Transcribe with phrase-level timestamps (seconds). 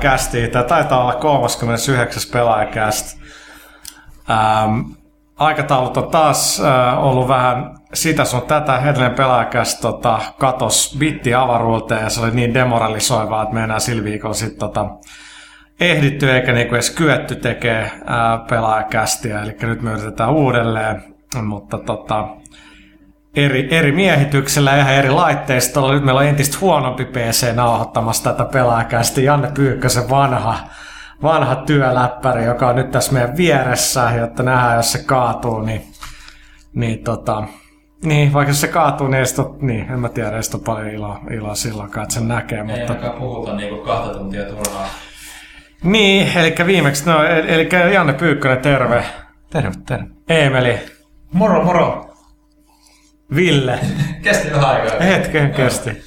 [0.00, 0.48] pelaajakästi.
[0.48, 2.22] Tämä taitaa olla 39.
[2.32, 3.20] pelaajakäst.
[4.30, 4.80] Ähm,
[5.36, 8.78] aikataulut on taas äh, ollut vähän sitä sun tätä.
[8.78, 14.04] Edellinen pelaajakäst tota, katos bitti avaruuteen ja se oli niin demoralisoivaa, että me enää sillä
[14.04, 14.86] viikolla sitten tota,
[15.80, 19.42] ehditty eikä niinku edes kyetty tekemään pelaajakästiä.
[19.42, 21.02] Eli nyt me yritetään uudelleen,
[21.42, 22.28] mutta tota,
[23.36, 25.92] eri, eri miehityksellä ja eri laitteistolla.
[25.92, 29.24] Nyt meillä on entistä huonompi PC nauhoittamassa tätä pelaajakästi.
[29.24, 30.58] Janne Pyykkösen vanha,
[31.22, 35.82] vanha työläppäri, joka on nyt tässä meidän vieressä, jotta nähdään, jos se kaatuu, niin,
[36.74, 37.44] niin, tota,
[38.04, 41.54] niin vaikka se kaatuu, niin, ole, niin en mä tiedä, ei ole paljon iloa, iloa
[41.54, 42.58] silloinkaan, että sen näkee.
[42.58, 42.92] Ei mutta...
[42.92, 44.88] ainakaan puhuta niinku kahta tuntia turhaa.
[45.82, 49.04] Niin, eli viimeksi, no, eli Janne Pyykkönen, terve.
[49.50, 50.06] Terve, terve.
[50.28, 50.78] Eemeli.
[51.32, 52.09] Moro, moro.
[53.34, 53.78] Ville.
[54.22, 55.00] kesti vähän aikaa.
[55.00, 56.02] Hetken kesti.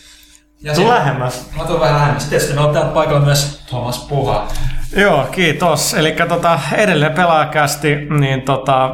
[0.62, 1.52] Ja Tuu lähemmäs.
[1.58, 2.26] Mä tuun vähän lähemmäs.
[2.30, 4.48] Tietysti meillä on täällä paikalla myös Thomas Puha.
[4.96, 5.94] Joo, kiitos.
[5.94, 8.90] Eli tota, edelleen pelaajakästi, niin tota,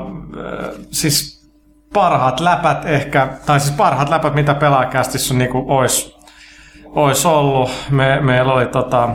[0.91, 1.39] siis
[1.93, 6.15] parhaat läpät ehkä, tai siis parhaat läpät, mitä pelaajakästissä niin olisi
[6.85, 7.71] ois ollut.
[7.89, 9.09] Me, meillä oli tota,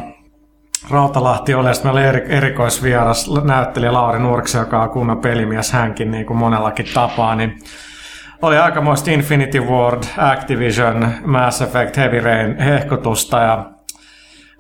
[0.91, 6.27] Rautalahti oli, meillä oli eri, erikoisvieras näyttelijä Lauri Nurksi, joka on kunnan pelimies hänkin niin
[6.27, 7.59] kuin monellakin tapaa, niin
[8.47, 13.71] oli aikamoista Infinity Ward, Activision, Mass Effect, Heavy Rain hehkutusta ja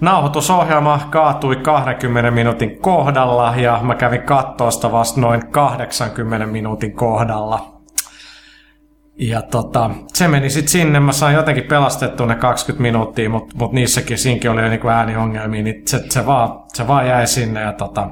[0.00, 7.74] nauhoitusohjelma kaatui 20 minuutin kohdalla ja mä kävin kattoosta vasta noin 80 minuutin kohdalla.
[9.18, 13.72] Ja tota, se meni sitten sinne, mä sain jotenkin pelastettua ne 20 minuuttia, mutta mut
[13.72, 17.72] niissäkin, siinkin oli jo niinku ääniongelmia, niin se, se, vaan, se vaan jäi sinne ja
[17.72, 18.10] tota,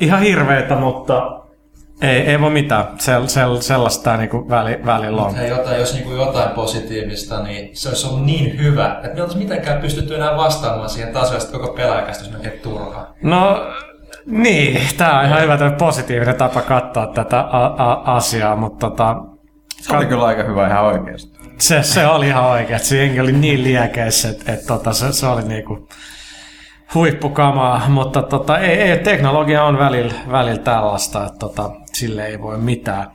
[0.00, 1.45] ihan hirveitä, mutta
[2.02, 2.84] ei, ei voi mitään.
[2.98, 5.34] Sel, sel, sellaista niinku väli, välillä on.
[5.34, 9.42] Hei, jotain, jos niinku jotain positiivista, niin se olisi ollut niin hyvä, että me oltaisiin
[9.42, 13.14] mitenkään pystytty enää vastaamaan siihen tasoon, että koko pelaajakästys melkein turhaa.
[13.22, 13.66] No,
[14.26, 19.16] niin, tämä on ihan hyvä positiivinen tapa katsoa tätä a- a- asiaa, mutta tota,
[19.80, 21.36] se oli kyllä aika hyvä ihan oikeasti.
[21.58, 22.88] Se, se oli ihan oikeasti.
[22.88, 25.88] Se jengi oli niin liekeissä, että, että tota, se, se oli niinku
[26.94, 32.58] huippukamaa, mutta tota, ei, ei, teknologia on välillä, välillä tällaista, että tota, sille ei voi
[32.58, 33.10] mitään.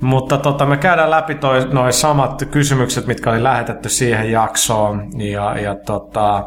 [0.00, 1.36] Mutta tota, me käydään läpi
[1.72, 5.08] noin samat kysymykset, mitkä oli lähetetty siihen jaksoon.
[5.18, 6.44] Ja, ja, tota,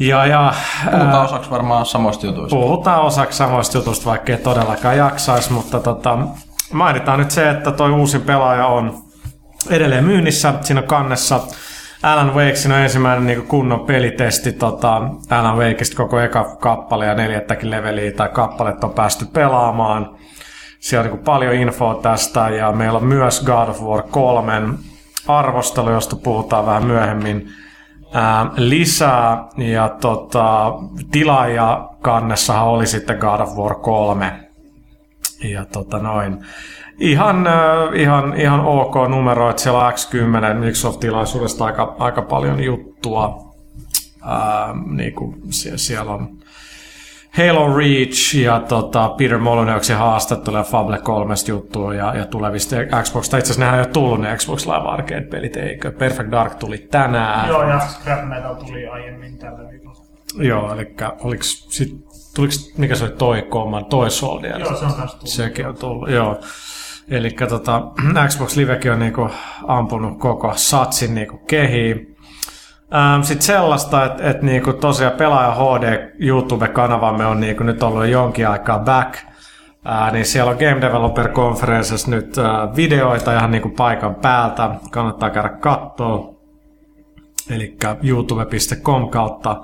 [0.00, 0.52] ja, ja,
[0.90, 2.56] puhutaan osaksi varmaan samoista jutuista.
[2.56, 6.18] Puhutaan osaksi samoista jutuista, vaikka ei todellakaan jaksaisi, mutta tota,
[6.72, 9.04] mainitaan nyt se, että toi uusin pelaaja on
[9.70, 10.54] edelleen myynnissä.
[10.60, 11.40] Siinä on kannessa
[12.02, 17.70] Alan Wake, on ensimmäinen niin kunnon pelitesti tota, Alan Wakeista koko eka kappale ja neljättäkin
[17.70, 20.16] leveliä tai kappalet on päästy pelaamaan.
[20.80, 24.62] Siellä on niin paljon infoa tästä ja meillä on myös God of War 3
[25.28, 27.48] arvostelu, josta puhutaan vähän myöhemmin
[28.12, 29.44] ää, lisää.
[29.56, 30.74] Ja tota,
[31.10, 34.32] tilaaja kannessahan oli sitten God of War 3
[35.44, 36.38] ja tota noin.
[36.98, 37.54] Ihan, äh,
[37.94, 43.52] ihan, ihan ok numero, että siellä on X10 Microsoft-tilaisuudesta aika, aika paljon juttua.
[44.22, 46.28] Äh, niin kuin siellä, siellä on
[47.38, 53.28] Halo Reach ja tota, Peter Molyneuxin haastattelu ja Fable 3 juttua ja, ja tulevista Xbox.
[53.28, 55.92] Tai itse asiassa nehän ei ole tullut ne Xbox Live Arcade-pelit, eikö?
[55.92, 57.48] Perfect Dark tuli tänään.
[57.48, 59.96] Joo, ja Scrap Metal tuli aiemmin tällä viikolla.
[60.38, 64.60] Joo, eli oliko sit tuliko, mikä se oli toi Command, toi Soldier?
[64.60, 65.28] Joo, se on kanssa tullut.
[65.28, 66.40] Sekin on tullut, joo.
[67.12, 67.82] Eli tota,
[68.28, 69.30] Xbox Livekin on niinku
[69.66, 72.16] ampunut koko satsin niinku kehiin.
[72.94, 78.48] Ähm, Sitten sellaista, että et niinku tosiaan Pelaaja HD YouTube-kanavamme on niinku nyt ollut jonkin
[78.48, 79.14] aikaa back.
[79.84, 84.70] Ää, niin siellä on Game Developer Conferences nyt ää, videoita ihan niinku paikan päältä.
[84.90, 86.34] Kannattaa käydä katsoa.
[87.50, 89.62] Eli youtube.com kautta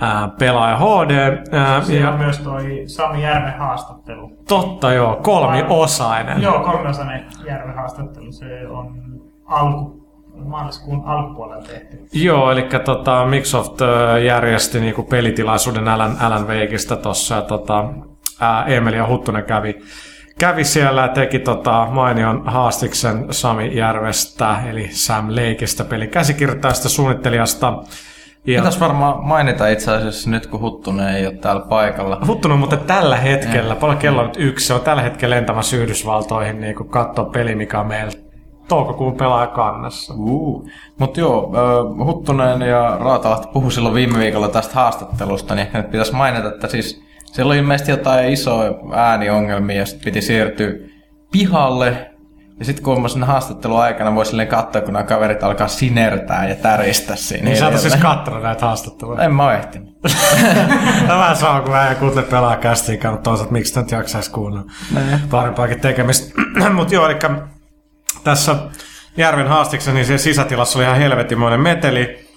[0.00, 1.38] ää, pelaaja HD.
[1.52, 2.12] Ää, Siellä ja...
[2.12, 4.32] on myös toi Sami Järven haastattelu.
[4.48, 6.42] Totta joo, kolmiosainen.
[6.42, 8.32] Joo, kolmiosainen Järven haastattelu.
[8.32, 8.94] Se on
[9.46, 10.08] alku,
[10.44, 12.06] maaliskuun alkupuolella tehty.
[12.12, 13.80] Joo, eli tota, Microsoft
[14.24, 17.34] järjesti niinku pelitilaisuuden Alan, Alan Wakeista tuossa.
[17.34, 17.84] Ja tota,
[18.66, 19.74] Emeli ja Huttunen kävi,
[20.38, 27.82] kävi siellä ja teki tota mainion haastiksen Sami Järvestä, eli Sam Leikistä, pelikäsikirjoittajasta, suunnittelijasta.
[28.48, 28.60] Ja...
[28.60, 32.20] Pitäisi varmaan mainita itse asiassa nyt, kun Huttunen ei ole täällä paikalla.
[32.26, 33.76] Huttunen mutta tällä hetkellä, ja.
[33.76, 37.54] paljon kello on nyt yksi, se on tällä hetkellä lentämässä Yhdysvaltoihin niin kun katsoo peli,
[37.54, 38.12] mikä on meillä
[38.68, 40.14] toukokuun pelaaja kannassa.
[40.14, 40.70] Uh.
[40.98, 41.52] Mutta joo,
[42.04, 46.68] Huttunen ja Raatalahti puhui silloin viime viikolla tästä haastattelusta, niin ehkä nyt pitäisi mainita, että
[46.68, 50.72] siis siellä oli ilmeisesti jotain isoja ääniongelmia, ja sitten piti siirtyä
[51.32, 52.07] pihalle
[52.58, 56.48] Ja sitten kun mä sinne haastattelun aikana voi silleen katsoa, kun nämä kaverit alkaa sinertää
[56.48, 57.44] ja täristä siinä.
[57.44, 59.22] Niin sä oot siis kattonut näitä haastatteluja.
[59.24, 59.94] En mä oo ehtinyt.
[61.08, 64.70] Mä vähän saa, kun mä en kuuntele pelaa kästiä, mutta toisaalta miksi nyt jaksaisi kuunnella
[65.30, 66.42] parempaakin tekemistä.
[66.74, 67.18] Mutta joo, eli
[68.24, 68.56] tässä
[69.16, 72.28] Järven haastiksessa, niin siellä sisätilassa oli ihan helvetimoinen meteli.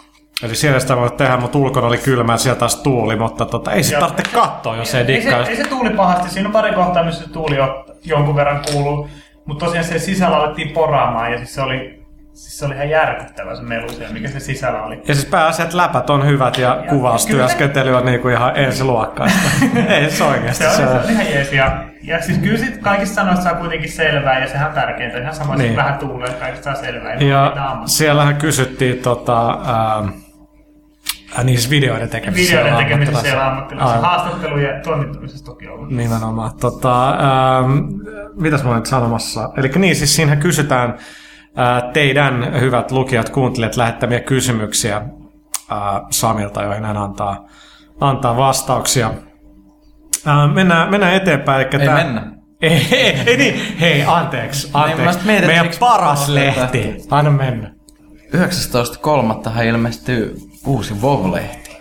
[0.43, 3.71] Eli siellä sitä voi tehdä, mutta ulkona oli kylmä ja siellä taas tuuli, mutta tota,
[3.71, 5.45] ei se tarvitse katsoa, jos ei Ei se, dikkaa.
[5.45, 7.69] ei se tuuli pahasti, siinä on pari kohtaa, missä se tuuli on
[8.03, 9.09] jonkun verran kuuluu.
[9.45, 12.03] Mutta tosiaan se sisällä alettiin poraamaan ja siis se oli,
[12.33, 15.01] siis se oli ihan järkyttävä se melu siellä, mikä se sisällä oli.
[15.07, 19.39] Ja siis pääasiat läpät on hyvät ja, Ja- kuvaustyöskentely on niinku ihan ensiluokkaista.
[19.89, 20.63] ei se oikeasti.
[20.63, 21.53] Se oli, Se, oli ihan jees.
[21.53, 25.17] Ja, ja siis kyllä sit kaikista sanoista saa kuitenkin selvää ja sehän on tärkeintä.
[25.17, 25.75] Ihan sama, Niin.
[25.75, 27.13] vähän tuulee, että kaikista saa selvää.
[27.13, 27.53] Ja
[27.85, 30.03] siellähän kysyttiin tota, ää,
[31.35, 32.51] ää, niin siis videoiden tekemisessä.
[32.57, 33.95] Videoiden tekemisessä siellä ammattilaisessa.
[33.97, 34.09] Aivan.
[34.09, 35.89] Haastattelu ja toimittamisessa toki ollut.
[35.89, 36.51] Nimenomaan.
[36.61, 37.71] Tota, ähm,
[38.35, 39.49] mitäs mä olin nyt sanomassa?
[39.57, 40.89] Eli niin, siis siinähän kysytään
[41.59, 45.77] äh, teidän hyvät lukijat, kuuntelijat lähettämiä kysymyksiä äh,
[46.09, 47.47] Samilta, joihin hän antaa,
[47.99, 49.11] antaa vastauksia.
[50.27, 51.67] Äh, mennään, mennään eteenpäin.
[51.71, 52.31] Eli Ei tää- mennä.
[52.61, 53.77] Ei, ei, ei niin.
[53.79, 54.69] Hei, anteeksi.
[54.73, 55.13] anteeksi.
[55.13, 56.95] sit mietin, Meidän paras lehti.
[57.11, 57.71] Anna mennä.
[58.35, 59.63] 19.3.
[59.63, 60.35] ilmestyy
[60.65, 61.71] uusi WoW-lehti.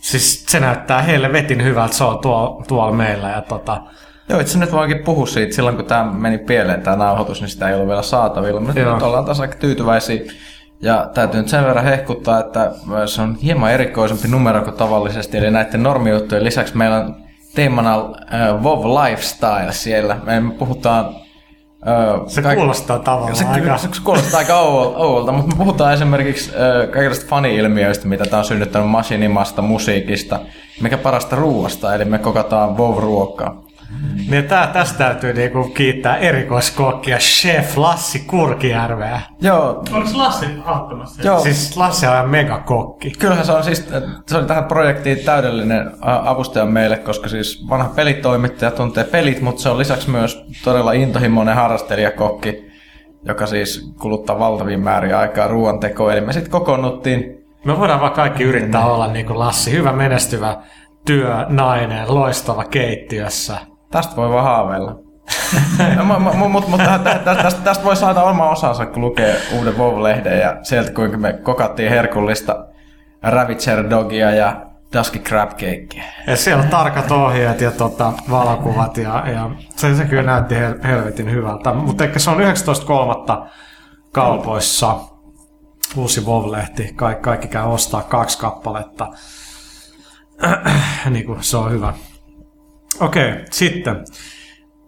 [0.00, 3.30] Siis se näyttää helvetin hyvältä, se on tuo, tuolla meillä.
[3.30, 3.82] Ja tota,
[4.28, 7.68] Joo, itse nyt voinkin puhua siitä silloin, kun tämä meni pieleen tämä nauhoitus, niin sitä
[7.68, 8.60] ei ollut vielä saatavilla.
[8.60, 8.94] Mutta Joo.
[8.94, 10.20] nyt ollaan taas aika tyytyväisiä.
[10.82, 12.72] Ja täytyy nyt sen verran hehkuttaa, että
[13.06, 15.38] se on hieman erikoisempi numero kuin tavallisesti.
[15.38, 17.16] Eli näiden normijuttujen lisäksi meillä on
[17.54, 20.16] teemana äh, WoW Lifestyle siellä.
[20.24, 21.14] Me puhutaan...
[22.26, 23.78] Se kaik- kuulostaa tavallaan se, aika...
[23.78, 28.44] se, se kuulostaa aika ouolta, mutta me puhutaan esimerkiksi äh, kaikista fani-ilmiöistä, mitä tämä on
[28.44, 30.40] synnyttänyt masinimasta, musiikista,
[30.82, 33.69] mikä parasta ruuasta, eli me kokataan WoW-ruokaa.
[34.30, 39.20] Niin tää, tästä täytyy niinku kiittää erikoiskokkia Chef Lassi Kurkijärveä.
[39.40, 41.22] Joo, Oliko Lassi auttamassa?
[41.22, 41.40] Joo.
[41.40, 43.10] Siis Lassi on megakokki.
[43.18, 43.88] Kyllähän se on siis,
[44.26, 49.68] se oli tähän projektiin täydellinen avustaja meille, koska siis vanha pelitoimittaja tuntee pelit, mutta se
[49.68, 52.70] on lisäksi myös todella intohimoinen harrastelijakokki,
[53.24, 56.12] joka siis kuluttaa valtavia määriä aikaa ruoantekoon.
[56.12, 60.56] Eli me sitten kokoonnuttiin, Me voidaan vaan kaikki yrittää olla niinku Lassi, hyvä menestyvä
[61.06, 63.69] työ, nainen, loistava keittiössä.
[63.90, 64.94] Tästä voi vaan haaveilla.
[66.04, 70.38] Mutta mut, mut, tä- tä- tä- tästä, voi saada oma osansa, kun lukee uuden WoW-lehden
[70.38, 72.66] ja sieltä kuinka me kokattiin herkullista
[73.22, 74.66] Ravager Dogia ja
[74.98, 76.04] Dusky Crab Cakea.
[76.26, 80.74] Ja siellä on tarkat ohjeet ja tota, valokuvat ja, ja se, se kyllä näytti hel,
[80.84, 81.72] helvetin hyvältä.
[81.72, 83.48] Mutta ehkä se on 19.3.
[84.12, 84.96] kaupoissa
[85.96, 86.92] uusi WoW-lehti.
[86.96, 89.06] Kaikki, kaikki käy ostaa kaksi kappaletta.
[91.10, 91.92] niin kuin se on hyvä.
[93.00, 93.96] Okei, sitten.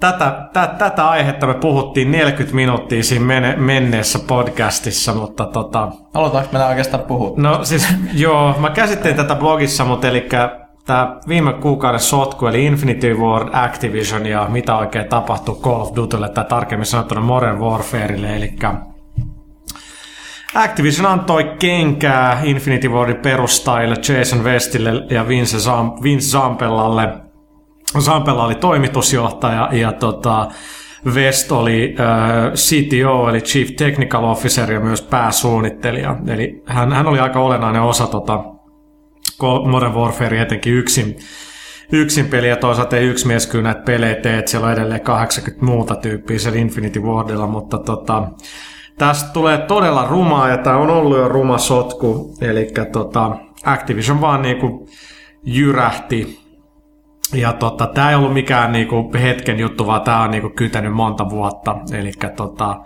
[0.01, 6.49] Tätä, tä, tätä aihetta me puhuttiin 40 minuuttia siinä mene, menneessä podcastissa, mutta tota, Aloitaanko
[6.53, 7.35] mennä oikeastaan puhua?
[7.37, 10.29] No siis joo, mä käsittelin tätä blogissa, mutta eli
[10.87, 16.29] tämä viime kuukauden sotku, eli Infinity Ward, Activision ja mitä oikein tapahtuu Call of Dutylle,
[16.29, 18.57] tai tarkemmin sanottuna Modern Warfareille, eli
[20.55, 27.22] Activision antoi kenkää Infinity Wardin perustajille Jason Westille ja Vince, Zam- Vince Zampellalle.
[28.01, 30.49] Zampella oli toimitusjohtaja ja tota,
[31.07, 36.17] West oli äh, CTO eli Chief Technical Officer ja myös pääsuunnittelija.
[36.27, 38.45] Eli hän, hän oli aika olennainen osa tota,
[39.71, 41.17] Modern Warfare etenkin yksin,
[41.93, 45.01] yksin peli ja toisaalta ei yksi mies kyllä näitä pelejä tee, että siellä on edelleen
[45.01, 48.29] 80 muuta tyyppiä siellä Infinity Wardilla, mutta tota,
[48.99, 54.43] tästä tulee todella rumaa ja tämä on ollut jo ruma sotku, eli tota, Activision vaan
[54.43, 54.89] niinku
[55.45, 56.42] jyrähti
[57.33, 61.31] ja tota, tämä ei ollut mikään niinku hetken juttu, vaan tämä on niinku kytänyt monta
[61.31, 61.77] vuotta.
[61.93, 62.77] Eli tota,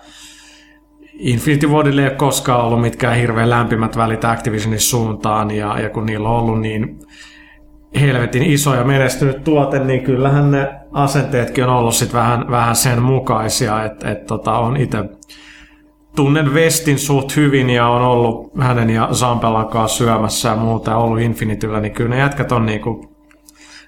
[1.18, 6.06] Infinity Wardille ei ole koskaan ollut mitkään hirveän lämpimät välit Activisionin suuntaan, ja, ja kun
[6.06, 6.98] niillä on ollut niin
[8.00, 13.02] helvetin iso ja menestynyt tuote, niin kyllähän ne asenteetkin on ollut sit vähän, vähän sen
[13.02, 15.04] mukaisia, että et, tota, on itse
[16.16, 20.96] tunnen Vestin suht hyvin ja on ollut hänen ja Zampellan kanssa syömässä ja muuta ja
[20.96, 23.15] ollut Infinityllä, niin kyllä ne jätkät on niinku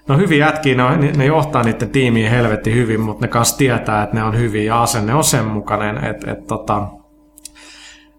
[0.09, 4.15] No hyvin jätkiä, ne, ne johtaa niiden tiimiä helvetti hyvin, mutta ne kanssa tietää, että
[4.15, 6.87] ne on hyviä ja asenne on sen mukainen, että et, tota,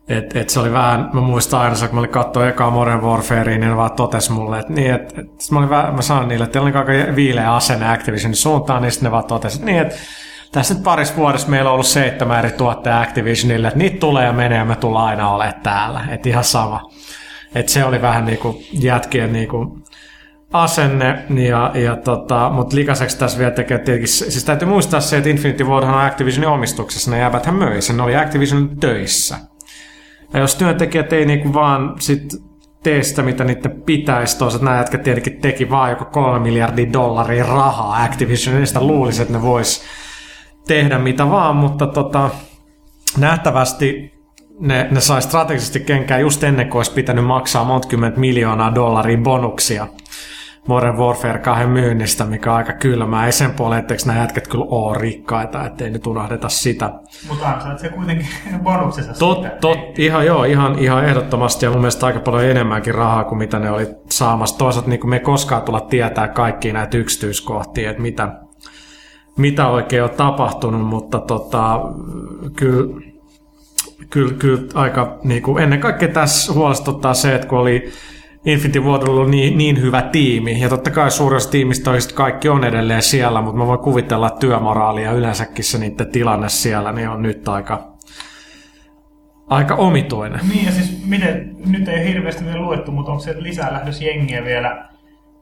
[0.09, 3.45] et, et se oli vähän, mä muistan aina, kun mä olin katsoa ekaa Modern Warfarea,
[3.45, 6.45] niin ne vaan totes mulle, että niin, et, et, mä, olin vähän, mä sanoin niille,
[6.45, 9.97] että teillä on aika viileä asenne Activisionin suuntaan, niin sitten ne vaan totesi, niin, että
[10.53, 14.33] tässä nyt parissa vuodessa meillä on ollut seitsemän eri tuotteja Activisionille, että niitä tulee ja
[14.33, 16.91] menee ja me tullaan aina olemaan täällä, että ihan sama.
[17.55, 19.80] Että se oli vähän niinku jätkien niinku
[20.53, 25.31] asenne, ja, ja tota, mutta likaseksi tässä vielä tekee tietenkin, siis täytyy muistaa se, että
[25.31, 29.39] Infinity Ward on Activisionin omistuksessa, ne jääväthän möi sen, ne oli Activisionin töissä.
[30.35, 32.33] Ja jos työntekijät ei niinku vaan sit
[32.83, 37.47] tee sitä, mitä niiden pitäisi, toisaalta nämä jätkät tietenkin teki vaan joku kolme miljardia dollaria
[37.47, 39.83] rahaa Activisionista, luulisi, että ne vois
[40.67, 42.31] tehdä mitä vaan, mutta tota,
[43.19, 44.21] nähtävästi
[44.61, 49.87] ne, ne sai strategisesti kenkää just ennen kuin olisi pitänyt maksaa monta miljoonaa dollaria bonuksia
[50.69, 53.27] Modern Warfare 2 myynnistä, mikä on aika kylmää.
[53.27, 56.91] Ei sen puolelle, etteikö nämä jätkät kyllä ole rikkaita, ettei nyt unohdeta sitä.
[57.29, 58.27] Mutta ansaat se kuitenkin
[58.65, 59.57] bonuksessa Tot, siitä.
[59.61, 63.59] tot, ihan joo, ihan, ihan ehdottomasti ja mun mielestä aika paljon enemmänkin rahaa kuin mitä
[63.59, 64.59] ne oli saamassa.
[64.59, 68.29] Toisaalta niin kuin me ei koskaan tulla tietää kaikkia näitä yksityiskohtia, että mitä,
[69.37, 71.81] mitä oikein on tapahtunut, mutta tota,
[72.57, 73.01] kyllä,
[74.11, 77.93] kyllä, kyllä aika niin kuin, ennen kaikkea tässä huolestuttaa se, että kun oli
[78.45, 83.03] Infinity Ward ollut niin, niin hyvä tiimi, ja totta kai suuressa tiimistä kaikki on edelleen
[83.03, 87.23] siellä, mutta mä voin kuvitella, että työmoraali ja yleensäkin se niiden tilanne siellä niin on
[87.23, 87.95] nyt aika,
[89.47, 90.41] aika omituinen.
[90.53, 94.90] Niin ja siis miten, nyt ei hirveästi luettu, mutta onko se lisää lähdössä jengiä vielä?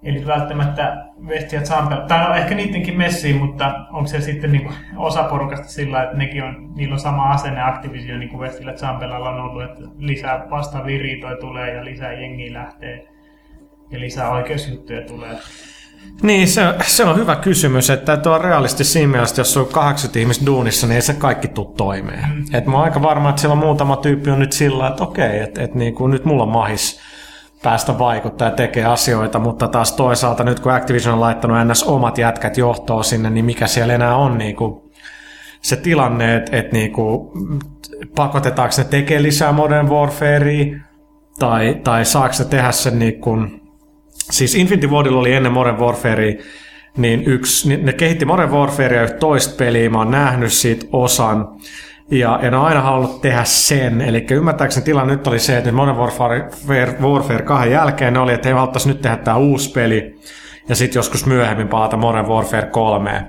[0.02, 1.60] Eli välttämättä West ja
[2.08, 6.44] tai no ehkä niidenkin messiin, mutta onko se sitten niin osa porukasta sillä, että nekin
[6.44, 11.02] on, niillä on sama asenne Activision niin kuin Westillä Zampelalla on ollut, että lisää vastaavia
[11.02, 13.08] riitoja tulee ja lisää jengiä lähtee
[13.90, 15.38] ja lisää oikeusjuttuja tulee.
[16.22, 20.46] Niin, se, se on hyvä kysymys, että tuo realisti siinä mielessä, jos on 80 ihmistä
[20.46, 22.24] duunissa, niin ei se kaikki tule toimeen.
[22.34, 22.44] Mm.
[22.52, 25.40] Et mä oon aika varma, että siellä on muutama tyyppi on nyt sillä, että okei,
[25.40, 27.00] että et niin nyt mulla on mahis
[27.62, 31.82] päästä vaikuttaa ja tekee asioita, mutta taas toisaalta nyt kun Activision on laittanut ns.
[31.82, 34.82] omat jätkät johtoon sinne, niin mikä siellä enää on niin kuin
[35.62, 37.30] se tilanne, että, niin kuin,
[38.14, 40.80] pakotetaanko ne tekemään lisää Modern Warfarea,
[41.38, 43.60] tai, tai saako se tehdä sen niin kuin,
[44.30, 46.34] siis Infinity Wardilla oli ennen Modern Warfarea,
[46.96, 51.48] niin yksi, ne kehitti Modern Warfarea yhtä toista peliä, mä oon nähnyt siitä osan,
[52.10, 54.00] ja, ja ne on aina halunnut tehdä sen.
[54.00, 56.48] Eli ymmärtääkseni tilanne nyt oli se, että Modern Warfare,
[57.00, 60.18] Warfare 2 jälkeen ne oli, että he haluttaisiin nyt tehdä tämä uusi peli
[60.68, 63.24] ja sitten joskus myöhemmin palata Modern Warfare 3.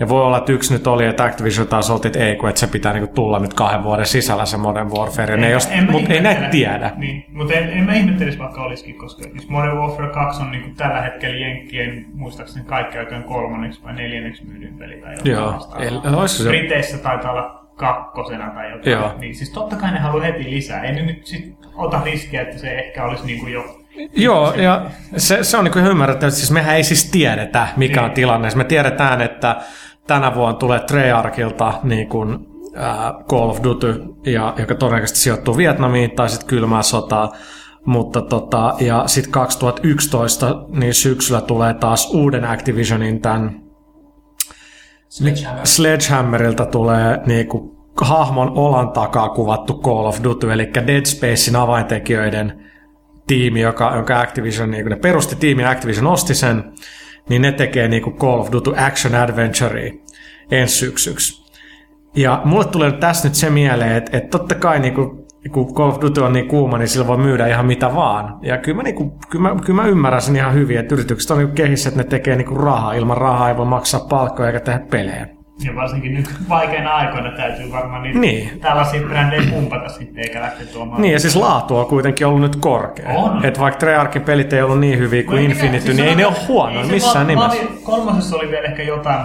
[0.00, 2.60] Ja voi olla, että yksi nyt oli, että Activision taas oltiin, että ei, kun että
[2.60, 5.34] se pitää niinku tulla nyt kahden vuoden sisällä se Modern Warfare.
[5.34, 6.92] En, jos, mutta ei näitä tiedä.
[6.96, 10.70] Niin, mutta en, en mä ihmettelisi vaikka olisikin, koska jos Modern Warfare 2 on niinku
[10.76, 16.14] tällä hetkellä Jenkkien, muistaakseni kaikki aikojen kolmanneksi vai neljänneksi myydyn peli tai jotain Joo, el,
[16.14, 16.48] olisi se...
[16.48, 18.92] Briteissä taitaa olla kakkosena tai jotain.
[18.92, 19.12] Joo.
[19.18, 20.82] Niin siis totta kai ne haluaa heti lisää.
[20.82, 23.78] Ei ne nyt sit ota riskiä, että se ehkä olisi niinku jo
[24.16, 28.48] Joo, ja se, se on niin ymmärrettävä, siis mehän ei siis tiedetä, mikä on tilanne.
[28.54, 29.56] Me tiedetään, että
[30.06, 32.38] tänä vuonna tulee Treyarchilta niin kuin,
[32.76, 37.32] äh, Call of Duty, ja, joka todennäköisesti sijoittuu Vietnamiin tai sitten kylmää sotaa.
[37.84, 43.67] Mutta tota, ja sitten 2011 niin syksyllä tulee taas uuden Activisionin tämän
[45.08, 45.66] Sledgehammer.
[45.66, 52.64] Sledgehammerilta tulee niinku hahmon olan takaa kuvattu Call of Duty, eli Dead Spacein avaintekijöiden
[53.26, 56.72] tiimi, joka, jonka Activision, niin kun ne perusti tiimi Activision osti sen,
[57.28, 59.92] niin ne tekee niin kuin Call of Duty Action Adventure
[60.50, 61.48] ensi syksyksi.
[62.16, 65.88] Ja mulle tulee tässä nyt se mieleen, että, että totta kai niin kuin, kun Call
[65.90, 68.38] of Duty on niin kuuma, niin sillä voi myydä ihan mitä vaan.
[68.42, 71.30] Ja kyllä mä, niin kuin, kyllä mä, kyllä mä ymmärrän sen ihan hyvin, että yritykset
[71.30, 72.92] on niin kehissä, että ne tekee niin kuin rahaa.
[72.92, 75.26] Ilman rahaa ei voi maksaa palkkoja eikä tehdä pelejä.
[75.64, 78.60] Ja varsinkin nyt vaikeina aikoina täytyy varmaan niitä Niin.
[78.60, 81.02] tällaisia brändejä pumpata sitten, eikä lähteä tuomaan.
[81.02, 83.08] Niin, ja siis laatu on kuitenkin ollut nyt korkea.
[83.08, 83.44] On.
[83.44, 86.26] Että vaikka Treyarchin pelit ei ollut niin hyviä kuin No, Infinity, siis niin ei ne
[86.26, 87.58] ole huonoja missään va- nimessä.
[87.70, 89.20] vali- Kolmosessa oli vielä ehkä jotain,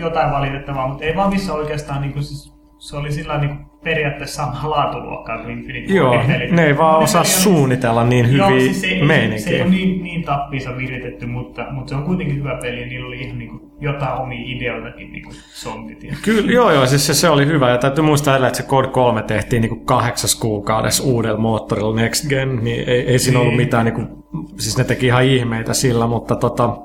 [0.00, 2.51] jotain valitettavaa, mutta ei vaan missä oikeastaan niin kuin, siis,
[2.82, 6.50] se oli sillä niin periaatteessa samaa laatuluokkaa kuin Infinity Joo, pelit.
[6.50, 9.62] ne ei vaan Ne osaa on- suunnitella niin Joo, hyviä siis se, ei- se ei
[9.62, 13.20] ole niin, niin tappiinsa viritetty, mutta, mutta se on kuitenkin hyvä peli ja niillä oli
[13.20, 16.04] ihan niin kuin, jotain omia ideoitakin niin kuin zombit.
[16.04, 16.14] Ja...
[16.24, 17.70] Kyllä, joo, joo, siis se, se oli hyvä.
[17.70, 21.94] Ja täytyy muistaa edelleen, että se Code 3 tehtiin niin kuin kahdeksas kuukaudessa uudella moottorilla
[21.96, 23.42] Next Gen, niin ei, ei siinä Niin.
[23.46, 24.08] ollut mitään, niin kuin,
[24.58, 26.76] siis ne teki ihan ihmeitä sillä, mutta tota,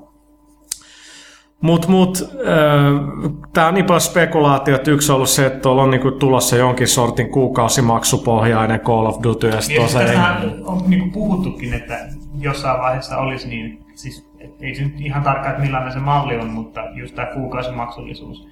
[1.61, 4.87] Mut, mut äh, tämä on niin paljon spekulaatiot.
[4.87, 9.47] Yksi on ollut se, että tuolla on niinku tulossa jonkin sortin kuukausimaksupohjainen Call of Duty.
[9.47, 11.99] Ja Niin, siis tässähän on niin kuin puhuttukin, että
[12.39, 14.29] jossain vaiheessa olisi niin, siis
[14.61, 18.47] ei se nyt ihan tarkkaan, että millainen se malli on, mutta just tämä kuukausimaksullisuus.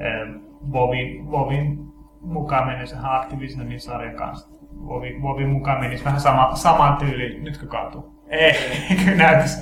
[0.00, 0.38] Ähm,
[0.72, 1.78] Vovin, Vovin
[2.20, 4.48] mukaan menisi ihan Activisionin sarjan kanssa.
[4.88, 7.44] Vovin, Vovin mukaan menisi vähän sama, samaan tyyliin.
[7.44, 8.14] Nytkö kaatuu?
[8.28, 8.52] Ei,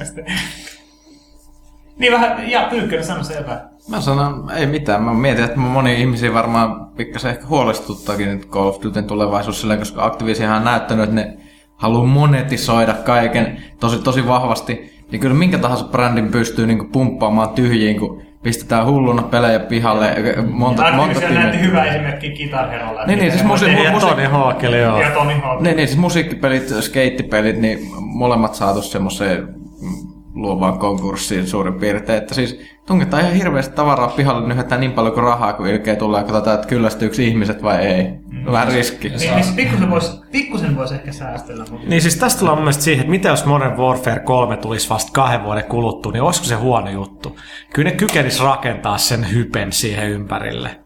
[0.05, 0.23] sitä.
[1.99, 3.59] Niin vähän, ja Pyykkönen sano se jotain.
[3.89, 5.03] Mä sanon, ei mitään.
[5.03, 9.79] Mä mietin, että moni ihmisiä varmaan pikkasen ehkä huolestuttaakin nyt Call of Dutyn tulevaisuus silleen,
[9.79, 11.37] koska Activisionhan on näyttänyt, että ne
[11.77, 14.99] haluaa monetisoida kaiken tosi, tosi vahvasti.
[15.13, 20.15] Ja kyllä minkä tahansa brändin pystyy niinku pumppaamaan tyhjiin, kun pistetään hulluna pelejä pihalle
[20.51, 23.07] monta, monta Activision näytti hyvä esimerkki Guitar Herolla.
[23.07, 25.01] Niin, niin, siis musi- mu- Ja musi- Tony Hawk, eli joo.
[25.01, 25.61] Ja Tony Hawk.
[25.61, 29.68] Niin, niin siis musiikkipelit, skeittipelit, niin molemmat saatu semmoiseen mm,
[30.35, 32.19] luovaan konkurssiin suurin piirtein.
[32.19, 36.23] Että siis tungetaan ihan hirveästi tavaraa pihalle, nyhdetään niin paljon kuin rahaa, kun ilkeä tulee
[36.23, 38.05] katsotaan, että kyllästyykö ihmiset vai ei.
[38.31, 38.53] Mm.
[38.53, 39.09] Vähän riski.
[39.09, 41.65] Niin, niin pikkusen voisi pikkusen vois ehkä säästellä.
[41.71, 41.89] Mutta...
[41.89, 45.13] Niin siis tästä tullaan mun mielestä siihen, että mitä jos Modern Warfare 3 tulisi vasta
[45.13, 47.39] kahden vuoden kuluttua, niin olisiko se huono juttu?
[47.75, 50.81] Kyllä ne kykenis rakentaa sen hypen siihen ympärille.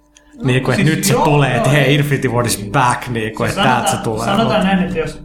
[0.44, 1.94] Niin kuin, että siis nyt se joo, tulee, että hei, ei.
[1.94, 4.26] Infinity Ward is back, niin kuin, että täältä se tulee.
[4.26, 5.22] Sanotaan näin, että jos,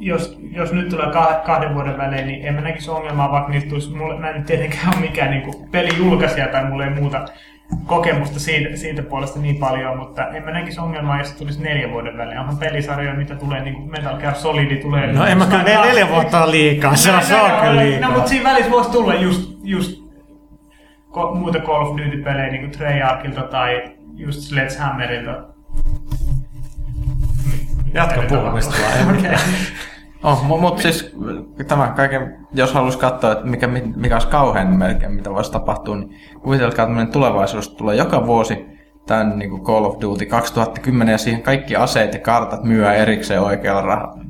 [0.00, 3.68] jos, jos nyt tulee kah- kahden vuoden välein, niin en mä näkisi ongelmaa, vaikka niistä
[3.70, 7.24] tulisi, mulle, mä en tietenkään ole mikään niin pelijulkaisija tai mulla ei muuta
[7.86, 11.90] kokemusta siitä, siitä puolesta niin paljon, mutta en mä näkisi ongelmaa, jos se tulisi neljän
[11.92, 12.38] vuoden välein.
[12.38, 15.12] Onhan pelisarjoja, mitä tulee, niin kuin Metal Gear Solid tulee.
[15.12, 18.08] No en mä kyllä, nel- neljä vuotta on liikaa, se on, se on kyllä liikaa.
[18.08, 20.00] No mutta siinä välissä voisi tulla just, just
[21.10, 23.82] ko- muita Call of Duty-pelejä niin kuin Treyarchilta tai
[24.16, 25.49] just Sledgehammerilta.
[27.94, 29.16] Jatka puhumista vaan.
[29.18, 29.36] Okei.
[30.22, 31.16] Oh, mutta mut siis
[31.68, 36.20] tämä kaiken, jos haluaisi katsoa, että mikä, mikä olisi kauhean melkein, mitä voisi tapahtua, niin
[36.42, 38.66] kuvitelkaa, että tämmöinen tulevaisuus tulee joka vuosi
[39.06, 43.40] tämän niin kuin Call of Duty 2010 ja siihen kaikki aseet ja kartat myyä erikseen
[43.40, 44.24] oikealla rahalla.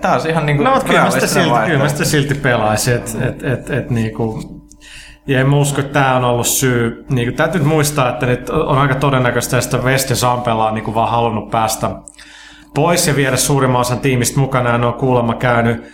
[0.00, 2.94] Tämä on ihan niin kuin No, kyllä mä sitä silti, kyllä mä sitä silti pelaisin,
[2.94, 4.40] että et, et, et, niinku,
[5.26, 7.04] ja en usko, että tämä on ollut syy.
[7.10, 10.74] Niin kuin, täytyy nyt muistaa, että nyt on aika todennäköistä, että West ja Sampella on
[10.74, 11.90] niin kuin vaan halunnut päästä
[12.76, 14.70] pois ja viedä suurimman osan tiimistä mukana.
[14.70, 15.84] Ja ne on kuulemma käynyt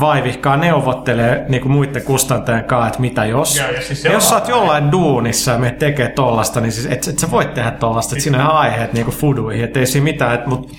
[0.00, 3.56] vaivihkaa neuvottelee niin kuin muiden kustantajien kanssa, että mitä jos.
[3.56, 6.86] Joo, ja siis ja jos sä oot jollain duunissa ja me tekee tollasta, niin siis
[6.86, 8.14] et, et sä voit tehdä tollasta.
[8.14, 10.34] Että siinä on aiheet niin kuin fuduihin, että ei siinä mitään.
[10.34, 10.72] Et, mut,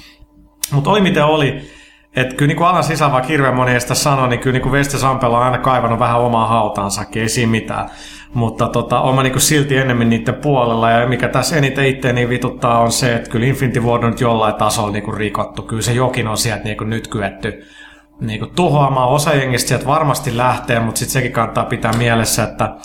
[0.71, 1.61] mutta oli miten oli,
[2.15, 4.71] että kyllä niin kuin alan sisällä, vaikka hirveän moni sitä sano, niin kyllä niin kuin
[4.71, 7.89] Veste Sampella on aina kaivannut vähän omaa hautaansakin, ei siinä mitään.
[8.33, 12.29] Mutta tota, olen mä niin kuin silti enemmän niiden puolella, ja mikä tässä eniten itseäni
[12.29, 15.61] vituttaa on se, että kyllä Infinity Ward on nyt jollain tasolla niin kuin rikottu.
[15.61, 17.63] Kyllä se jokin on sieltä niin kuin nyt kyetty
[18.21, 19.09] niin kuin tuhoamaan.
[19.09, 22.75] Osa jengistä sieltä varmasti lähtee, mutta sitten sekin kannattaa pitää mielessä, että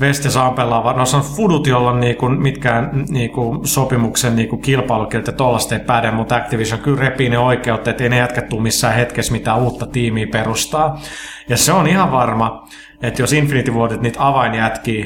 [0.00, 5.28] West ja Sampella on, no se on fudut, jolla niinku, mitkään niinku, sopimuksen niinku, kilpailukieltä
[5.28, 8.60] ja tollaista ei päde, mutta Activision kyllä repii ne oikeudet, että ei ne jätkät tuu
[8.60, 11.00] missään hetkessä mitään uutta tiimiä perustaa.
[11.48, 12.68] Ja se on ihan varma,
[13.02, 15.04] että jos Infinity Wardit niitä avainjätkiä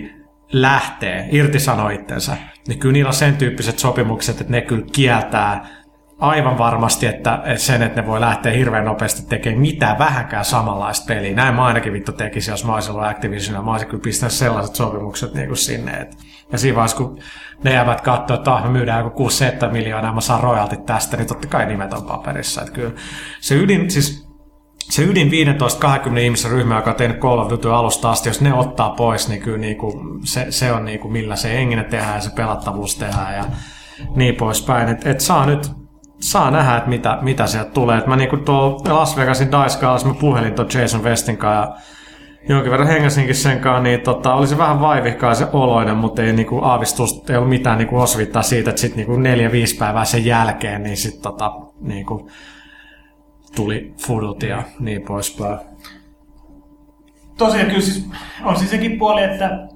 [0.52, 2.37] lähtee, irtisanoo itsensä,
[2.68, 5.66] niin kyllä niillä on sen tyyppiset sopimukset, että ne kyllä kieltää
[6.18, 11.35] aivan varmasti, että, sen, että ne voi lähteä hirveän nopeasti tekemään mitään vähänkään samanlaista peliä.
[11.35, 14.33] Näin mä ainakin vittu tekisin, jos mä olisin ollut Activision, ja mä olisin kyllä pistänyt
[14.33, 15.92] sellaiset sopimukset niin kuin sinne.
[15.92, 16.16] Et,
[16.52, 17.18] ja siinä vaiheessa, kun
[17.64, 19.28] ne jäävät katsoa, että ah, me myydään joku
[19.68, 22.62] 6-7 miljoonaa, mä saan royaltit tästä, niin totta kai nimet on paperissa.
[22.62, 22.92] Et kyllä
[23.40, 24.23] se ydin, siis
[24.90, 25.31] se ydin
[26.14, 29.29] 15-20 ihmisen ryhmä, joka on tehnyt Call of Duty alusta asti, jos ne ottaa pois,
[29.29, 33.35] niin kyllä niinku, se, se on niinku, millä se henginen tehdään ja se pelattavuus tehdään
[33.35, 33.44] ja
[34.16, 34.88] niin poispäin.
[34.88, 35.70] Et, et saa nyt
[36.20, 37.99] saa nähdä, että mitä, mitä sieltä tulee.
[37.99, 41.77] Et mä niinku tuolla Las Vegasin Dice mä puhelin tuon Jason Westin kanssa ja
[42.49, 46.33] jonkin verran hengäsinkin sen kanssa, niin tota, oli se vähän vaivihkaa se oloinen, mutta ei
[46.33, 50.25] niinku aavistus, ei ollut mitään niinku osvittaa siitä, että sitten niinku neljä, viisi päivää sen
[50.25, 52.29] jälkeen, niin sitten tota, niinku,
[53.55, 55.59] tuli fudut ja niin poispäin.
[57.38, 58.09] Tosiaan kyllä siis
[58.45, 59.69] on siis sekin puoli, että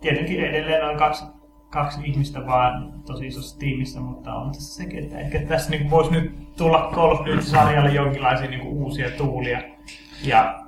[0.00, 1.24] tietenkin edelleen on kaksi,
[1.70, 6.10] kaksi ihmistä vaan tosi isossa tiimissä, mutta on tässä sekin, että ehkä tässä niin voisi
[6.10, 9.60] nyt tulla Call of Duty-sarjalle jonkinlaisia niin uusia tuulia.
[10.24, 10.64] Ja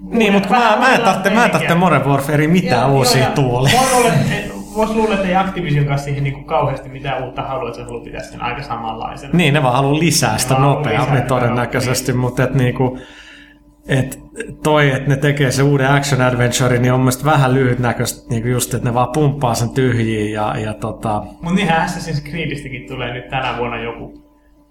[0.00, 3.34] Niin, mutta mä, mä en tarvitse, Modern Warfarea mitään Joo, uusia joo,
[4.78, 8.04] Voisi luulla, että ei Activision kanssa siihen niin kauheasti mitään uutta halua, että se haluaa
[8.04, 9.30] pitää sen aika samanlaisen.
[9.32, 12.98] Niin, ne vaan haluaa lisää sitä nopeammin lisää, todennäköisesti, mutta et niinku,
[13.88, 14.18] et
[14.62, 18.74] toi, että ne tekee se uuden action adventure, niin on mielestäni vähän lyhytnäköistä, niinku just,
[18.74, 21.22] että ne vaan pumppaa sen tyhjiin ja, ja tota...
[21.26, 24.22] Mutta niinhän Assassin's Creedistäkin tulee nyt tänä vuonna joku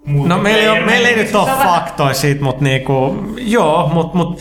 [0.06, 0.26] muu.
[0.26, 4.16] No meillä ei, ole- meillä ei nyt ole vähän- faktoja siitä, mutta niinku, joo, mutta
[4.16, 4.40] mut,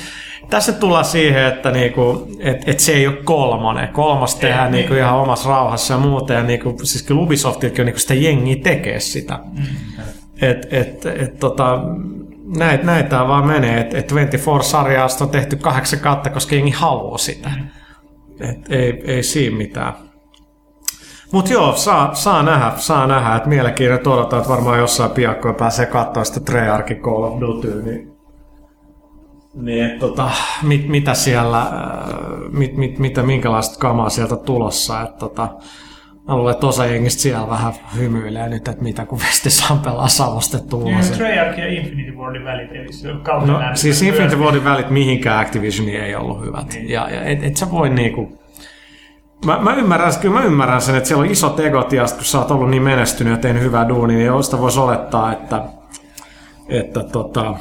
[0.49, 3.87] tässä tullaan siihen, että niinku, et, et se ei ole kolmonen.
[3.87, 4.79] Kolmas tehdään niin.
[4.79, 6.33] niinku ihan omassa rauhassa ja muuta.
[6.33, 9.39] Ja niinku, siis Ubisoftilkin on niinku sitä jengiä tekee sitä.
[9.53, 9.63] Mm.
[10.41, 11.79] Et, et, et, tota,
[12.57, 13.79] näitä, näitä vaan menee.
[13.79, 17.49] Et, et 24-sarjasta on tehty kahdeksan kautta, koska jengi haluaa sitä.
[18.39, 19.93] Et ei, ei siinä mitään.
[21.31, 25.85] Mutta joo, saa, saa nähdä, saa nähdä, että mielenkiintoista odotetaan, että varmaan jossain piakkoin pääsee
[25.85, 28.16] katsoa sitä Treyarchin Call of Duty, niin,
[29.61, 30.29] niin tota,
[30.63, 31.69] mit, mitä siellä, äh,
[32.51, 35.49] mit, mit, mitä, minkälaista kamaa sieltä tulossa, että tota,
[36.27, 40.83] Mä luulen, että osa jengistä siellä vähän hymyilee nyt, että mitä kun Vestisan pelaa savostettu
[40.83, 41.13] Niin, vuosi.
[41.13, 45.39] Treyarch ja Infinity Wardin välit ei vissi ole kauden No, siis Infinity Wardin välit mihinkään
[45.39, 46.73] Activisioni ei ollut hyvät.
[46.73, 46.89] Niin.
[46.89, 48.39] Ja, ja et, et sä voi niinku...
[49.45, 52.39] Mä, mä, ymmärrän, kyllä mä ymmärrän sen, että siellä on isot egot ja kun sä
[52.39, 55.63] oot ollut niin menestynyt ja tehnyt hyvää duunia, niin josta voisi olettaa, että,
[56.69, 57.55] että tota,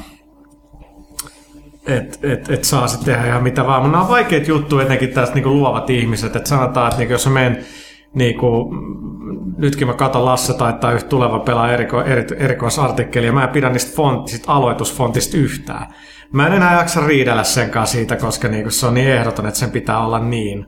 [1.87, 3.81] et, et, et saa sitten tehdä ihan mitä vaan.
[3.81, 6.35] Mutta nämä on vaikeita juttuja etenkin tästä niinku luovat ihmiset.
[6.35, 7.65] Että sanotaan, että niinku, jos menen
[8.13, 13.33] niinku, mm, nytkin mä katon Lasse taittaa yhtä tuleva pelaa eriko, eri, erikoisartikkelia.
[13.33, 15.87] Mä en pidä niistä font, sit aloitusfontista yhtään.
[16.31, 19.59] Mä en enää jaksa riidellä sen kanssa siitä, koska niinku, se on niin ehdoton, että
[19.59, 20.65] sen pitää olla niin.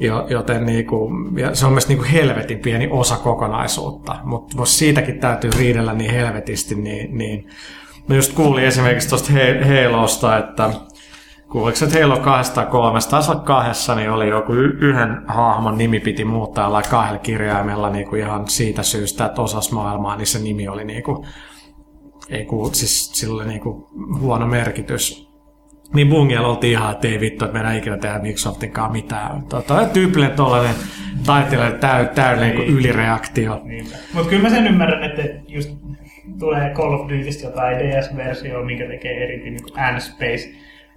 [0.00, 5.20] Jo, joten niinku, ja se on myös niinku helvetin pieni osa kokonaisuutta, mutta jos siitäkin
[5.20, 7.48] täytyy riidellä niin helvetisti, niin, niin
[8.08, 9.32] mä just kuulin esimerkiksi tuosta
[9.84, 10.70] Halosta, että
[11.50, 15.78] kuuliko se, että Halo 2 tai 3, taisi olla kahdessa, niin oli joku yhden hahmon
[15.78, 20.38] nimi piti muuttaa jollain kahdella kirjaimella niinku ihan siitä syystä, että osas maailmaa, niin se
[20.38, 21.26] nimi oli niinku,
[22.28, 23.88] ei ku, siis sillä oli niinku
[24.20, 25.34] huono merkitys.
[25.94, 29.42] Niin Bungialla oltiin ihan, että ei vittu, että me enää ikinä tehdä Microsoftinkaan mitään.
[29.42, 30.74] Tota, tyypillinen tuollainen
[31.26, 32.68] taiteilijan täy, täydellinen niin.
[32.68, 33.62] ylireaktio.
[34.14, 35.70] Mutta kyllä mä sen ymmärrän, että just
[36.38, 40.50] tulee Call of Dutystä jotain DS-versio, minkä tekee eri niin kuin N-Space.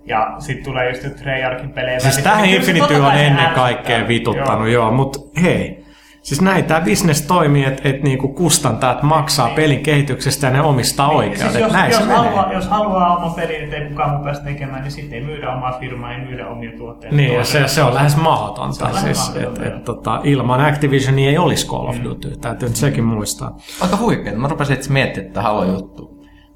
[0.05, 1.99] Ja sitten tulee just Treyarchin pelejä.
[1.99, 4.83] Siis tähän Infinity on ennen kaikkea vituttanut, Joo.
[4.83, 5.86] joo, mutta hei.
[6.27, 11.09] Siis näin tämä business toimii, että et niinku kustantajat maksaa pelin kehityksestä ja ne omistaa
[11.09, 11.51] oikeudet.
[11.51, 14.81] Siis jos, näin jos, haluaa, jos haluaa oman pelin, että ei kukaan muu päästä tekemään,
[14.81, 17.15] niin sitten ei myydä omaa firmaa, ei myydä omia tuotteita.
[17.15, 18.75] Niin, ja se, se on lähes mahdotonta.
[18.75, 22.37] Se on lähes siis, mahdotonta, et, et, tota, ilman Activisionia ei olisi Call of Duty.
[22.41, 23.57] Täytyy nyt sekin muistaa.
[23.81, 24.39] Aika huikeeta.
[24.39, 26.09] Mä rupesin itse miettimään Halo-juttua.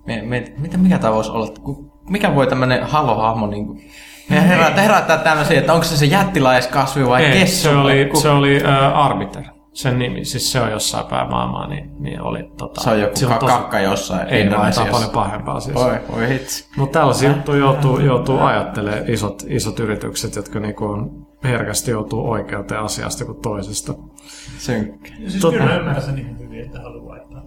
[0.07, 1.47] Mie- Mietin, mitä, mikä tämä voisi olla?
[2.09, 3.77] Mikä voi tämmönen Halo-hahmo niinku...
[4.29, 7.69] Ja herättää, herättää tämmöisiä, että onko se se jättiläiskasvi vai kessu?
[7.69, 9.43] se oli, se oli uh, Arbiter.
[9.73, 12.81] Sen nimi, siis se on jossain päin maailmaa, niin, niin oli tota...
[12.81, 14.91] se on joku sillä ka- kakka jossain Ei, vaan jotain Indonesiassa.
[14.91, 15.77] paljon pahempaa siis.
[15.77, 16.67] Oi, voi hitsi.
[16.77, 22.81] Mutta tällaisia juttuja joutuu, joutuu ajattelemaan isot, isot yritykset, jotka niinku on herkästi joutuu oikeuteen
[22.81, 23.93] asiasta kuin toisesta.
[24.57, 25.09] Synkkä.
[25.27, 27.43] Siis Tota- kyllä mä ymmärrän sen ihan hyvin, että haluaa laittaa.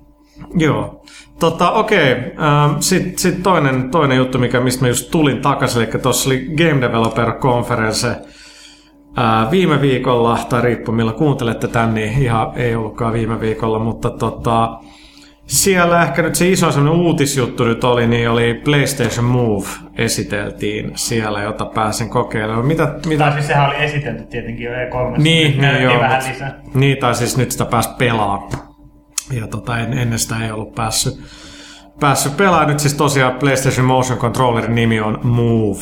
[0.55, 1.05] Joo.
[1.39, 2.11] Tota, okei.
[2.13, 6.47] Ähm, Sitten sit toinen, toinen juttu, mikä, mistä mä just tulin takaisin, eli tuossa oli
[6.57, 8.17] Game Developer Conference
[9.17, 14.11] ää, viime viikolla, tai riippuu millä kuuntelette tän, niin ihan ei ollutkaan viime viikolla, mutta
[14.11, 14.79] tota,
[15.47, 19.67] siellä ehkä nyt se iso sellainen uutisjuttu nyt oli, niin oli PlayStation Move
[19.99, 22.67] esiteltiin siellä, jota pääsin kokeilemaan.
[22.67, 25.19] Mitä, mitä Tai siis sehän oli esitelty tietenkin jo E3.
[25.23, 26.01] niin, Nyt niin joo.
[26.01, 26.61] vähän mut- lisää.
[26.75, 28.49] Niin, tai siis nyt sitä pääsi pelaa.
[29.33, 31.15] Ja tota, en, ennen sitä ei ollut päässyt,
[32.01, 32.69] päässyt pelaamaan.
[32.69, 35.81] Nyt siis tosiaan PlayStation Motion Controllerin nimi on Move.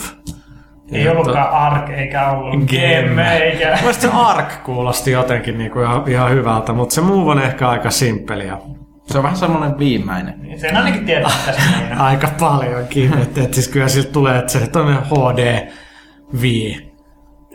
[0.93, 3.03] Ei Ja ollutkaan Ark, eikä ollut Game.
[3.03, 3.77] Game, eikä...
[3.81, 7.91] Mielestäni se Ark kuulosti jotenkin niinku ihan, ihan hyvältä, mutta se Move on ehkä aika
[7.91, 8.59] simppeliä.
[9.07, 10.61] Se on vähän semmonen viimeinen.
[10.61, 11.31] Sen ainakin tietää,
[11.81, 12.07] meinaa.
[12.07, 13.19] Aika paljonkin.
[13.23, 15.69] että et siis kyllä siltä tulee, että se on HD
[16.41, 16.93] Wii.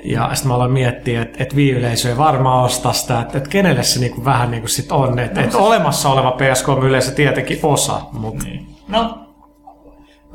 [0.04, 3.84] Ja sitten mä aloin miettiä, että et Wii-yleisö ei varmaan osta sitä, että et kenelle
[3.84, 5.20] se niinku vähän niinku sit on.
[5.20, 8.46] Että et olemassa oleva PSK-yleisö tietenkin osa, mutta
[8.88, 9.27] No,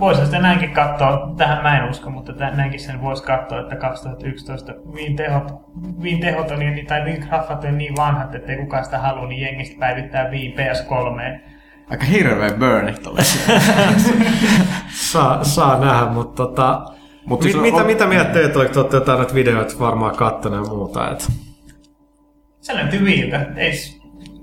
[0.01, 3.77] voisi sitä näinkin katsoa, tähän mä en usko, mutta tä- näinkin sen voisi katsoa, että
[3.77, 5.45] 2011 Viin tehot,
[6.03, 9.27] Viin tehot on niin, tai Viin graffat on niin vanhat, että ei kukaan sitä halua,
[9.29, 11.41] niin jengistä päivittää Viin PS3.
[11.91, 13.21] Aika hirveä burnit oli.
[15.13, 16.85] saa, saa nähdä, mutta tota,
[17.27, 20.17] Mut mi, siis on- mitä, on- mitä mieltä teet, olette olette jotain näitä videoita varmaan
[20.17, 21.25] kattoneet ja muuta, että
[22.61, 23.47] Se näytti Viiltä.
[23.57, 23.73] Ei,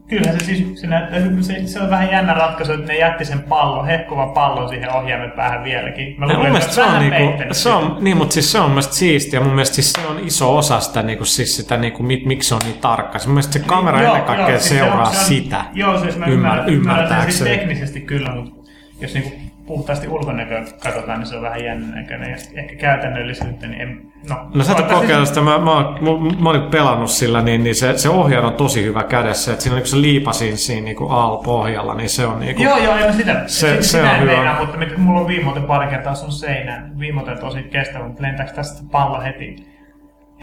[0.10, 3.40] kyllähän se siis, se, näyttää, se, se on vähän jännä ratkaisu, että ne jätti sen
[3.40, 6.16] pallon, hehkuvan pallon siihen ohjaimen päähän vieläkin.
[6.18, 8.72] Mä Ja luulen, että se on, niinku, se on, niin, mutta siis se on mun
[8.72, 9.40] mielestä siistiä.
[9.40, 12.56] Mun mielestä siis se on iso osa sitä, niinku, siis sitä niinku, mit, miksi se
[12.56, 13.20] on niin tarkka.
[13.26, 15.66] Mun mielestä se kamera Joo, ennen kaikkea joo, siis seuraa se on- sitä.
[15.74, 18.70] Joo, siis mä Ymmär- ymmärrän, ymmärrän sen siis teknisesti kyllä, mutta
[19.02, 19.30] jos niinku
[19.70, 22.30] puhtaasti ulkonäköä katsotaan, niin se on vähän jännän näköinen.
[22.32, 24.02] Ja ehkä käytännöllisyyttä, niin en...
[24.30, 27.76] No, No sä et kokeillut sitä, mä, mä, mä, mä olin pelannut sillä, niin, niin
[27.76, 29.52] se, se ohjaaja on tosi hyvä kädessä.
[29.52, 32.64] Että siinä on niinku se liipasin siinä niinku al-pohjalla, niin se on niinku...
[32.64, 34.32] Joo, joo, joo, sitä, Se- se, se sitä on hyvä.
[34.32, 36.90] meinaa, mutta mit, mulla on viimoten pari kertaa sun seinä.
[37.00, 39.56] Viimoten tosi kestävä, mutta lentääkö tästä pallo heti?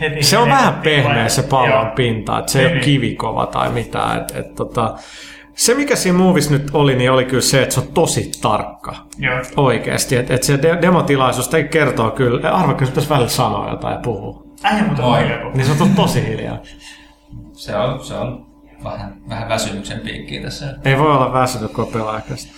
[0.01, 1.93] heti Se on vähän pehmeä se pallon Joo.
[1.97, 2.85] pinta, että se ei Niin, ole niin.
[2.85, 4.19] kivikova tai mitään.
[4.19, 4.95] Et, et, tota,
[5.57, 8.95] se mikä siinä movissa nyt oli, niin oli kyllä se, että se on tosi tarkka.
[9.19, 9.41] Joo.
[9.57, 13.71] Oikeesti, että et se de- demotilaisuus ei kertoo kyllä, arva kyllä se pitäisi välillä sanoa
[13.71, 14.47] jotain ja puhua.
[14.63, 15.23] Äijä muuten Oi.
[15.23, 15.51] hiljaa.
[15.55, 16.59] Niin se on tosi hiljaa.
[17.53, 18.47] Se on, se on
[18.85, 20.75] vähän, vähän väsymyksen piikkiä tässä.
[20.85, 22.53] Ei voi olla väsynyt, kun on pelaajakästä.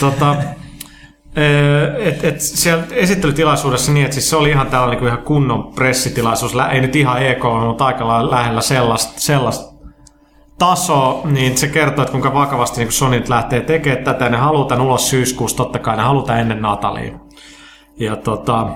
[0.00, 0.36] tota,
[1.36, 5.72] eh, et, et siellä esittelytilaisuudessa niin, että siis se oli ihan tällainen niin ihan kunnon
[5.74, 6.52] pressitilaisuus.
[6.72, 9.69] Ei nyt ihan EK, mutta aika lailla lähellä sellaista, sellaista
[10.60, 14.28] taso, niin se kertoo, että kuinka vakavasti niin Sony nyt lähtee tekemään tätä.
[14.28, 17.18] Ne halutaan ulos syyskuussa, totta kai ne halutaan ennen Natalia.
[17.98, 18.66] Ja tota,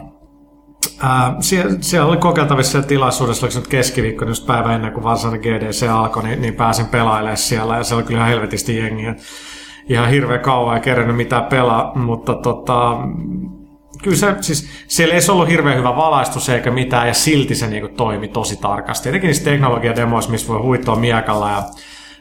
[1.01, 5.89] ää, siellä, siellä, oli kokeiltavissa tilaisuudessa, oliko nyt keskiviikko, just päivä ennen kuin varsinainen GDC
[5.89, 9.15] alkoi, niin, niin pääsin pelailemaan siellä ja se oli kyllä ihan helvetisti jengiä.
[9.89, 12.99] Ihan hirveän kauan ei kerennyt mitään pelaa, mutta tota,
[14.05, 17.67] kyllä se, siis siellä ei se ollut hirveän hyvä valaistus eikä mitään, ja silti se
[17.67, 19.09] niinku toimi tosi tarkasti.
[19.09, 21.63] Etenkin niissä teknologiademoissa, missä voi huitoa miekalla ja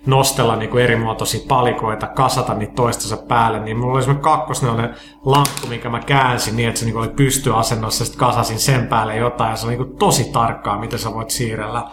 [0.05, 5.89] nostella niinku erimuotoisia palikoita, kasata niitä toistensa päälle, niin mulla oli esimerkiksi kakkosnelonen lankku, minkä
[5.89, 9.55] mä käänsin niin, että se niinku oli pystyasennossa, ja sitten kasasin sen päälle jotain, ja
[9.55, 11.83] se oli niinku tosi tarkkaa, miten sä voit siirrellä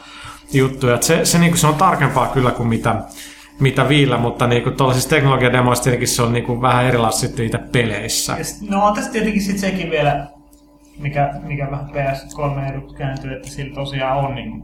[0.53, 0.95] juttuja.
[0.95, 3.03] Et se, se, niinku, se on tarkempaa kyllä kuin mitä,
[3.61, 8.37] mitä viillä, mutta niinku tuollaisissa teknologiademoissa tietenkin se on niinku vähän erilaista sitten itse peleissä.
[8.71, 10.27] No on tässä tietenkin sit sekin vielä,
[10.99, 14.63] mikä, mikä vähän PS3 edut kääntyy, että sillä tosiaan on niin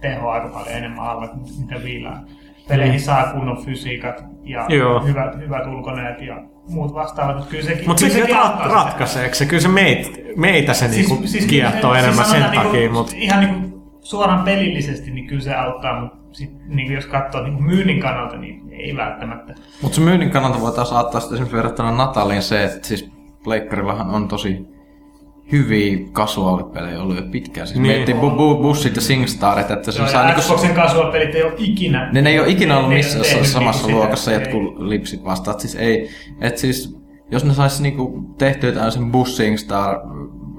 [0.00, 2.26] teho aika paljon enemmän alla kuin mitä viillä on.
[2.68, 5.04] Peleihin saa kunnon fysiikat ja Joo.
[5.04, 7.36] hyvät, hyvät ulkoneet ja muut vastaavat.
[7.36, 9.46] mutta Kyllä sekin, Mutta kyllä se sekin rat, ratkaiseeko se?
[9.46, 13.40] Kyllä se meit, meitä se niinku kiehtoo siis enemmän sen sanotaan takia, niinku, mutta Ihan
[13.40, 18.36] niinku suoraan pelillisesti, niin kyllä se auttaa, mutta sit, niinku jos katsoo niinku myynnin kannalta,
[18.36, 19.54] niin ei välttämättä.
[19.82, 23.10] Mutta se myynnin kannalta voi taas saattaa sitten esimerkiksi verrattuna Nataliin se, että siis
[23.44, 24.66] Pleikkarillahan on tosi
[25.52, 27.66] hyviä casual-pelejä ollut jo pitkään.
[27.66, 27.92] Siis Niin.
[27.96, 30.40] miettii bu- bu- bussit ja SingStarit, että se Joo, saa niinku...
[30.40, 32.10] Xboxin casual-pelit ei ole ikinä...
[32.12, 35.24] Ne, ne ei ole ikinä ollut missään ei tehnyt samassa niinku luokassa sitä, jotkut lipsit
[35.24, 35.54] vastaan.
[35.54, 36.08] Et Siis ei,
[36.40, 36.96] et siis,
[37.30, 39.96] jos ne sais niinku tehtyä tämmöisen bus SingStar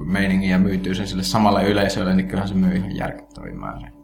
[0.05, 3.94] meiningin ja myytyy sen sille samalle yleisölle, niin kyllähän se myy ihan järkyttäviin määrin.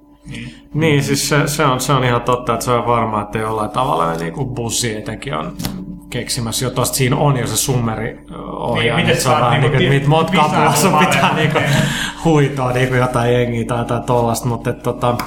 [0.74, 3.70] Niin, siis se, se, on, se on ihan totta, että se on varmaa, että jollain
[3.70, 5.54] tavalla niin kuin bussi etenkin on
[6.10, 6.96] keksimässä jo tosta.
[6.96, 8.20] Siinä on jo se summeri
[8.52, 8.98] ohjaa.
[8.98, 11.60] Niin, miten saat vähän niinku niin kuin, että ti- mit motkapulassa pitää niinku
[12.26, 15.18] huitoa niinku jotain jengiä tai jotain tollasta, mutta et, tota,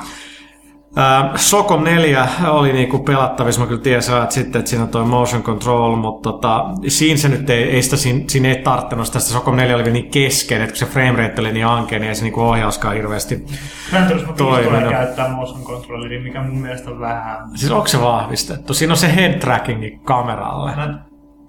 [1.36, 5.42] Sokom 4 oli niinku pelattavissa, mä kyllä tiesin että sitten, että siinä on toi motion
[5.42, 9.56] control, mutta tota, siinä se nyt ei, ei sitä, siinä, siinä ei tarttunut sitä, Sokom
[9.56, 12.14] 4 oli vielä niin kesken, että kun se frame rate oli niin ankea, niin ei
[12.14, 13.44] se niinku ohjauskaan hirveästi.
[13.90, 14.90] Gran Turismo 5 tulee Toiminut.
[14.90, 17.38] käyttää motion controlleria, mikä mun mielestä on vähän...
[17.54, 18.74] Siis onko se vahvistettu?
[18.74, 20.76] Siinä on se head trackingi kameralle.
[20.76, 20.98] Mä,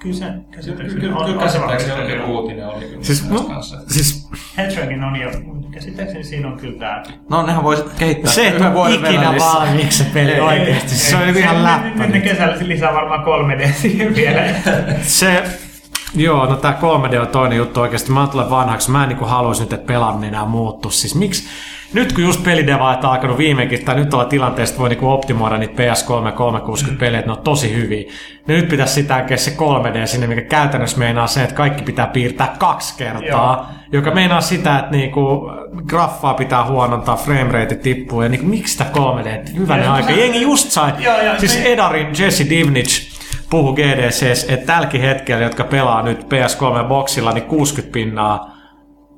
[0.06, 3.78] kyllä se käsittääkseni Kyllä, on, kyllä käsittääkseni jokin uutinen oli kyllä Siis, mun no, kanssa.
[3.88, 5.30] siis Headtracking on jo,
[5.72, 7.04] käsittääkseni siinä on kyllä tää.
[7.30, 10.96] No nehän voisit kehittää se, on vuoden ikinä valmiiksi se peli oikeasti.
[10.96, 12.04] Se on ihan läppä.
[12.04, 14.42] Nyt ne kesällä lisää varmaan 3D siihen vielä.
[15.02, 15.44] Se,
[16.16, 18.12] joo, no tää 3D on toinen juttu oikeasti.
[18.12, 18.92] Mä tulen vanhaksi.
[18.92, 20.90] Mä en niinku haluaisi nyt, että pelaaminen enää muuttu.
[20.90, 21.44] Siis miksi?
[21.96, 25.58] Nyt kun just pelidevaat on alkanut viimeinkin, tai nyt ollaan tilanteessa, että voi niinku optimoida
[25.58, 28.04] niitä PS3 ja 360 pelejä, että ne on tosi hyviä.
[28.48, 32.56] Niin nyt pitäisi sitä se 3D sinne, mikä käytännössä meinaa se, että kaikki pitää piirtää
[32.60, 33.56] kaksi kertaa.
[33.56, 33.66] Joo.
[33.92, 35.52] Joka meinaa sitä, että niinku
[35.88, 39.56] graffaa pitää huonontaa, framerate tippuu, ja niinku, miksi sitä 3D?
[39.58, 40.08] Hyvänen Joo, aika.
[40.08, 40.94] se- Jengi just sai.
[41.00, 43.16] Joo, joo, siis me- Edarin Jesse Divnich
[43.50, 48.52] puhu GDCs, että tälläkin hetkellä, jotka pelaa nyt PS3-boksilla, niin 60 pinnaa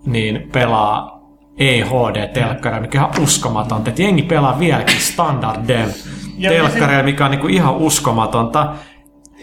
[0.06, 1.17] niin pelaa
[1.58, 3.90] ei HD-telkkara, mikä on uskomatonta.
[3.90, 5.90] Että jengi pelaa vieläkin standard dev
[6.38, 8.74] Ja telkkareilla, mikä on niinku ihan uskomatonta.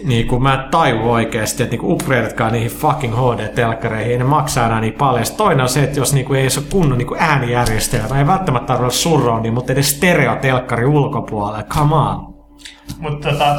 [0.05, 4.67] Niin kuin mä en taju oikeasti, että niinku upgradeatkaan niihin fucking HD-telkkareihin, ei ne maksaa
[4.67, 5.27] enää niin paljon.
[5.27, 8.67] Sitten toinen on se, että jos niinku ei se ole kunnon niinku äänijärjestelmä, ei välttämättä
[8.67, 12.35] tarvitse olla surroundia, mutta edes stereotelkkari ulkopuolelle, come on.
[12.99, 13.57] Mutta tota,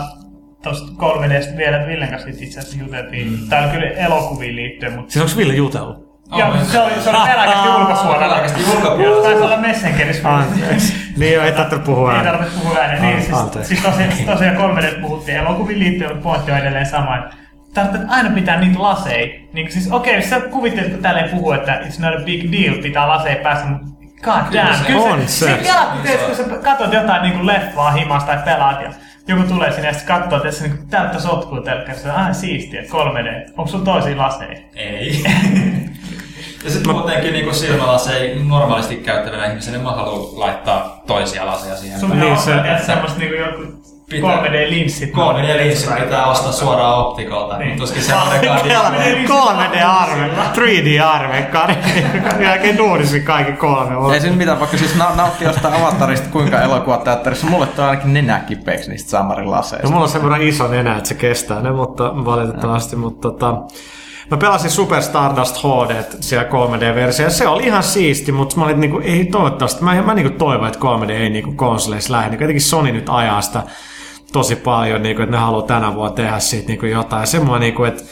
[0.64, 3.32] tosta 3Dstä vielä Villen kanssa itse asiassa juteltiin.
[3.32, 3.50] Mm.
[3.50, 6.05] Tää on kyllä elokuviin liittyen, mutta Siis onko Ville jutellut?
[6.32, 8.36] Joo, se oli, se oli pelkästään ulkosuoralla.
[8.36, 9.24] Pelkästään ulkopuolella.
[9.24, 10.36] Taisi olla Messengerissä.
[10.36, 10.94] Anteeksi.
[11.18, 12.34] niin joo, ei tarvitse puhua Ei ääneen.
[12.36, 13.02] tarvitse puhua ääneen.
[13.02, 13.68] Niin, siis, Anteeksi.
[13.76, 17.18] siis tosiaan, tosiaan 3D puhuttiin elokuviin liittyen, pointti on edelleen sama.
[17.74, 19.40] Tarvitset aina pitää niitä laseja.
[19.54, 22.52] Niin siis okei, okay, sä kuvittelet, kun täällä ei puhu, että it's not a big
[22.52, 23.86] deal, pitää laseja päässä, mutta
[24.24, 24.76] god damn.
[24.78, 25.28] se Kyllä on se.
[25.28, 25.64] se.
[25.64, 28.90] se kun teet, kun sä katsot jotain niin kuin leffaa himasta tai pelaat ja
[29.28, 32.14] joku tulee sinne ja sitten katsoo, että se niin täyttä sotkua telkkarissa.
[32.14, 33.52] Aina siistiä, 3D.
[33.58, 34.58] Onko sulla toisia laseja?
[34.76, 35.24] Ei.
[36.66, 42.00] ja sitten muutenkin niin silmälaseja normaalisti käyttävänä ihmisenä mä haluan laittaa toisia laseja siihen.
[42.00, 44.38] Sun Niin, pitää se- ostaa se, semmoista niinku joku Pitää.
[44.44, 45.12] 3D-linssit.
[45.14, 47.58] 3D-linssit pitää ostaa suoraan optikolta.
[47.58, 47.78] Niin.
[47.80, 48.60] Tuskin semmoinenkaan...
[48.60, 51.48] 3D-arve, 3D-arve,
[52.44, 54.14] jälkeen duunisi kaikki kolme.
[54.14, 57.48] Ei siinä mitään, vaikka siis na- nautti jostain avatarista kuinka elokuvateatterissa.
[57.48, 59.52] Mulle tulee ainakin nenä kipeäksi niistä Samarin
[59.84, 62.96] No, mulla on verran iso nenä, että se kestää ne, mutta valitettavasti.
[62.96, 63.56] Mutta tota,
[64.32, 67.30] mä pelasin Super Stardust HD siellä 3D-versio.
[67.30, 69.84] Se oli ihan siisti, mutta mä olin niinku, ei toivottavasti.
[69.84, 72.30] Mä, mä niinku toivon, että 3D ei niinku konsoleissa lähde.
[72.30, 73.64] Niinku, jotenkin Sony nyt ajaa sitä
[74.32, 77.28] tosi paljon, niinku, että ne haluaa tänä vuonna tehdä siitä niinku jotain.
[77.28, 78.04] Semmoinen, niinku, että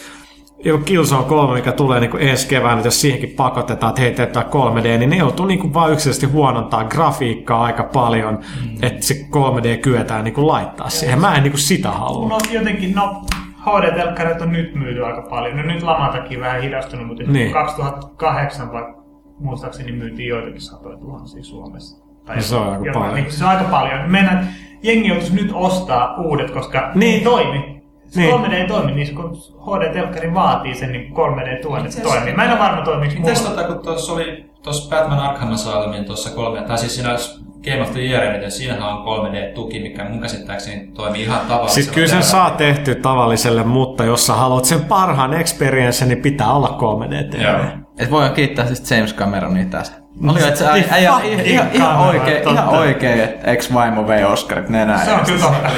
[0.66, 4.98] joku Killzone 3, mikä tulee niin ensi keväänä, jos siihenkin pakotetaan, että hei, teetään 3D,
[4.98, 8.78] niin ne joutuu niin vaan yksilöisesti huonontaa grafiikkaa aika paljon, mm.
[8.82, 11.22] että se 3D kyetään niin laittaa siihen.
[11.22, 12.30] Mä en niin sitä halua.
[12.30, 13.22] No jotenkin, no
[13.66, 15.58] HD-telkkarit on nyt myyty aika paljon.
[15.58, 17.54] No nyt lama takia vähän hidastunut, mutta niin.
[17.54, 19.04] 2008 vaikka
[19.40, 22.06] muistaakseni myytiin joitakin satoja tuhansia Suomessa.
[22.26, 23.16] Tai no se on aika paljon.
[23.16, 24.12] Niin, se on aika paljon.
[24.12, 24.48] Meidän
[24.84, 27.00] jengi joutuisi nyt ostaa uudet, koska niin.
[27.00, 27.84] ne ei toimi.
[28.16, 28.34] Niin.
[28.34, 32.34] 3D ei toimi, niin kun HD-telkkari vaatii sen, niin 3D tuonne toimii.
[32.34, 36.36] Mä en ole varma toimiksi Mites tota, kun tuossa oli tuossa Batman Arkham Asylumin tuossa
[36.36, 37.18] 3 tai siis siinä
[37.64, 41.70] Game of the Year, niin siinähän on 3D-tuki, mikä mun käsittääkseni toimii ihan tavallisella.
[41.70, 46.54] Siis kyllä sen saa tehty tavalliselle, mutta jos sä haluat sen parhaan experience, niin pitää
[46.54, 47.64] olla 3D TV.
[47.98, 49.98] Et voi kiittää siis James Cameronia tästä.
[50.30, 54.70] Oli jo, että se äijä, ihan, ihan, ihan, oikein, ihan oikein, että ex-vaimo vei Oscarit
[54.70, 55.06] nenään.
[55.06, 55.70] Se on kyllä totta.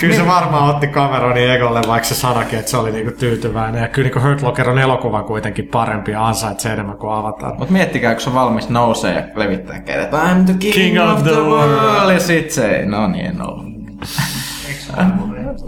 [0.00, 0.32] Kyllä se niin.
[0.32, 3.82] varmaan otti Cameronin Egolle, vaikka se sanakin, että se oli niinku tyytyväinen.
[3.82, 7.54] Ja kyllä niinku Hurt Locker on elokuva kuitenkin parempi ja ansaitsee enemmän kuin Avatar.
[7.58, 10.12] Mutta miettikää, kun se valmis nousee ja levittää kädet.
[10.12, 11.80] I'm the king, king of, of the, the world.
[11.80, 12.12] world.
[12.12, 13.66] Ja sit se, no niin, en ollut.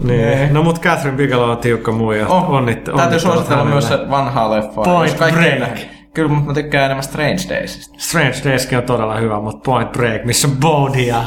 [0.03, 0.53] Niin.
[0.53, 2.27] No mut Catherine Bigelow on tiukka muija.
[2.27, 4.81] Oh, Onnit, täytyy suositella myös se vanhaa leffa.
[4.81, 5.79] Point Break.
[6.13, 7.95] Kyllä, mutta mä tykkään enemmän Strange Daysista.
[7.97, 11.23] Strange Dayskin on todella hyvä, mutta Point Break, missä Bodhi ja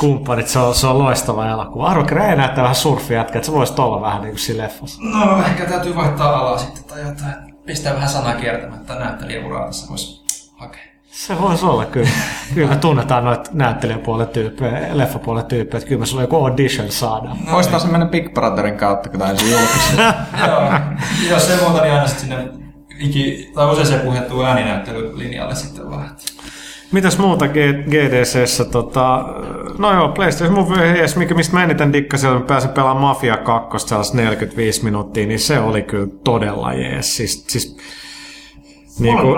[0.00, 1.86] kumppanit, se on, se on loistava elokuva.
[1.86, 5.02] Arvo Grey näyttää vähän surfijätkä, että se voisi olla vähän niin kuin siinä leffassa.
[5.02, 7.56] No ehkä täytyy vaihtaa alaa sitten tai jotain.
[7.66, 10.24] Pistää vähän sanaa kiertämättä näyttelijäuraa tässä voisi
[10.56, 10.82] hakea.
[11.10, 12.08] Se voisi olla kyllä.
[12.54, 17.38] Kyllä me tunnetaan noita näyttelijäpuolen tyyppejä, leffapuolen tyyppejä, että kyllä me sulla joku audition saadaan.
[17.46, 20.02] No, Voisi taas mennä Big Brotherin kautta, kun tämä ensin julkista.
[20.46, 20.72] Joo,
[21.30, 22.48] jos se muuta, niin aina sinne
[22.98, 26.10] iki, tai usein puhettu ääninäyttelylinjalle sitten vaan.
[26.92, 27.48] Mitäs muuta
[27.90, 28.64] GDCssä?
[28.64, 29.24] Tota,
[29.78, 33.88] no joo, PlayStation Move yes, mikä, mistä mä eniten dikkasin, että pääsin pelaamaan Mafia 2
[33.88, 37.16] sellaista 45 minuuttia, niin se oli kyllä todella jees.
[37.16, 37.76] Siis, siis,
[38.98, 39.28] niinku,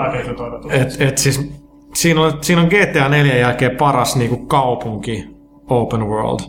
[0.69, 1.51] et, et, siis,
[1.93, 5.27] siinä, on, siinä on GTA 4 jälkeen paras niinku, kaupunki
[5.69, 6.39] open world.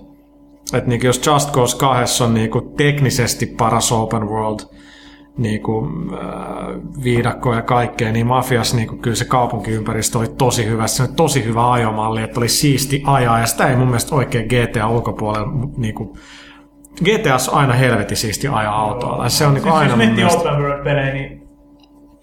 [0.75, 4.61] Et, niinku, jos Just Cause 2 on niinku, teknisesti paras open world,
[5.41, 10.67] niin kuin, äh, viidakkoa ja kaikkea, niin Mafias niin kuin, kyllä se kaupunkiympäristö oli tosi
[10.67, 10.87] hyvä.
[10.87, 14.47] Se oli tosi hyvä ajomalli, että oli siisti ajaa, ja sitä ei mun mielestä oikein
[14.47, 16.19] GTA ulkopuolella niin kuin,
[17.05, 19.29] GTA on aina helvetin siisti ajaa autoa.
[19.29, 21.43] Se on niin kuin, aina jos miettii open world pelejä, niin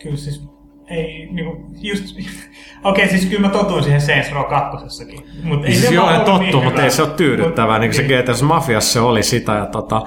[0.01, 0.47] kyllä siis
[0.89, 2.03] ei niinku, just,
[2.83, 4.85] okei okay, siis kyllä mä totuin siihen Saints Row 2
[5.43, 8.03] Mutta ei siis se joo, tottu, niin mutta ei se ole tyydyttävää, niin kuin se
[8.03, 10.01] GTA Mafias se oli sitä, ja tota,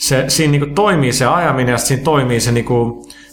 [0.00, 2.66] se, siinä niin toimii se ajaminen ja siinä toimii se niin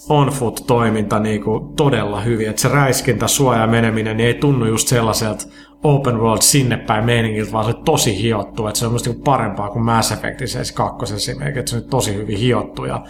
[0.09, 1.41] on-foot-toiminta niin
[1.77, 2.49] todella hyvin.
[2.49, 5.45] Että se räiskintä, suoja meneminen niin ei tunnu just sellaiselta
[5.83, 8.67] open world sinne päin meiningiltä, vaan se on tosi hiottu.
[8.67, 12.37] Että se on niin parempaa kuin Mass Effectissä kakkosessa esimerkiksi, että se on tosi hyvin
[12.37, 13.03] hiottu ja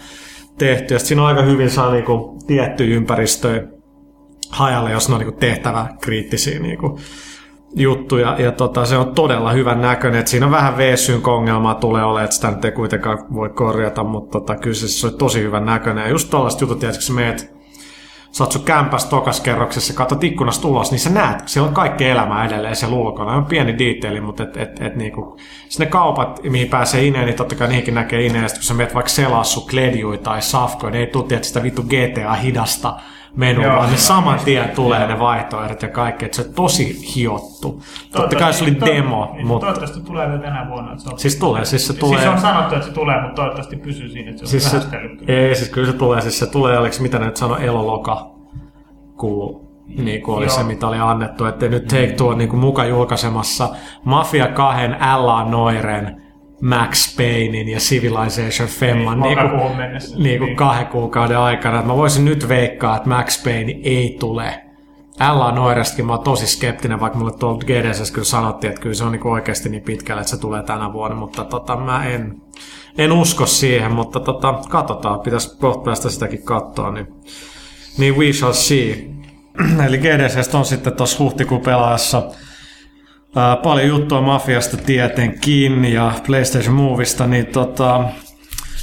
[0.58, 0.94] tehty.
[0.94, 2.06] Ja siinä on aika hyvin saa niin
[2.48, 3.64] tiettyjä ympäristöjä
[4.50, 6.80] hajalle, jos ne on niin tehtävä kriittisiä niin
[7.78, 10.20] juttu ja, ja tota, se on todella hyvän näköinen.
[10.20, 10.82] Et siinä on vähän v
[11.28, 15.08] ongelmaa tulee olemaan, että sitä nyt ei kuitenkaan voi korjata, mutta tota, kyllä se, se
[15.08, 16.04] on tosi hyvän näköinen.
[16.04, 17.58] Ja just tällaiset jutut, tietysti sä meet,
[18.32, 22.06] sä oot sun kämpäs tokas kerroksessa, katsot ikkunasta ulos, niin sä näet, siellä on kaikki
[22.06, 23.36] elämä edelleen siellä ulkona.
[23.36, 25.38] On pieni detaili, mutta et, et, et, niinku,
[25.70, 28.44] sinne kaupat, mihin pääsee ineen, niin totta kai niihinkin näkee ineen.
[28.44, 31.82] Ja kun sä meet vaikka selaa sun kledjui tai safkoja, niin ei tule sitä vittu
[31.82, 32.94] GTA-hidasta
[33.36, 37.16] menu, Joo, vaan ne saman tien tulee ne vaihtoehdot ja kaikki, että se on tosi
[37.16, 37.84] hiottu.
[38.12, 39.66] Totta kai se oli to, demo, niin, mutta...
[39.66, 40.98] Toivottavasti tulee vielä tänä vuonna.
[40.98, 41.20] Se on...
[41.20, 42.20] Siis tulee, siis se tulee...
[42.20, 44.88] Siis on sanottu, että se tulee, mutta toivottavasti pysyy siinä, että se siis on se,
[45.28, 48.32] Ei, siis kyllä se tulee, siis se tulee, oliko mitä ne nyt sanoi, eloloka
[49.18, 50.56] kuu niin kuin oli Joo.
[50.56, 53.70] se, mitä oli annettu, että nyt Take Two on niin kuin muka julkaisemassa
[54.04, 54.82] Mafia 2
[55.18, 55.44] L.A.
[55.44, 56.27] Noiren
[56.62, 60.58] Max Paynein ja Civilization Femman niin, niin, kuin, niin kuin niin.
[60.58, 61.82] kahden kuukauden aikana.
[61.82, 64.64] Mä voisin nyt veikkaa, että Max Payne ei tule.
[65.30, 69.04] Ella Noirestakin mä oon tosi skeptinen, vaikka mulle tuolta GDS kyllä sanottiin, että kyllä se
[69.04, 72.42] on niin oikeasti niin pitkälle, että se tulee tänä vuonna, mutta tota, mä en,
[72.98, 77.08] en usko siihen, mutta tota, katsotaan, pitäisi kohta päästä sitäkin katsoa, niin,
[77.98, 79.10] niin we shall see.
[79.88, 82.24] Eli GDS on sitten tuossa huhtikuun pelaajassa
[83.38, 88.04] Ää, paljon juttua Mafiasta tietenkin ja PlayStation Movista, niin tota,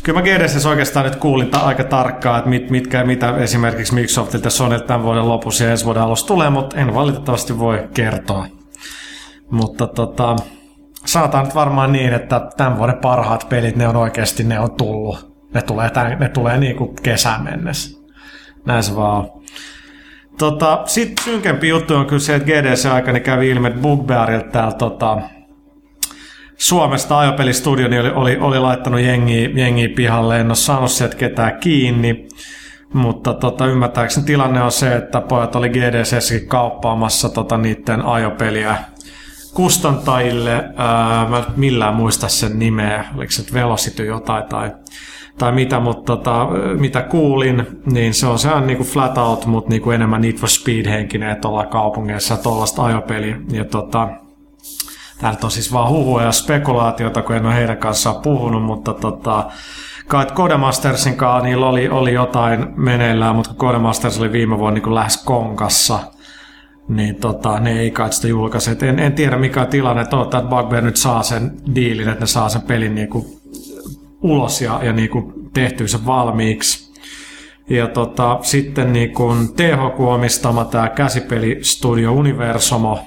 [0.03, 4.51] kyllä mä GDS oikeastaan nyt kuulin ta- aika tarkkaan, että mit, mitkä mitä esimerkiksi Microsoftilta
[4.51, 8.47] Sonylta tämän vuoden lopussa ja ensi vuoden alussa tulee, mutta en valitettavasti voi kertoa.
[9.51, 10.37] Mutta tota,
[11.07, 15.35] sanotaan nyt varmaan niin, että tämän vuoden parhaat pelit, ne on oikeasti, ne on tullut.
[15.55, 18.01] Ne tulee, tämän, ne tulee niin kuin kesään mennessä.
[18.67, 19.29] Näin se vaan
[20.39, 25.18] Tota, Sitten synkempi juttu on kyllä se, että GDC-aikana kävi ilmi, että Bugbearilta täällä tota,
[26.57, 31.59] Suomesta ajopelistudio niin oli, oli, oli laittanut jengiä, jengiä pihalle, en ole saanut sieltä ketään
[31.61, 32.28] kiinni.
[32.93, 38.76] Mutta tota, ymmärtääkseni tilanne on se, että pojat oli GDCssäkin kauppaamassa tota, niiden ajopeliä
[39.55, 40.65] kustantajille.
[40.77, 44.71] Ää, mä en millään muista sen nimeä, oliko se Velocity jotain tai,
[45.39, 46.49] tai mitä, mutta tota,
[46.79, 51.31] mitä kuulin, niin se on sehän niinku flat out, mutta niinku enemmän Need for Speed-henkinen,
[51.31, 53.37] että ollaan kaupungeissa tuollaista ajopeliä.
[53.53, 54.09] Ja tota,
[55.21, 59.45] Täällä on siis vaan huhuja ja spekulaatiota, kun en ole heidän kanssaan puhunut, mutta tota,
[60.09, 65.25] kai Codemastersin kanssa niillä oli, oli jotain meneillään, mutta Codemasters oli viime vuonna niin lähes
[65.25, 65.99] konkassa,
[66.89, 68.76] niin tota, ne ei kai sitä julkaise.
[68.82, 72.26] En, en tiedä mikä on tilanne, toivottavasti että Bugbear nyt saa sen diilin, että ne
[72.26, 73.24] saa sen pelin niin kuin
[74.22, 76.95] ulos ja, ja niin kuin tehtyä sen valmiiksi.
[77.70, 82.99] Ja tota, sitten niin kuin THQ omistama tämä käsipelistudio Universomo,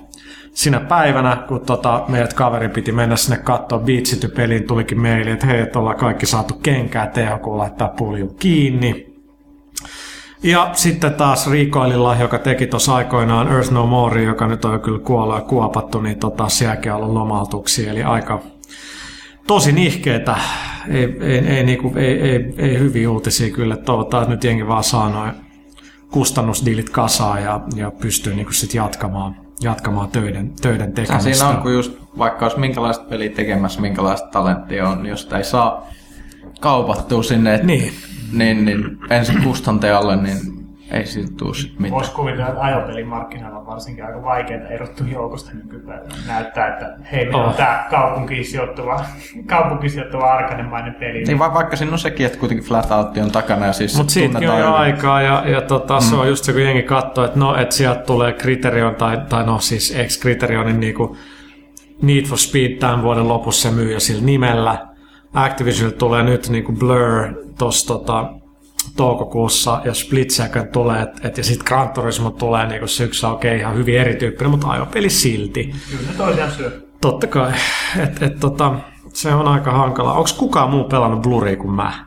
[0.54, 5.62] sinä päivänä, kun tota, meidät kaveri piti mennä sinne katsoa Beatsity-peliin, tulikin meille, että hei,
[5.62, 9.17] että ollaan kaikki saatu kenkää, THQ laittaa pulju kiinni.
[10.44, 14.80] Ja sitten taas Recoililla, joka teki tuossa aikoinaan Earth No More, joka nyt on jo
[14.80, 18.42] kyllä kuollut ja kuopattu, niin tota, sielläkin on ollut lomautuksia, eli aika
[19.48, 20.36] tosi nihkeetä.
[20.90, 23.78] Ei, ei, ei, niinku, ei, ei, ei hyviä uutisia kyllä.
[23.78, 25.32] Toivotaan, että nyt jengi vaan saa noin
[26.12, 31.34] kustannusdiilit kasaan ja, ja pystyy niinku sit jatkamaan, jatkamaan töiden, töiden tekemistä.
[31.34, 35.44] Siinä on, kun just vaikka olisi minkälaista peliä tekemässä, minkälaista talenttia on, jos sitä ei
[35.44, 35.88] saa
[36.60, 37.94] kaupattua sinne, et, Niin.
[38.34, 40.38] Niin, niin ensin kustantajalle, niin
[40.92, 41.92] ei siitä tule sit mitään.
[41.92, 46.14] Voisi kuvitella, että ajopelimarkkinoilla on varsinkin aika vaikeaa erottua joukosta nykypäivänä.
[46.28, 47.56] Näyttää, että hei, meillä on Oh.
[47.56, 49.06] tämä kaupunkiin sijoittuva,
[49.46, 51.24] kaupunkiin sijoittuva arkanemainen peli.
[51.24, 54.14] Niin va- vaikka siinä on sekin, että kuitenkin Flat Out on takana ja siis Mutta
[54.14, 57.26] siitäkin on tunnetaan jo aikaa ja, ja tota, se on just se, kun jengi katsoo,
[57.26, 61.18] että no, että sieltä tulee Criterion tai, tai no siis ex-Criterionin niinku
[62.02, 64.88] Need for Speed tämän vuoden lopussa se myy jo sillä nimellä.
[65.34, 68.34] Activision tulee nyt niinku Blur tuossa tota,
[68.96, 73.52] toukokuussa ja Split Second tulee, et, et, ja sitten Gran Turismo tulee niinku syksyllä, okei
[73.52, 75.76] okay, ihan hyvin erityyppinen, mutta ajopeli silti.
[75.92, 76.82] Kyllä toisiaan syö.
[77.02, 77.54] Totta kai,
[78.04, 78.74] et, et, tota,
[79.14, 80.14] se on aika hankala.
[80.14, 82.06] Onko kukaan muu pelannut Bluria kuin mä?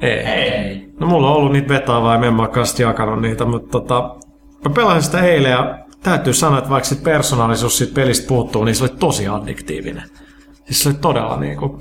[0.00, 0.18] Ei.
[0.18, 0.88] Ei.
[1.00, 2.48] No mulla on ollut niitä vetoa vai en mä
[2.78, 4.16] jakanut niitä, mutta tota,
[4.64, 8.74] mä pelasin sitä eilen ja täytyy sanoa, että vaikka sit persoonallisuus siitä pelistä puuttuu, niin
[8.74, 10.02] se oli tosi addiktiivinen.
[10.64, 11.78] Siis se oli todella niinku,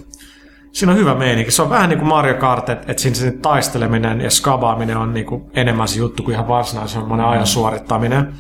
[0.78, 1.52] siinä on hyvä meininki.
[1.52, 5.14] Se on vähän niin kuin Mario Kart, että et siinä se taisteleminen ja skabaaminen on
[5.14, 8.34] niinku enemmän se juttu kuin ihan varsinainen semmoinen ajan suorittaminen.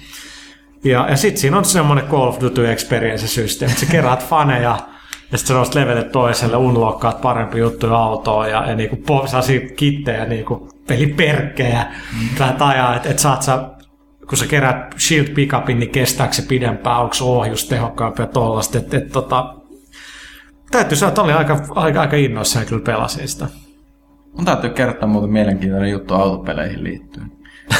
[0.83, 4.61] Ja, ja sitten siinä on semmoinen Call of Duty experience systeemi, että sä keräät faneja
[4.61, 4.77] ja
[5.21, 10.25] sitten sä nouset levelle toiselle, unlockkaat parempi juttuja autoon ja, ja niinku po- sellaisia kittejä,
[10.25, 12.55] niinku peliperkkejä mm.
[12.59, 13.59] ajaa, että et saat sä,
[14.29, 18.97] kun sä kerät shield pickupin, niin kestääkö se pidempään, onko ohjus tehokkaampi ja tollasta, että
[18.97, 19.56] et, tota,
[20.71, 23.47] täytyy sanoa, että oli aika, aika, aika innoissaan kyllä pelasin sitä.
[24.35, 27.31] Mun täytyy kertoa muuten mielenkiintoinen juttu autopeleihin liittyen.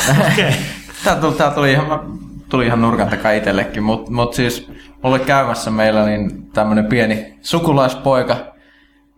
[0.10, 0.48] Okei.
[0.48, 0.52] Okay.
[1.04, 2.20] Tää tuli, tää tuli ihan,
[2.50, 4.68] tuli ihan nurkan takaa itsellekin, mutta mut siis
[5.04, 8.38] mulla oli käymässä meillä niin tämmönen pieni sukulaispoika,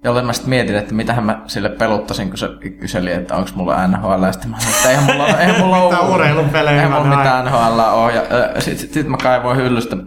[0.04, 2.50] jolle mä sitten mietin, että mitähän mä sille peluttasin, kun se
[2.80, 4.24] kyseli, että onko mulla NHL.
[4.24, 7.80] Ja sitten mä sanoin, että eihän mulla, eihän mulla ole urheilupelejä eihän mulla mitään NHL
[7.80, 8.14] ole.
[8.14, 8.22] Ja
[8.62, 9.98] sitten sit, sit mä kaivoin hyllystä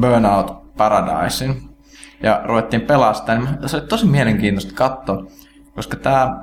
[0.00, 1.75] Burnout Paradisein
[2.22, 3.34] ja ruvettiin sitä.
[3.34, 5.26] Niin se oli tosi mielenkiintoista katsoa,
[5.74, 6.36] koska tämä,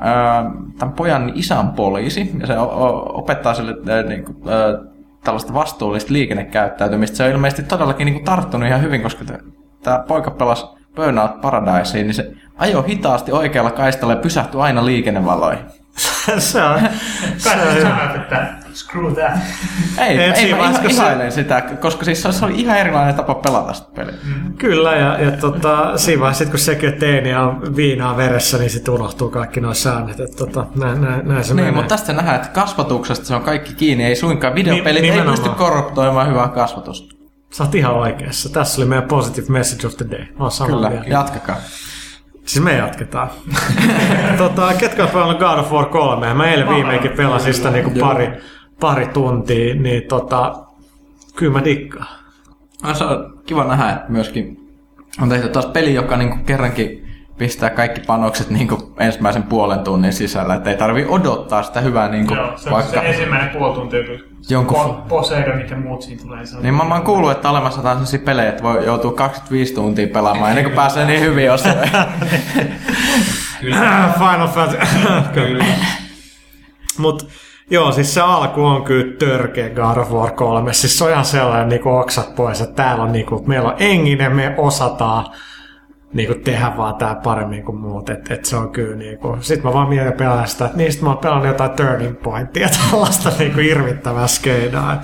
[0.79, 2.53] tämän pojan isä on poliisi ja se
[3.13, 4.37] opettaa sille niin kuin,
[5.23, 7.17] tällaista vastuullista liikennekäyttäytymistä.
[7.17, 9.25] Se on ilmeisesti todellakin niin kuin, tarttunut ihan hyvin, koska
[9.83, 10.65] tämä poika pelasi
[10.95, 15.65] Burnout Paradiseen, niin se ajoi hitaasti oikealla kaistalla ja pysähtyi aina liikennevaloihin.
[16.37, 16.79] se on,
[17.37, 18.13] se on hyvä.
[18.15, 19.31] että screw that.
[19.97, 23.15] Ei, Et ei, siinä mä ihan, se- ihailen sitä, koska siis se oli ihan erilainen
[23.15, 24.13] tapa pelata sitä peliä.
[24.57, 28.57] Kyllä, ja, ja tota, siinä vaiheessa, sit kun sekin on teini ja on viinaa veressä,
[28.57, 30.19] niin sitten unohtuu kaikki nuo säännöt.
[30.19, 31.71] Että tota, näin, näin, näin se Niin, menee.
[31.71, 35.49] mutta tästä nähdään, että kasvatuksesta se on kaikki kiinni, ei suinkaan videopelit, Ni- ei pysty
[35.49, 37.15] korruptoimaan hyvää kasvatusta.
[37.53, 38.49] Sä oot ihan oikeassa.
[38.53, 40.19] Tässä oli meidän positive message of the day.
[40.39, 41.09] Mä Kyllä, mieltä.
[41.09, 41.55] jatkakaa.
[42.45, 43.29] Siis me jatketaan.
[44.37, 46.33] tota, ketkä on pelannut God of War 3?
[46.33, 48.29] Mä eilen viimeinkin pelasin sitä niinku pari,
[48.83, 50.55] pari tuntia, niin tota,
[51.35, 52.07] kyllä mä dikkaan.
[52.83, 54.69] No, se on kiva nähdä, että myöskin
[55.21, 57.07] on tehty taas peli, joka niinku kerrankin
[57.37, 62.33] pistää kaikki panokset niinku ensimmäisen puolen tunnin sisällä, että ei tarvi odottaa sitä hyvää niinku
[62.33, 62.91] Joo, se on vaikka...
[62.91, 64.19] se ensimmäinen puoli tuntia, kun
[64.49, 66.45] Jonkun- Po- Poseidon ja muut siinä tulee.
[66.45, 69.11] Se Niin mä, mä oon kuullut, että on olemassa taas sellaisia pelejä, että voi joutua
[69.11, 71.91] 25 tuntia pelaamaan ennen kuin pääsee niin hyvin osioihin.
[74.19, 74.77] Final Fantasy.
[75.33, 75.65] Kyllä.
[76.97, 77.27] Mut
[77.73, 80.73] Joo, siis se alku on kyllä törkeä God of War 3.
[80.73, 83.69] Siis se on ihan sellainen niin kuin oksat pois, että täällä on niin kuin, meillä
[83.69, 85.25] on enginen, me osataan
[86.13, 88.09] niin kuin tehdä vaan tää paremmin kuin muut.
[88.09, 91.03] Et, et se on kyllä niin kuin, sit mä vaan mietin pelaa sitä, että niistä
[91.03, 95.01] mä oon pelannut jotain turning pointtia, tällaista niin kuin irvittävää skeidaa.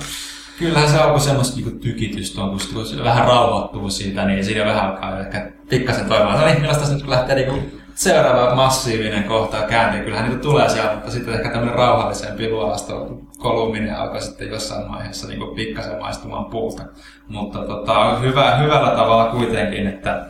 [0.58, 4.64] Kyllähän se alkoi semmoista niinku tykitystä on, kun se- se vähän rauhoittuu siitä, niin siinä
[4.64, 6.40] vähän alkaa ehkä pikkasen toivoa.
[6.40, 10.94] No niin, millaista nyt kun lähtee niinku seuraava massiivinen kohta kääntyy, kyllähän niitä tulee sieltä,
[10.94, 16.82] mutta sitten ehkä tämmöinen rauhallisempi luolasto koluminen alkoi sitten jossain vaiheessa niinku pikkasen maistumaan puulta.
[17.28, 20.26] Mutta tota, hyvä, hyvällä tavalla kuitenkin, että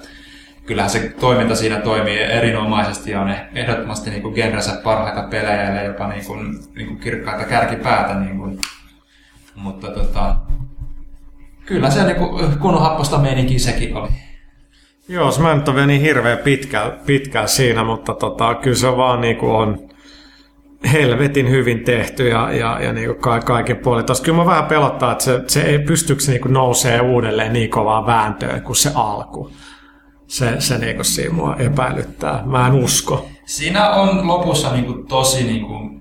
[0.66, 5.74] kyllähän se toiminta siinä toimii erinomaisesti ja on eh- ehdottomasti niin kuin genrensä parhaita pelejä
[5.74, 8.14] ja jopa niin kuin, niin kuin kirkkaita kärkipäätä.
[8.14, 8.58] Niin kuin.
[9.54, 10.36] Mutta tota,
[11.66, 14.08] kyllä se niin kuin kunnon happosta meininki sekin oli.
[15.10, 15.30] Joo,
[15.74, 19.88] vielä niin hirveän pitkään, pitkään siinä, mutta tota, kyllä se vaan niin kuin on
[20.92, 24.04] helvetin hyvin tehty ja, ja, ja niin kuin ka- kaiken puolin.
[24.04, 27.70] Tos, kyllä mä vähän pelottaa, että se, se ei pystyykö niin kuin nousee uudelleen niin
[27.70, 29.50] kovaa vääntöä kuin se alku.
[30.26, 32.42] Se, se niin kuin siinä mua epäilyttää.
[32.46, 33.28] Mä en usko.
[33.44, 35.99] Siinä on lopussa niin kuin tosi niin kuin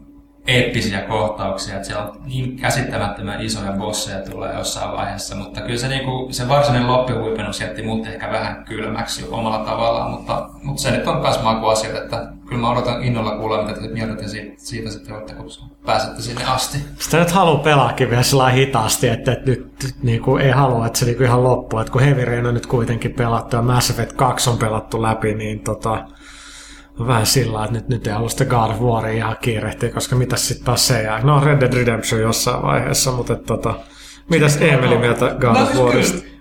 [0.49, 5.99] eeppisiä kohtauksia, että siellä on niin käsittämättömän isoja bosseja tulee jossain vaiheessa, mutta kyllä se,
[5.99, 11.07] kuin, se varsinainen loppuhuipennus jätti mut ehkä vähän kylmäksi omalla tavallaan, mutta, mutta se nyt
[11.07, 14.89] on myös makuasiat, että kyllä mä odotan innolla kuulla, mitä te mieltä te siitä, siitä
[14.89, 15.49] sitten olette, kun
[15.85, 16.77] pääsette sinne asti.
[16.99, 20.99] Sitä nyt haluaa pelaakin vielä sillä hitaasti, että, että nyt niin kuin ei halua, että
[20.99, 21.79] se niin ihan loppuu.
[21.79, 25.33] Että kun Heavy Rain on nyt kuitenkin pelattu ja Mass Effect 2 on pelattu läpi,
[25.33, 26.05] niin tota,
[27.07, 30.15] vähän sillä lailla, että nyt, nyt ei halua sitä God of Waria ihan kiirehtiä, koska
[30.15, 31.19] mitäs sitten taas se jää.
[31.23, 33.73] No Red Dead Redemption jossain vaiheessa, mutta että, tota,
[34.29, 36.17] mitäs Emeli mieltä God No of siis Warista?
[36.21, 36.39] kyllä,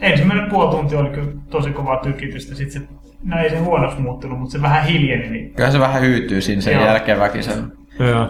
[0.00, 2.54] ensimmäinen puoli tuntia oli kyllä tosi kovaa tykitystä.
[2.54, 2.88] Sitten se,
[3.24, 5.30] no ei se huonoksi muuttunut, mutta se vähän hiljeni.
[5.30, 6.84] Niin Kyllä se vähän hyytyy siinä sen Joo.
[6.84, 7.72] jälkeen väkisen.
[7.98, 8.28] Joo.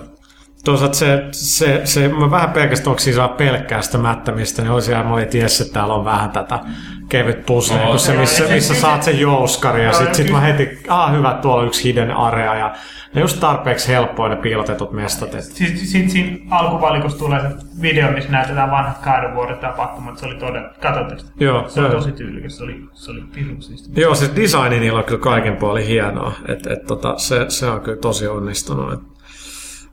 [0.64, 4.90] Toisaalta se, se, se, mä vähän pelkästään, onko siinä saa pelkkää sitä mättämistä, niin olisi
[4.92, 6.60] ihan, mä olin ties, että täällä on vähän tätä
[7.08, 10.78] kevyt puzzle, No, kun se, missä, missä saat sen jouskari, ja sitten sit mä heti,
[10.88, 12.74] ah hyvä, tuolla on yksi hidden area, ja
[13.14, 15.32] ne just tarpeeksi helppoja ne piilotetut mestat.
[15.42, 17.48] Siis sit siinä alkuvalikossa tulee se
[17.82, 20.18] video, missä näytetään vanhat of War tapahtumat.
[20.18, 21.32] Se oli todella, katsotteko sitä?
[21.40, 22.56] Joo, se oli tosi tyylikäs.
[22.56, 24.00] Se oli, se oli pirun siisti.
[24.00, 27.80] joo, se designi niillä on kyllä kaiken puolin hienoa, että et, tota, se, se on
[27.80, 28.92] kyllä tosi onnistunut.
[28.92, 29.17] Et,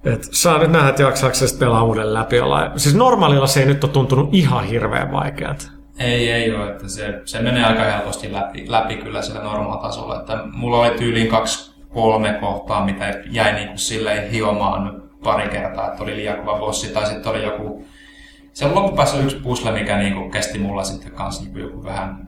[0.05, 2.35] et, saa nyt nähdä, että jaksaako se pelaa uuden läpi.
[2.75, 5.71] Siis normaalilla se ei nyt ole tuntunut ihan hirveän vaikealta.
[5.99, 10.39] Ei, ei ole, että se, se menee aika helposti läpi, läpi kyllä sillä normaalitasolla, että
[10.53, 16.03] mulla oli tyyliin kaksi kolme kohtaa, mitä jäi niin kuin silleen hiomaan pari kertaa, että
[16.03, 17.85] oli liian kova bossi, tai sitten oli joku,
[18.53, 22.27] se on loppupäässä yksi puzzle, mikä niin kuin kesti mulla sitten kanssa niin joku vähän,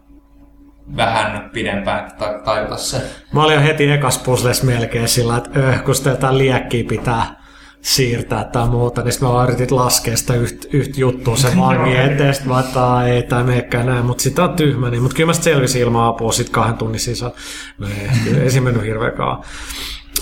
[0.95, 3.01] vähän pidempään ta- tajuta se.
[3.32, 7.46] Mä olin jo heti ekas puzzles melkein sillä, että öh, kun sitä jotain liekkiä pitää
[7.88, 11.99] siirtää tai muuta, niin sitten mä vaan yritin laskea sitä yhtä yht juttua sen vangin
[11.99, 15.27] eteen, sitten mä että ei tämä meekään näin, mutta sitä on tyhmä, niin, mutta kyllä
[15.27, 17.31] mä sitten selvisin ilman apua sitten kahden tunnin sisään.
[17.77, 19.43] No ei, ei se mennyt hirveäkaan.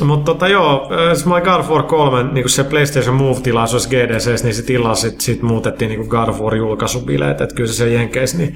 [0.03, 4.43] Mutta tota, joo, äh, se olin God of War 3, niin se PlayStation Move-tilaisuus GDC,
[4.43, 7.89] niin sit illalla sit, sit muutettiin niin God of War julkaisubileet, että kyllä se se
[7.89, 8.55] Jenkeis, niin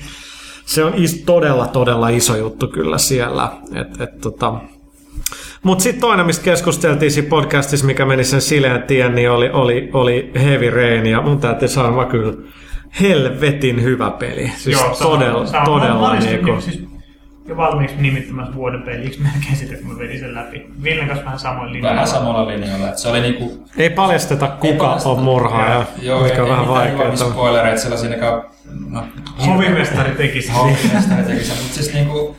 [0.65, 3.51] se on is, todella, todella iso juttu kyllä siellä.
[3.75, 4.53] Et, et, tota.
[5.63, 9.89] Mutta sitten toinen, mistä keskusteltiin siinä podcastissa, mikä meni sen sileän tien, niin oli, oli,
[9.93, 12.33] oli Heavy Rain, ja mun täytyy sanoa kyllä
[13.01, 14.51] helvetin hyvä peli.
[14.57, 15.65] Siis sama- todella, sama.
[15.65, 16.45] Todella niinku.
[16.51, 16.89] niin, siis
[17.47, 20.65] jo valmiiksi nimittämässä vuoden peliksi melkein sitä, kun mä vedin sen läpi.
[20.83, 21.95] Villen kanssa vähän samoin linjalla.
[21.95, 23.65] Vähän samalla linjalla, että se oli niinku...
[23.77, 25.09] Ei paljasteta, kuka paljasteta.
[25.09, 27.03] on murhaaja, Joo, mikä ei, on vähän ei mitään vaikeaa.
[27.03, 28.43] juoni spoilereita sellaisiakaan...
[28.89, 29.03] No,
[29.47, 30.55] Hovimestari teki sen.
[30.55, 32.37] Hovimestari teki sen, mutta siis niinku,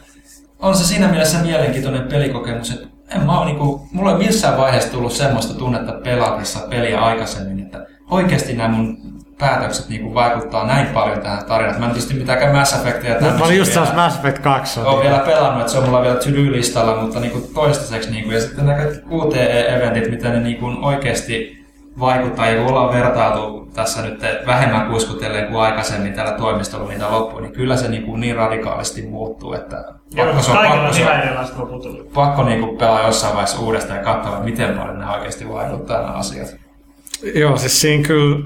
[0.58, 5.12] on se siinä mielessä mielenkiintoinen pelikokemus, että en mä niinku, mulla ei missään vaiheessa tullut
[5.12, 8.98] semmoista tunnetta pelatessa peliä aikaisemmin, että oikeasti nämä mun
[9.38, 11.80] päätökset niinku vaikuttaa näin paljon tähän tarinaan.
[11.80, 14.80] Mä en tietysti mitäänkään Mass Effectia Mä olin just taas Mass Effect 2.
[14.80, 18.11] Olen vielä pelannut, että se on mulla vielä to-do-listalla, mutta niinku toistaiseksi.
[18.11, 21.59] Niinku, ja sitten nämä QTE-eventit, miten ne niinku oikeasti
[22.01, 27.42] vaikuttaa, ja kun ollaan vertailtu tässä nyt vähemmän kuiskutellen kuin aikaisemmin täällä toimistolla niitä loppuun,
[27.42, 29.84] niin kyllä se niinku niin radikaalisti muuttuu, että
[30.16, 34.78] pakko, se on, pakko, se on, pakko niinku pelaa jossain vaiheessa uudestaan ja katsoa, miten
[34.78, 36.57] paljon nämä oikeasti vaikuttaa nämä asiat.
[37.34, 38.36] Joo, siis siinä kyllä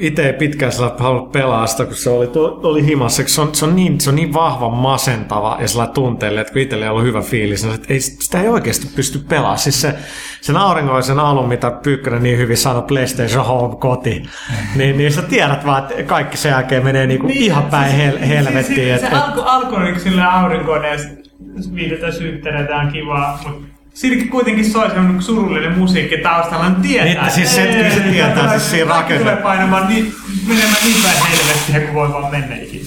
[0.00, 3.22] itse pitkään sillä halunnut pelaa sitä, kun se oli, tuo- oli himassa.
[3.26, 6.62] Se on, se, on niin, se on niin vahva masentava ja sillä tunteelle, että kun
[6.62, 9.58] itsellä ei ollut hyvä fiilis, niin että ei, sitä ei oikeasti pysty pelaamaan.
[9.58, 9.94] Siis se,
[10.40, 14.22] sen auringoisen alun, mitä Pyykkönen niin hyvin sanoi, PlayStation Home koti,
[14.76, 18.18] niin, niin sä tiedät vaan, että kaikki sen jälkeen menee niinku niin, ihan päin hel,
[18.18, 18.98] helvettiin.
[18.98, 23.38] Se, se, että, se alku, alku oli sillä aurinkoinen ja s- viidetä syttereitä on kivaa,
[23.44, 23.70] mutta
[24.00, 27.04] siinäkin kuitenkin soi semmoinen surullinen musiikki taustalla, niin tietää.
[27.04, 30.12] Niin, että siis se- kyllä se tietää, siis siinä kaikki rakenne- tulee painamaan niin,
[30.46, 32.84] menemään niin päin helvettiä kuin voi vaan mennä ikinä.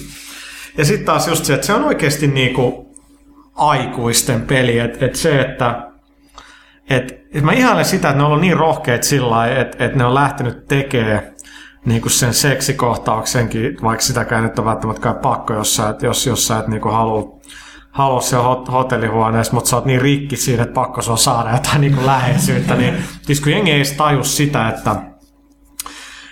[0.78, 2.94] Ja sitten taas just se, että se on oikeasti niinku
[3.54, 4.78] aikuisten peli.
[4.78, 5.88] Että et se, että
[6.90, 9.94] et, et mä ihailen sitä, että ne on ollut niin rohkeat sillä lailla, että et
[9.94, 11.22] ne on lähtenyt tekemään
[11.84, 16.46] niinku sen seksikohtauksenkin, vaikka sitäkään nyt on välttämättä kai pakko, jos sä et, jos, jos
[16.46, 17.40] sä et niinku halua halua
[18.20, 22.06] siellä hot- hotellihuoneessa, mutta sä oot niin rikki siinä, että pakko on saada jotain niinku
[22.06, 24.96] läheisyyttä, niin siis kun jengi ei edes taju sitä, että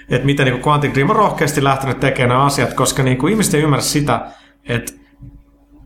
[0.09, 3.63] että miten niin Quantic Dream on rohkeasti lähtenyt tekemään asiat, koska niin kuin ihmiset ei
[3.63, 4.27] ymmärrä sitä,
[4.69, 4.93] että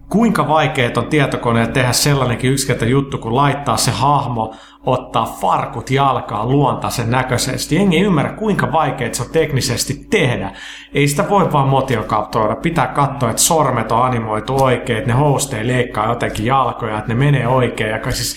[0.09, 4.55] kuinka vaikeet on tietokoneet tehdä sellainenkin yksinkertainen juttu, kun laittaa se hahmo,
[4.87, 7.75] ottaa farkut jalkaan luontaisen näköisesti.
[7.75, 10.51] Jengi ei ymmärrä, kuinka vaikeet se on teknisesti tehdä.
[10.95, 12.57] Ei sitä voi vaan motiokaptoida.
[12.57, 17.09] Pitää katsoa, että sormet on animoitu oikein, että ne host ei leikkaa jotenkin jalkoja, että
[17.09, 17.91] ne menee oikein.
[17.91, 18.37] Ja siis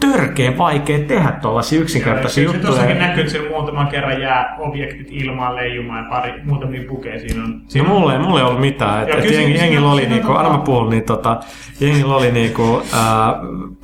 [0.00, 2.66] törkeä vaikea tehdä tuollaisia yksinkertaisia Se juttuja.
[2.66, 7.44] tuossakin näkyy, että siellä muutaman kerran jää objektit ilmaan leijumaan ja pari muutamia bukeja siinä
[7.44, 7.50] on.
[7.50, 9.02] No Siinä mulla ei, mulla ei ollut mitään.
[9.02, 11.40] Et, Joo, et jengi, jengillä oli niinku, aina mä tota- puhun, niin tota,
[11.80, 13.34] jengillä oli niinku, ää,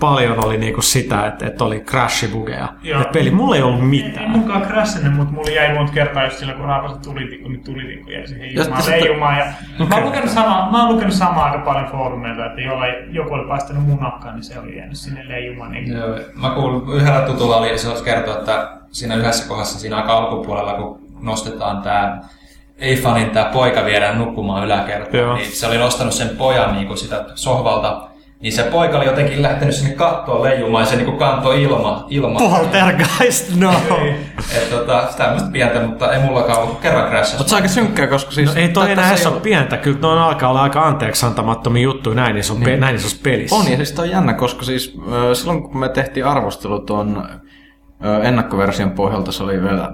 [0.00, 2.68] paljon oli niinku sitä, että et oli crashibugeja.
[2.82, 3.00] Joo.
[3.00, 4.30] Et peli, mulla ei ollut Ei mitään.
[4.30, 8.26] mukaan crashannut, mutta mulla jäi monta kertaa just silloin, kun raapasin tulitikku, niin tulitikku jäi
[8.28, 9.38] siihen ilmaan leijumaan.
[9.38, 9.44] Ja
[9.88, 13.48] mä, oon lukenut samaa, mä oon lukenut samaa aika paljon foorumeilta, että jollain joku oli
[13.48, 15.70] paistanut munakkaan, niin se oli jäänyt sinne leijumaan.
[15.72, 19.96] Niin Joo, mä kuulin, yhdellä tutulla oli, se olisi kertoa, että siinä yhdessä kohdassa, siinä
[19.96, 22.20] aika alkupuolella, kun nostetaan tämä
[22.78, 25.34] Eifanin tämä poika viedään nukkumaan yläkertaan, Joo.
[25.34, 28.09] niin se oli nostanut sen pojan niin kuin sitä sohvalta,
[28.40, 32.38] niin se poika oli jotenkin lähtenyt sinne kattoon leijumaan ja se niin kantoi ilma, ilma.
[32.38, 33.72] Poltergeist, no.
[34.56, 37.36] Et, tota, tämmöistä pientä, mutta ei mullakaan ollut kerran crashassa.
[37.36, 38.54] Mutta se on aika synkkää, koska siis...
[38.54, 39.76] No ei toi enää ei ole pientä.
[39.76, 42.80] Kyllä noin alkaa olla aika anteeksi antamattomia juttuja näin isossa, niin.
[42.80, 43.56] näin isossa pelissä.
[43.56, 44.98] On, ja siis toi on jännä, koska siis
[45.32, 47.28] silloin kun me tehtiin arvostelu tuon
[48.22, 49.90] ennakkoversion pohjalta, se oli vielä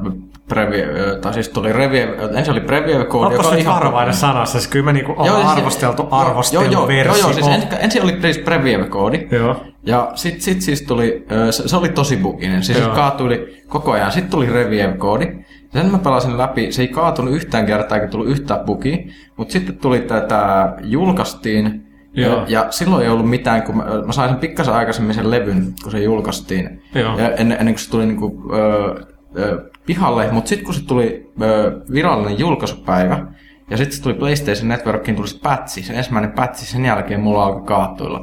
[0.48, 0.88] preview,
[1.20, 4.58] tai siis tuli review, ensin oli preview-koodi, Onko nyt varovainen sanassa?
[4.58, 7.14] Siis kyllä me niinku ollaan siis- arvosteltu joo, joo, joo, arvosteluversio.
[7.24, 9.56] joo, siis ensin, ensin oli siis preview-koodi, Joo.
[9.86, 12.88] ja sit, sit siis tuli, se, se oli tosi buginen, siis Joo.
[12.88, 14.12] se kaatui koko ajan.
[14.12, 18.60] Sitten tuli review-koodi, sen mä pelasin läpi, se ei kaatunut yhtään kertaa, eikä tullut yhtään
[18.60, 18.96] bugia,
[19.36, 22.44] mutta sitten tuli tätä, julkaistiin, Joo.
[22.48, 25.92] ja, silloin ei ollut mitään, kun mä, mä sain sen pikkasen aikaisemmin sen levyn, kun
[25.92, 27.18] se julkaistiin, Joo.
[27.18, 29.04] ja ennen, ennen kuin se tuli niinku, ö,
[29.38, 33.26] ö, pihalle, mutta sitten kun se tuli ö, virallinen julkaisupäivä,
[33.70, 37.44] ja sitten se tuli PlayStation Networkiin, tuli se pätsi, se ensimmäinen pätsi, sen jälkeen mulla
[37.44, 38.20] alkoi kaattuilla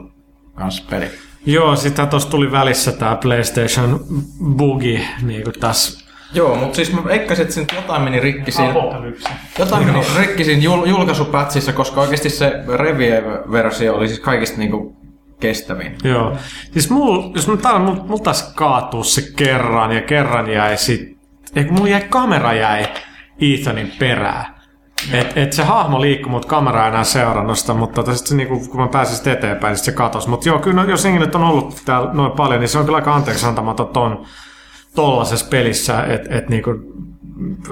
[0.55, 1.05] kanssa peli.
[1.45, 3.99] Joo, sitten tuossa tuli välissä tämä PlayStation
[4.57, 6.03] bugi, niin kuin tässä.
[6.33, 8.73] Joo, mutta siis mä veikkasin, että jotain meni rikki siinä,
[9.59, 14.95] jotain meni rikki siinä jul, julkaisupätsissä, koska oikeasti se Review-versio oli siis kaikista niinku
[15.39, 15.97] kestävin.
[16.03, 16.37] Joo.
[16.71, 21.17] Siis mul, jos mä täällä, mul, mul taas kaatuu se kerran ja kerran jäi sit,
[21.53, 22.87] kun mulla jäi kamera jäi
[23.41, 24.45] Ethanin perään.
[25.11, 28.35] Et, et se hahmo liikkui, mutta kamera ei enää seurannut sitä, mutta tota, sit se,
[28.35, 30.29] niinku, kun mä pääsin sitten eteenpäin, niin sit se katosi.
[30.29, 32.85] Mutta joo, kyllä no, jos jengi nyt on ollut täällä noin paljon, niin se on
[32.85, 34.25] kyllä aika anteeksi antamaton ton
[34.95, 36.71] tollasessa pelissä, että et, niinku,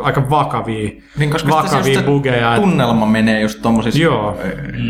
[0.02, 2.56] aika vakavia, Niin, koska sitten vakavia bugeja.
[2.56, 4.38] et- tunnelma menee just tommosissa, Joo.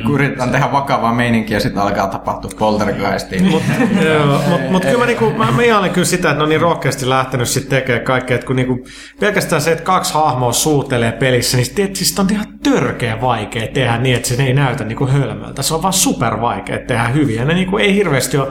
[0.05, 3.41] kun yritetään tehdä vakavaa meininkiä ja sitten alkaa tapahtua poltergeistia.
[3.51, 3.63] Mut,
[4.05, 6.61] Joo, mutta mut kyllä mä, niinku, mä, mä ihailen kyllä sitä, että ne on niin
[6.61, 8.85] rohkeasti lähtenyt sitten tekemään kaikkea, että kun niinku,
[9.19, 13.97] pelkästään se, että kaksi hahmoa suutelee pelissä, niin sit, siis on ihan törkeä vaikea tehdä
[13.97, 15.61] niin, että se ei näytä niinku hölmöltä.
[15.61, 18.47] Se on vaan super vaikea tehdä hyvin, ja ne niinku ei hirveästi ole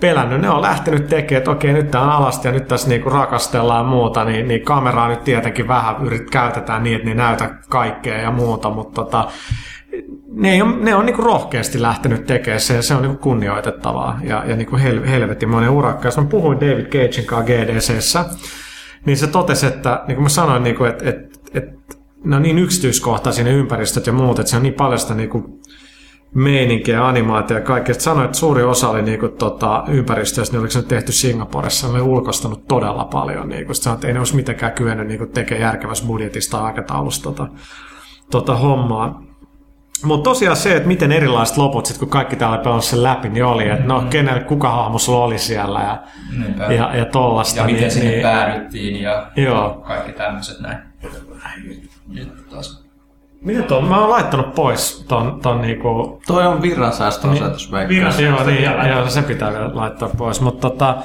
[0.00, 0.40] pelännyt.
[0.40, 3.86] Ne on lähtenyt tekemään, että okei, nyt tää on alasti ja nyt tässä niinku rakastellaan
[3.86, 8.30] muuta, niin, niin kameraa nyt tietenkin vähän yrit, käytetään niin, että ne näytä kaikkea ja
[8.30, 9.28] muuta, mutta tota,
[10.32, 14.44] ne, ole, ne on niinku rohkeasti lähtenyt tekemään se, ja se on niinku kunnioitettavaa ja,
[14.46, 16.08] ja niinku hel, helvetimoinen urakka.
[16.08, 18.24] Jos mä puhuin David Cagein kanssa GDCssä,
[19.06, 22.58] niin se totesi, että niin kuin mä sanoin, niinku, että, että, että ne on niin
[22.58, 25.60] yksityiskohtaisia ne ympäristöt ja muut, että se on niin paljon sitä niinku
[26.34, 27.94] meininkiä animaatio ja kaikkea.
[27.94, 31.86] Sitten sanoin, että suuri osa oli niinku, tota, ympäristöistä, niin oliko se nyt tehty Singaporessa,
[31.86, 33.48] ne oli ulkostanut todella paljon.
[33.48, 33.74] Niinku.
[33.74, 37.48] Sitten sanoin, että ei ne olisi mitenkään kyennyt niinku, tekemään järkevässä budjetista tai aikataulusta tota,
[38.30, 39.22] tota hommaa.
[40.04, 43.44] Mutta tosiaan se, että miten erilaiset loput, sit kun kaikki täällä pelannut sen läpi, niin
[43.44, 46.02] oli, että no, kenellä, kuka hahmo sulla oli siellä ja,
[46.38, 46.64] Niinpä.
[46.64, 47.60] ja, ja tollasta.
[47.60, 49.84] ja miten niin, sinne niin, päädyttiin ja Joo.
[49.86, 50.78] kaikki tämmöiset näin.
[52.08, 52.89] Nyt taas.
[53.44, 53.84] Miten tuon?
[53.84, 56.20] Mä oon laittanut pois ton, ton niinku...
[56.26, 58.24] toi on virransäästöasetus, Virran- veikkaan.
[58.24, 58.88] Joo, niin, vielä.
[58.88, 60.40] joo, se pitää vielä laittaa pois.
[60.40, 60.96] Mutta tota,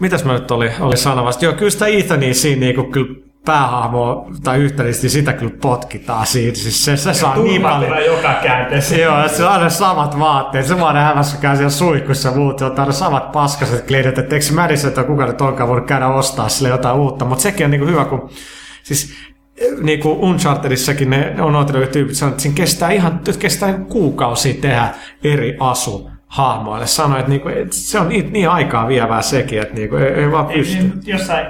[0.00, 1.44] mitäs mä nyt oli, oli sanomassa?
[1.44, 3.14] Joo, kyllä sitä Ethania siinä niinku, kyllä
[3.44, 6.58] päähahmoa tai yhtä, niin sitä kyllä potkitaan siitä.
[6.58, 8.04] Siis se, se saa niin paljon.
[8.04, 8.96] Joka käänteessä.
[8.96, 10.66] Joo, se on aina samat vaatteet.
[10.66, 12.58] Se vaan hämässä käy siellä suihkussa ja muut.
[12.58, 14.18] Se on aina samat paskaset klidit.
[14.18, 17.24] Että eikö Madison, että kuka nyt onkaan voinut käydä ostaa sille jotain uutta.
[17.24, 18.30] Mutta sekin on niinku hyvä, kun
[18.82, 19.14] siis
[19.82, 24.88] niin kuin Unchartedissakin ne on Naughty tyypit sanoivat, että siinä kestää ihan kestää kuukausia tehdä
[25.24, 26.86] eri asu hahmoille.
[26.86, 30.30] Sanoi, että, niinku, että se on niin, niin aikaa vievää sekin, että niinku, ei, ei
[30.30, 30.78] vaan Ei, pysty.
[30.78, 31.46] niin, jossain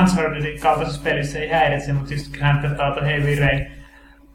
[0.00, 3.77] Unchartedin kaltaisessa pelissä ei häiritse, mutta siis hän pelaa Heavy Rain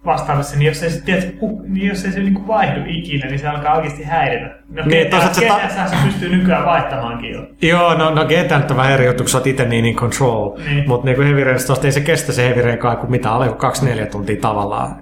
[0.06, 1.28] vastaavassa, niin jos ei se, tiedät,
[1.68, 4.56] niin jos ei se niinku vaihdu ikinä, niin se alkaa oikeasti häiritä.
[4.70, 7.48] No, Niin, toisaalta se ta- GTA se pystyy nykyään vaihtamaankin jo.
[7.62, 9.96] Joo, no, no GTA nyt on vähän eri juttu, kun sä oot itse niin in
[9.96, 10.58] control.
[10.66, 10.88] Niin.
[10.88, 13.48] Mutta niin Heavy Rain, tosta ei se kestä se Heavy Rain kai kuin mitä, alle
[13.48, 14.96] kuin kaksi neljä tuntia tavallaan.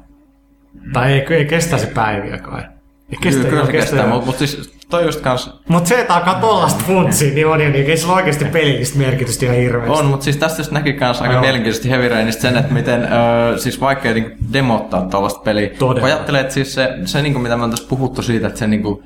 [0.93, 2.62] Tai ei, ei kestä se päiviä kai.
[2.62, 4.08] Ei Kyllä, kyllä se kestää, joo.
[4.10, 7.70] mutta mut siis toi just kans Mut se, että alkaa tollasta funtsia, niin on jo
[7.70, 10.00] niin, ei sillä oikeasti pelillistä merkitystä ihan hirveästi.
[10.00, 13.58] On, mutta siis tästä just näkyy kans aika mielenkiintoisesti Heavy Rainista sen, että miten öö,
[13.58, 15.70] siis vaikea niinku demottaa tuollaista peliä.
[15.80, 16.06] Todella.
[16.06, 19.04] Ajattelee, että siis se, se niinku, mitä me on tässä puhuttu siitä, että se niinku,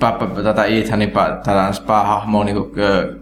[0.00, 3.21] pä, pä, pä, tätä Ethanin pä, tätä päähahmoa niinku, öö,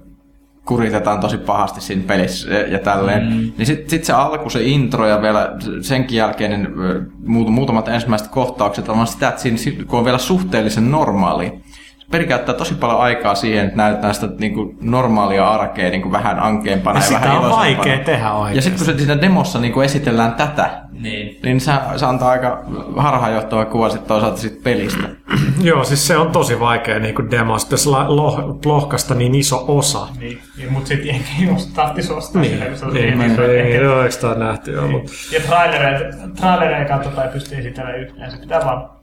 [0.71, 3.23] kuritetaan tosi pahasti siinä pelissä ja, tälleen.
[3.23, 3.53] Mm.
[3.59, 6.69] Niin sitten sit se alku, se intro ja vielä senkin jälkeinen
[7.27, 11.53] muut- muutamat ensimmäiset kohtaukset on sitä, että siinä, kun on vielä suhteellisen normaali,
[12.11, 16.13] peli käyttää tosi paljon aikaa siihen, että näytetään sitä niin kuin normaalia arkea niin kuin
[16.13, 18.59] vähän ankeampana Ja ja, sitä vähän on vaikea tehdä oikeasti.
[18.59, 21.39] Ja sitten kun se siinä demossa niin kuin esitellään tätä, Niin.
[21.43, 22.63] niin se, se antaa aika
[22.97, 25.09] harhaanjohtava kuva sitten toisaalta siitä pelistä.
[25.63, 29.65] Joo, siis se on tosi vaikea niin kuin demo, sitten jos loh, lohkasta niin iso
[29.69, 30.07] osa.
[30.19, 33.37] Niin, niin mutta sitten jengi just tahtis ostaa Niin, sitä, kun se on niin, niin,
[33.37, 35.13] niin, joo, eikö tää nähty joo, mutta...
[35.33, 38.31] Ja trailereita, trailereita katsotaan ja pystyy esitellä yhtään.
[38.31, 39.00] Se pitää vaan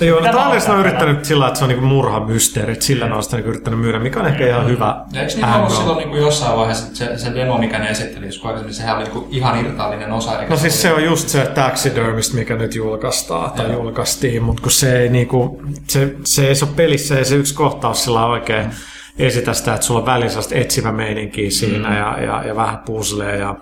[0.00, 3.22] Joo, no ne on yrittänyt sillä, että se on niinku murhamysteeri, että sillä ne on
[3.22, 5.04] sitä niinku yrittänyt myydä, mikä on ehkä ihan hyvä.
[5.12, 7.90] Ja eikö niitä ollut silloin niin kuin jossain vaiheessa, että se, se demo, mikä ne
[7.90, 10.38] esitteli, joskus aikaisemmin, sehän oli niin kuin ihan irtallinen osa.
[10.40, 13.82] eikä No siis se on just se Taxidermist, mikä nyt julkaistaan tai Joo.
[13.82, 17.54] julkaistiin, mutta kun se ei, niinku, se, se ei se ole pelissä, ei se yksi
[17.54, 18.70] kohtaus sillä oikein
[19.18, 23.56] esitä sitä, että sulla on välillä etsivä meininkiä siinä ja, ja, ja vähän puzzleja ja,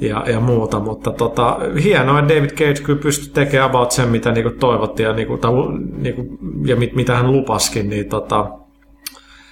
[0.00, 4.32] ja, ja muuta, mutta tota, hienoa, että David Cage kyllä pystyi tekemään about sen, mitä
[4.32, 5.50] niinku toivottiin ja, niinku, tai,
[5.96, 8.50] niinku, ja mit, mitä hän lupaskin, niin tota,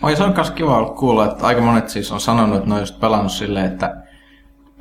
[0.02, 2.74] Oi, se on myös kiva ollut kuulla, että aika monet siis on sanonut, että ne
[2.74, 3.96] on just pelannut silleen, että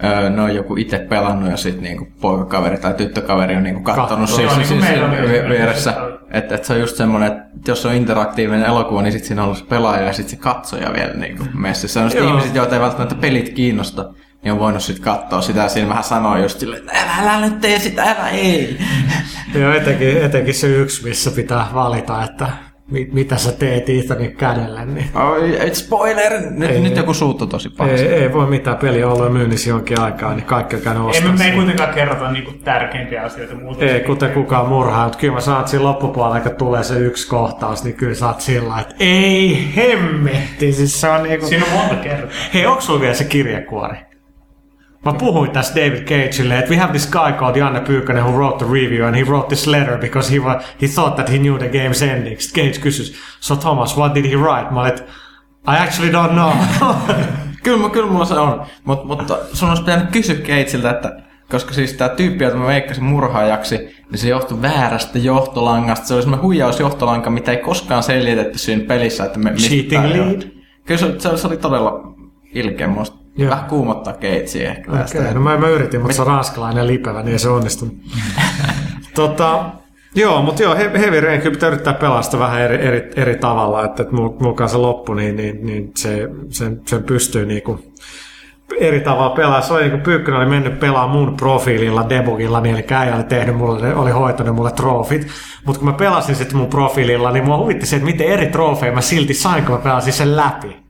[0.04, 4.30] öö, ne on joku itse pelannut ja sitten niinku poikakaveri tai tyttökaveri on niinku kattonut
[4.30, 5.94] siis, siis, niin siis, myös vieressä.
[6.32, 9.42] Että et se on just semmoinen, että jos se on interaktiivinen elokuva, niin sitten siinä
[9.44, 12.04] on ollut pelaaja ja sitten se katsoja vielä niinku messissä.
[12.04, 14.14] On ihmiset, joita ei välttämättä pelit kiinnosta,
[14.44, 17.46] niin on voinut sitten katsoa sitä ja siinä vähän sanoa just silleen, että älä, älä
[17.46, 18.78] nyt tee sitä, älä ei.
[19.60, 22.48] Joo, etenkin, etenkin se yksi, missä pitää valita, että
[22.92, 26.42] mit, mitä sä teet Ethanin kädellä, niin Oi, et spoiler!
[26.50, 26.82] Nyt, Ei.
[26.82, 28.08] nyt joku suuttu tosi ei, pahasti.
[28.08, 31.38] ei voi mitään peliä olla myynnissä jonkin aikaa, niin kaikki on käynyt Ei, ostaa me,
[31.38, 33.86] me ei kuitenkaan kerrota niinku tärkeimpiä asioita muuta.
[33.86, 37.84] Ei, kuten kukaan murhaa, mutta kyllä mä saat siinä loppupuolella, kun tulee se yksi kohtaus,
[37.84, 41.48] niin kyllä saat sillä että ei hemmetti, siis se on niinku...
[41.48, 42.30] Siinä on monta kertaa.
[42.54, 44.07] Hei, onko sulla vielä se kirjekuori?
[45.08, 48.66] Mä puhuin tässä David Cageille, että we have this guy called Janne Pyykkönen who wrote
[48.66, 51.58] the review and he wrote this letter because he, wa- he thought that he knew
[51.58, 52.40] the game's ending.
[52.40, 54.72] Sitten Cage kysyi, so Thomas, what did he write?
[54.72, 55.04] Mä olin, että
[55.68, 56.52] I actually don't know.
[57.64, 58.66] Kyllä, kyllä mulla se on.
[58.86, 61.18] Mut, mutta sun olisi pitänyt kysyä Keitsiltä, että
[61.50, 63.78] koska siis tämä tyyppi, jota mä veikkasin murhaajaksi,
[64.12, 66.08] niin se johtui väärästä johtolangasta.
[66.08, 69.26] Se oli semmoinen huijausjohtolanka, mitä ei koskaan selitetty siinä pelissä.
[69.26, 70.42] Että me, Cheating lead?
[70.86, 72.14] Kyllä se, se, se oli todella
[72.54, 72.88] ilkeä.
[72.88, 73.50] Musta Joo.
[73.52, 75.20] vähän kuumottaa Keitsiä ehkä tästä.
[75.20, 77.96] Okei, no mä, mä yritin, mutta se on ranskalainen lipevä, niin ei se onnistunut.
[79.16, 79.66] tota,
[80.16, 83.86] joo, mutta joo, He- Heavy Rain kyllä pitää yrittää pelastaa vähän eri, eri, eri tavalla,
[83.86, 87.80] että, että mulla kanssa loppu, niin, niin, niin se, sen, sen pystyy niinku
[88.80, 89.62] eri tavalla pelaa.
[89.62, 93.24] Se oli niin kuin Pyykkönen oli mennyt pelaa mun profiililla, debugilla, niin eli äijä oli
[93.24, 95.28] tehnyt mulle, oli hoitanut mulle trofit.
[95.66, 98.92] Mutta kun mä pelasin sitten mun profiililla, niin mua huvitti se, että miten eri trofeja
[98.92, 100.87] mä silti sain, kun mä pelasin sen läpi.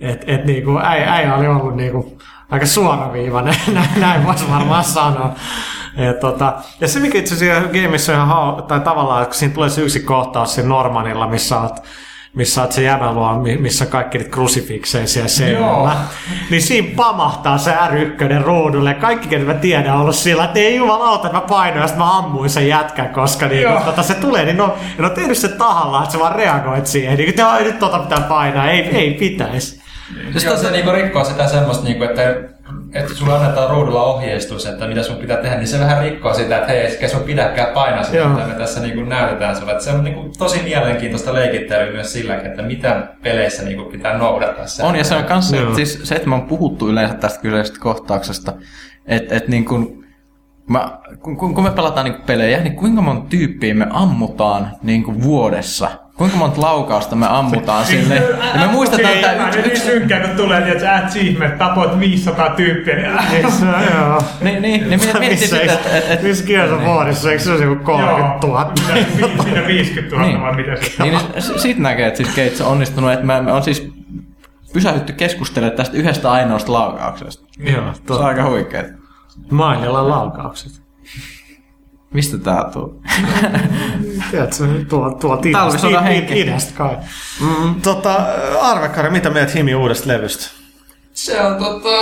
[0.00, 2.18] Et, et niinku, äijä, äijä oli ollut niinku
[2.50, 5.34] aika suoraviivainen, näin, näin voisi varmaan sanoa.
[5.96, 9.54] Et, tota, ja se mikä itse asiassa gameissa on ihan hau, tai tavallaan, kun siinä
[9.54, 11.76] tulee se yksi kohtaus siinä Normanilla, missä oot,
[12.34, 15.92] missä oot se jäbä luo, mi- missä kaikki niitä krusifikseja siellä seinällä.
[16.50, 18.94] Niin siinä pamahtaa se R1 ruudulle.
[18.94, 22.18] Kaikki, ketä mä tiedän, on ollut sillä, että ei jumalauta, että mä painoin, ja mä
[22.18, 23.80] ammuin sen jätkän, koska niin, Joo.
[23.80, 27.16] tota, se tulee, niin no, ne on tehnyt se tahallaan, että sä vaan reagoit siihen.
[27.16, 29.85] Niin, että "Ai, nyt tota pitää painaa, ei, ei pitäisi.
[30.36, 32.34] Siis se niinku rikkoo sitä semmoista, niinku, että
[32.94, 36.56] että sulle annetaan ruudulla ohjeistus, että mitä sun pitää tehdä, niin se vähän rikkoo sitä,
[36.56, 38.28] että hei, eikä sun pidäkään painaa sitä, Joo.
[38.28, 39.72] mitä me tässä niin kuin näytetään sulle.
[39.72, 43.92] Että se on niin kuin tosi mielenkiintoista leikittelyä myös silläkin, että mitä peleissä niin kuin
[43.92, 44.66] pitää noudattaa.
[44.66, 45.64] Se, On, ja se on kans se, Joo.
[45.64, 48.52] että siis se, että me on puhuttu yleensä tästä kyseisestä kohtauksesta,
[49.06, 50.04] että et niin kun,
[50.68, 55.22] mä, kun, kun me pelataan niin pelejä, niin kuinka monta tyyppiä me ammutaan niin kuin
[55.22, 56.05] vuodessa?
[56.16, 58.14] Kuinka monta laukausta me ammutaan sille?
[58.54, 62.94] Ja me muistetaan, että yksi, nyt yksi, tykkään, kun tulee, että achievement, tapoit 500 tyyppiä,
[62.96, 64.22] niin Eikö se, joo.
[64.40, 66.44] niin, niin, niin miettii sitten, että et, et, missä
[66.86, 68.72] Warissa, eikö se ole joku 30 000?
[68.74, 70.40] Mitä, vi- siinä 50 000 Niin.
[70.42, 73.40] vai mitä se niin, niin s- siitä näkee, että siis Gates on onnistunut, että me,
[73.42, 73.88] me on siis
[74.72, 77.44] pysähdytty keskustelemaan tästä yhdestä ainoasta laukauksesta.
[77.58, 78.82] Joo, Se on aika huikea.
[79.50, 80.72] Mainilan laukaukset.
[82.16, 83.02] Mistä tää tuu?
[84.30, 86.40] Tiedätkö, tuo, tuo Talvisodan henki.
[86.40, 86.96] idästä kai.
[87.40, 88.14] Mm, tota,
[88.60, 90.46] Arvekari, mitä mieltä Himi uudesta levystä?
[91.12, 91.98] Se on tota,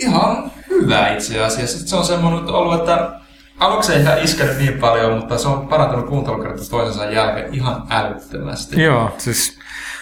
[0.00, 1.88] ihan hyvä itse asiassa.
[1.88, 3.20] Se on semmoinen ollut, että
[3.58, 8.82] aluksi ei ihan iskenyt niin paljon, mutta se on parantunut kuuntelukertaa toisensa jälkeen ihan älyttömästi.
[8.82, 9.58] Joo, siis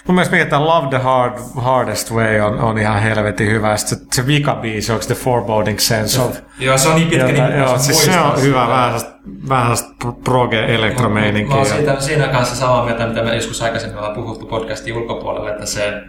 [0.07, 3.77] mun mielestä tämä Love the Hard, Hardest Way on, on ihan helvetin hyvä.
[3.77, 6.37] Sitten se, se vikabiisi, onko se The Foreboding Sense of...
[6.59, 9.01] Joo, se on niin pitkä, Jota, niin joo, siis se on hyvä, vähän
[9.49, 11.55] vähän sellaista proge-elektromeininkiä.
[11.55, 15.51] Mä oon siitä, siinä kanssa samaa mieltä, mitä me joskus aikaisemmin ollaan puhuttu podcastin ulkopuolella,
[15.51, 16.03] että se,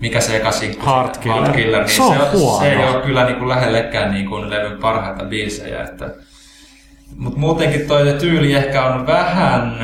[0.00, 1.42] mikä se eka sinkku, siitä, Killer.
[1.42, 2.58] Heart Killer niin Se on huono.
[2.58, 5.82] se ei ole kyllä niin kuin lähellekään niin kuin levyn parhaita biisejä.
[5.82, 6.10] Että,
[7.16, 9.78] mutta muutenkin toi tyyli ehkä on vähän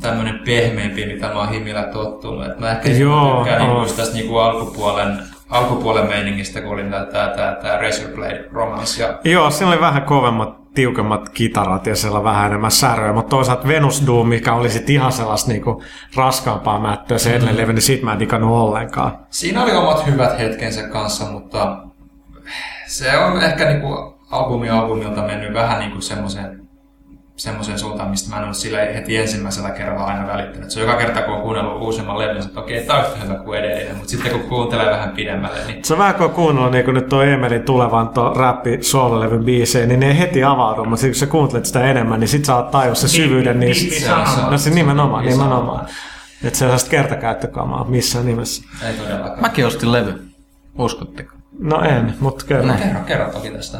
[0.00, 2.46] tämmöinen pehmeämpi, mitä mä oon himillä tottunut.
[2.46, 3.68] Et mä ehkä Joo, tykkään on.
[3.68, 5.18] niinku tästä niinku alkupuolen,
[5.50, 9.02] alkupuolen meiningistä, kun oli tää, tää, tää, tää Razor Blade Romance.
[9.02, 13.68] Ja Joo, siinä oli vähän kovemmat, tiukemmat kitarat ja siellä vähän enemmän säröjä, mutta toisaalta
[13.68, 15.82] Venus Doom, mikä oli sit ihan sellaista niinku
[16.16, 19.18] raskaampaa mättöä se edellinen levy, niin siitä mä en digannut ollenkaan.
[19.30, 21.76] Siinä oli omat hyvät hetkensä kanssa, mutta
[22.86, 26.63] se on ehkä niinku albumi albumilta mennyt vähän niinku semmoiseen
[27.36, 30.70] semmoiseen suuntaan, mistä mä en ole sillä heti ensimmäisellä kerralla aina välittänyt.
[30.70, 33.34] Se on joka kerta, kun on kuunnellut uusimman levyn, että okei, tää on yhtä hyvä
[33.34, 36.72] kuin edellinen, mutta sitten kun kuuntelee vähän pidemmälle, niin Se on vähän kuin on kuunnellut
[36.72, 40.84] niin kuin nyt tuo Emelin tulevan tuo rappi soololevyn biisejä, niin ne ei heti avaudu,
[40.84, 44.14] mutta kun sä kuuntelet sitä enemmän, niin sit sä oot tajua se syvyyden Niin, niistä.
[44.16, 45.86] niin, se on- No se nimenomaan, niin, se on- nimenomaan.
[46.44, 48.62] Että se on sellaista kertakäyttökamaa missään nimessä.
[48.86, 49.40] ei todellakaan.
[49.40, 50.24] Mäkin ostin levy.
[50.78, 51.32] Uskotteko?
[51.58, 52.66] No en, mutta kerro.
[52.66, 53.78] No, kerro, kerro toki tästä.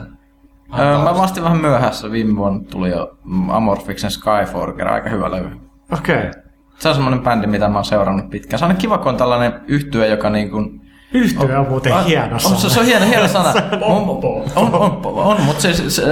[0.79, 2.11] Öö, mä ostin vähän myöhässä.
[2.11, 3.17] Viime vuonna tuli jo
[3.49, 5.51] Amorphiksen Skyforger, aika hyvä levy.
[5.93, 6.17] Okei.
[6.17, 6.31] Okay.
[6.79, 8.59] Se on semmoinen bändi, mitä mä oon seurannut pitkään.
[8.59, 10.81] Se on kiva, kun on tällainen yhtye, joka niin kuin...
[11.15, 12.57] Yhtyö on muuten hieno on, sana.
[12.57, 13.49] se, se on hieno, hieno sana.
[13.83, 14.03] On,
[14.57, 16.03] on, on, on, mutta se, se, se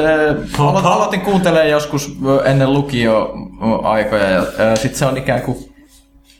[0.58, 4.42] aloitin, aloitin kuuntelemaan joskus ennen lukio-aikoja ja
[4.76, 5.56] sitten se on ikään kuin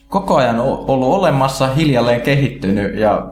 [0.09, 3.31] koko ajan ollut olemassa, hiljalleen kehittynyt ja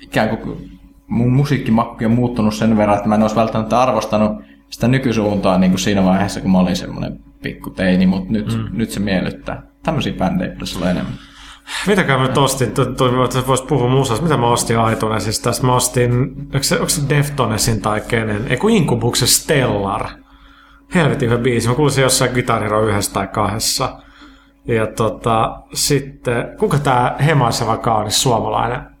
[0.00, 0.75] ikään kuin
[1.06, 5.70] mun musiikkimakku on muuttunut sen verran, että mä en olisi välttämättä arvostanut sitä nykysuuntaa niin
[5.70, 8.78] kuin siinä vaiheessa, kun mä olin semmoinen pikku teini, mutta nyt, mm.
[8.78, 9.62] nyt se miellyttää.
[9.82, 11.12] Tämmöisiä bändejä pitäisi olla enemmän.
[11.86, 12.72] Mitäkään mä nyt ostin?
[12.72, 14.22] Tu- tu- Vois puhua musasta.
[14.22, 15.44] Mitä mä ostin Aitunesista?
[15.44, 16.12] Tästä mä ostin,
[16.44, 18.46] onko se, onko se Deftonesin tai kenen?
[18.48, 20.06] Ei kun Incubuksen Stellar.
[20.94, 21.68] Helvetin hyvä biisi.
[21.68, 23.98] Mä kuulin jossain Guitar Hero yhdessä tai kahdessa.
[24.68, 28.95] Ja tota, sitten, kuka tää hemaiseva kaunis suomalainen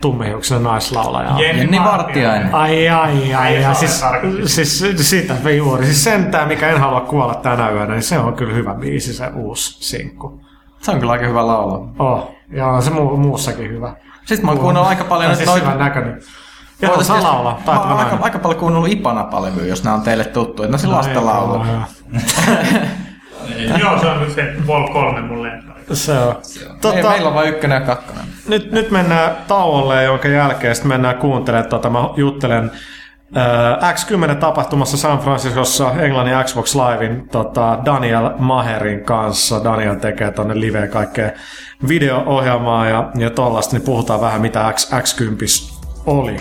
[0.00, 1.40] tummehiuksinen naislaulaja on?
[1.40, 2.54] Jenni Vartiainen.
[2.54, 5.84] Ai ai ai, Ai, ai se siis, on siis sitä me juuri.
[5.84, 9.26] Siis sentään, mikä en halua kuolla tänä yönä, niin se on kyllä hyvä biisi, se
[9.34, 10.40] uusi sinkku.
[10.82, 11.88] Se on kyllä aika hyvä laulu.
[11.98, 13.96] Oh, ja on se mu- muussakin hyvä.
[14.24, 15.66] Sitten mä oon kuunnellut aika paljon Ja nyt siis noita...
[15.66, 16.20] hyvän näköinen.
[16.82, 20.68] Ja Voitais saa laulaa, Mä aika, aika paljon kuunnellut Ipanapa-levyä, jos nämä on teille tuttuja.
[20.68, 21.54] No se lastenlaulu.
[21.54, 22.22] Joo, joo.
[23.78, 25.52] Joo, se on nyt se Vol 3 mulle.
[25.92, 26.28] Se on.
[26.28, 28.24] Me, Tota, meillä on vain ykkönen ja kakkonen.
[28.48, 31.70] nyt, nyt mennään tauolle, jonka jälkeen sitten mennään kuuntelemaan.
[31.70, 32.70] Tota, mä juttelen
[33.36, 39.64] äh, X10-tapahtumassa San Franciscossa Englannin Xbox Livein tota, Daniel Maherin kanssa.
[39.64, 41.30] Daniel tekee tonne liveen kaikkea
[41.88, 45.76] video-ohjelmaa ja, ja tollasta, niin puhutaan vähän mitä X, X10
[46.06, 46.36] oli.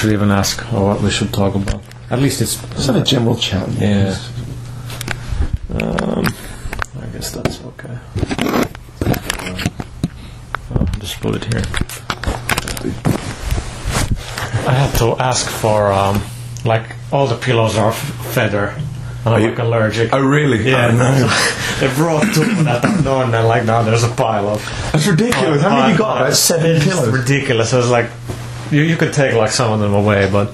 [0.00, 1.82] Should even ask or what we should talk about.
[2.10, 3.68] At least it's have a general chat.
[3.72, 4.16] Yeah.
[5.78, 6.24] Um,
[7.02, 7.98] I guess that's okay.
[11.00, 11.62] just put it here.
[14.66, 16.22] I had to ask for um,
[16.64, 18.68] like all the pillows are f- feather.
[19.24, 20.10] And I'm you- like allergic.
[20.14, 20.68] Oh, really?
[20.70, 21.28] Yeah, Oh, no.
[21.88, 24.62] they brought two that I know, and then like now there's a pile of.
[24.92, 25.62] That's ridiculous.
[25.62, 26.20] How many have you got?
[26.22, 27.08] About seven It's pillows.
[27.10, 27.72] ridiculous.
[27.74, 28.10] I was like,
[28.70, 30.52] you, you could take like some of them away, but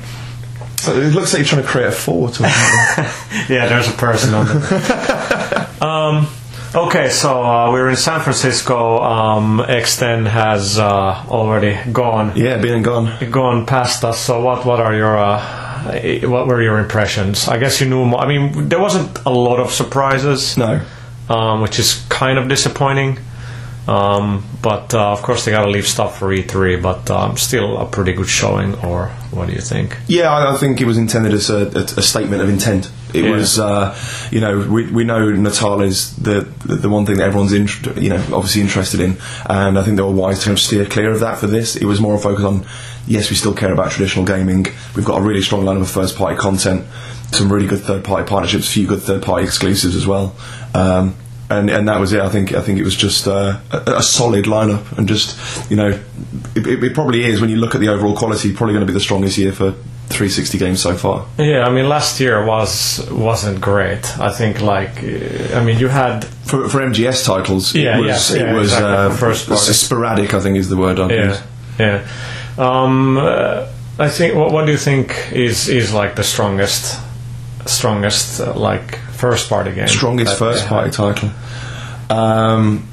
[0.78, 2.38] So it looks like you're trying to create a fort.
[3.48, 5.68] Yeah, there's a person on there.
[5.82, 6.26] um,
[6.74, 8.98] okay, so uh, we're in San Francisco.
[9.00, 13.30] Um, X10 has uh, already gone yeah, been gone.
[13.30, 14.18] gone past us.
[14.20, 15.40] So what what are your uh,
[16.28, 17.46] what were your impressions?
[17.48, 18.20] I guess you knew more.
[18.20, 20.56] I mean, there wasn't a lot of surprises.
[20.56, 20.80] No.
[21.28, 23.18] um, which is kind of disappointing.
[23.88, 27.78] Um, but uh, of course, they got to leave stuff for E3, but um, still
[27.78, 28.74] a pretty good showing.
[28.84, 29.96] Or what do you think?
[30.08, 32.90] Yeah, I, I think it was intended as a, a, a statement of intent.
[33.14, 33.30] It Yeah.
[33.30, 33.96] was, uh,
[34.32, 37.68] you know, we, we know Natal is the, the the one thing that everyone's in,
[38.02, 39.16] you know obviously interested in,
[39.48, 41.76] and I think they were wise to kind of steer clear of that for this.
[41.76, 42.66] It was more a focus on,
[43.06, 44.66] yes, we still care about traditional gaming.
[44.96, 46.84] We've got a really strong line of first party content,
[47.30, 50.34] some really good third party partnerships, a few good third party exclusives as well.
[50.74, 51.14] Um,
[51.50, 52.20] and, and that was it.
[52.20, 55.76] I think I think it was just uh, a, a solid lineup, and just you
[55.76, 55.88] know,
[56.54, 58.92] it, it, it probably is when you look at the overall quality, probably going to
[58.92, 59.72] be the strongest year for
[60.08, 61.26] 360 games so far.
[61.38, 64.18] Yeah, I mean, last year was wasn't great.
[64.20, 64.98] I think, like,
[65.54, 68.72] I mean, you had for, for MGS titles, Yeah, it was, yeah, it yeah, was
[68.72, 69.72] exactly, uh, first party.
[69.72, 70.34] sporadic.
[70.34, 70.98] I think is the word.
[71.00, 71.42] I'd yeah, use.
[71.78, 72.08] yeah.
[72.58, 73.66] Um, uh,
[73.98, 74.34] I think.
[74.34, 77.00] What, what do you think is is like the strongest,
[77.66, 79.88] strongest uh, like first party game?
[79.88, 81.30] Strongest that first they party title.
[82.10, 82.88] Um,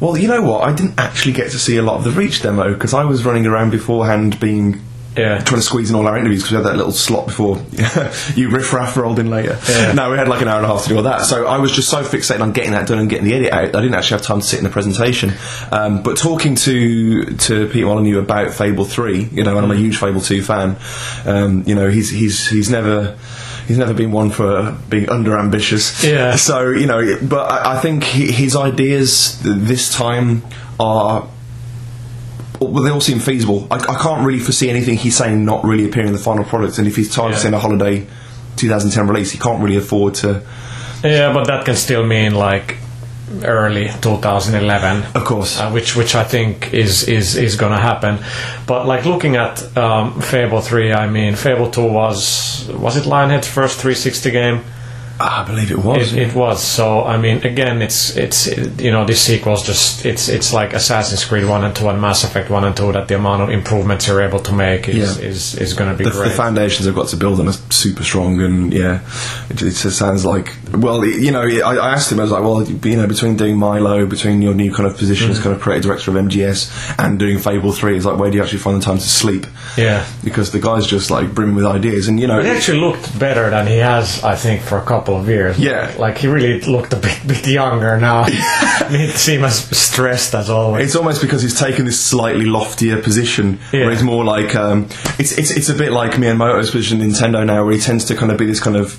[0.00, 0.68] well, you know what?
[0.68, 3.24] I didn't actually get to see a lot of the Reach demo because I was
[3.24, 4.80] running around beforehand, being
[5.16, 5.38] Yeah.
[5.38, 7.64] trying to squeeze in all our interviews because we had that little slot before
[8.34, 9.56] you riffraff rolled in later.
[9.70, 9.92] Yeah.
[9.92, 11.22] No, we had like an hour and a half to do all that.
[11.22, 13.64] So I was just so fixated on getting that done and getting the edit out.
[13.76, 15.32] I didn't actually have time to sit in the presentation.
[15.70, 19.76] Um, but talking to to Pete Molyneux about Fable Three, you know, and I'm a
[19.76, 20.76] huge Fable Two fan.
[21.24, 23.16] Um, you know, he's he's he's never.
[23.66, 26.02] He's never been one for being under ambitious.
[26.04, 26.36] Yeah.
[26.44, 30.42] So you know, but I, I think he, his ideas this time
[30.78, 31.26] are
[32.60, 33.66] well, they all seem feasible.
[33.70, 36.78] I, I can't really foresee anything he's saying not really appearing in the final product.
[36.78, 37.58] And if he's targeting Yeah.
[37.58, 38.06] a holiday
[38.56, 40.42] 2010 release, he can't really afford to.
[41.02, 42.76] Yeah, but that can still mean like
[43.44, 45.02] early 2011.
[45.14, 45.58] Of course.
[45.60, 48.18] uh, which which I think is is is to happen.
[48.66, 53.48] But like looking at um, Fable three, I mean Fable two was was it Lionhead's
[53.48, 54.60] first 360 game?
[55.20, 56.12] Ah, I believe it was.
[56.12, 56.60] It, it was.
[56.62, 60.72] So I mean, again, it's it's it, you know this sequel's just it's it's like
[60.72, 63.50] Assassin's Creed one and two and Mass Effect one and two that the amount of
[63.50, 65.24] improvements you're able to make is Yeah.
[65.24, 66.30] is, is going to be the, great.
[66.30, 69.00] the foundations I've got to build on are super strong, and yeah,
[69.50, 70.52] it, it just sounds like.
[70.72, 72.18] Well, you know, I, I asked him.
[72.18, 75.28] I was like, well, you know, between doing Milo, between your new kind of position
[75.28, 75.30] Mm.
[75.30, 78.36] as kind of creative director of MGS, and doing Fable Three, it's like, where do
[78.36, 79.46] you actually find the time to sleep?
[79.76, 80.04] yeah.
[80.24, 83.48] Because the guy's just like brimming with ideas, and you know, He actually looked better
[83.50, 85.58] than he has, I think, for a couple of years.
[85.58, 85.94] Yeah.
[85.98, 88.24] like he really looked a bit, bit younger now.
[88.88, 90.86] he didn't seem as stressed as always.
[90.86, 93.82] It's almost because he's taken this slightly loftier position, Yeah.
[93.82, 94.88] where he's more like um,
[95.18, 98.14] it's it's it's a bit like Miyamoto's position in Nintendo now, where he tends to
[98.16, 98.98] kind of be this kind of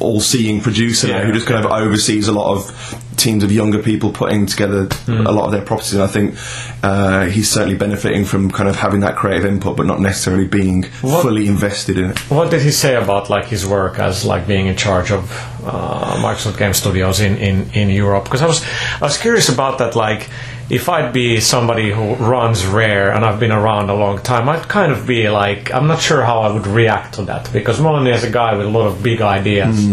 [0.00, 1.24] all-seeing producer Yeah.
[1.24, 5.26] who just kind of oversees a lot of teams of younger people putting together Hmm.
[5.26, 5.94] a lot of their properties.
[5.94, 6.36] And I think
[6.84, 10.84] uh, he's certainly benefiting from kind of having that creative input, but not necessarily being
[11.02, 12.18] What- fully invested in it.
[12.30, 15.22] What did he say about like his work as like being in charge of
[15.66, 18.24] uh, Microsoft Game Studios in, in, in Europe?
[18.24, 18.62] Because I was
[19.00, 19.96] I was curious about that.
[19.96, 20.28] Like,
[20.70, 24.68] if I'd be somebody who runs Rare and I've been around a long time, I'd
[24.68, 28.12] kind of be like, I'm not sure how I would react to that because Molyneux
[28.12, 29.86] is a guy with a lot of big ideas,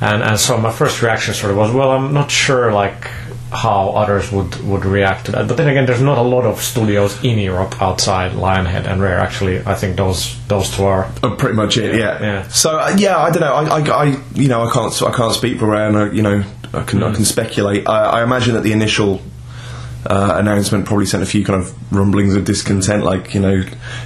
[0.00, 3.08] and and so my first reaction sort of was, well, I'm not sure like
[3.52, 5.46] how others would, would react to that.
[5.46, 9.18] But then again, there's not a lot of studios in Europe outside Lionhead and Rare.
[9.18, 12.22] Actually, I think those those two are Uh, pretty much it, yeah.
[12.22, 12.48] Yeah.
[12.48, 13.52] So uh, yeah, I don't know.
[13.52, 15.96] I, I, I, you know, I can't, I can't speak for Ryan.
[15.96, 17.86] I, you know, I can, I can speculate.
[17.86, 19.20] I, I imagine that the initial
[20.06, 23.56] uh, announcement probably sent a few kind of rumblings of discontent, like you know,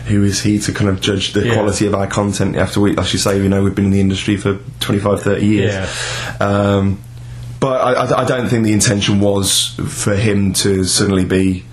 [0.07, 1.55] who is he to kind of judge the Yeah.
[1.55, 4.01] quality of our content after we, as you say, you know, we've been in the
[4.01, 5.75] industry for 25, 30 years.
[5.75, 6.47] Yeah.
[6.47, 6.99] Um,
[7.61, 11.65] but I, I, don't think the intention was for him to suddenly be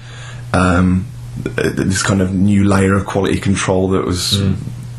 [0.53, 1.05] um,
[1.36, 4.39] this kind of new layer of quality control that was.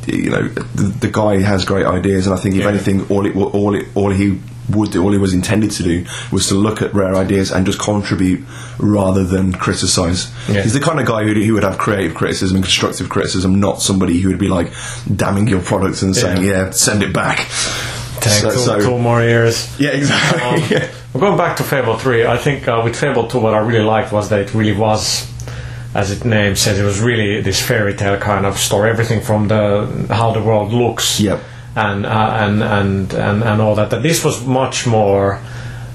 [0.06, 2.68] You know, the, the guy has great ideas, and I think if Yeah.
[2.68, 4.38] anything, all it, all it, all he
[4.70, 7.66] would do, all he was intended to do, was to look at rare ideas and
[7.66, 8.44] just contribute
[8.78, 10.30] rather than criticise.
[10.48, 10.62] Yeah.
[10.62, 13.82] He's the kind of guy who, who would have creative criticism and constructive criticism, not
[13.82, 14.72] somebody who would be like
[15.14, 16.50] damning your products and saying, Yeah.
[16.66, 17.38] "Yeah, send it back."
[18.20, 19.68] Take So- two, so- more years.
[19.78, 20.42] Yeah, exactly.
[20.42, 20.88] Um, yeah.
[21.18, 24.12] Going back to Fable 3, I think uh, with Fable 2, what I really liked
[24.12, 25.26] was that it really was
[25.94, 28.90] as it name says, it was really this fairy tale kind of story.
[28.90, 31.38] Everything from the how the world looks, Yep.
[31.76, 33.90] And uh, and and and and all that.
[33.90, 35.40] That this was much more.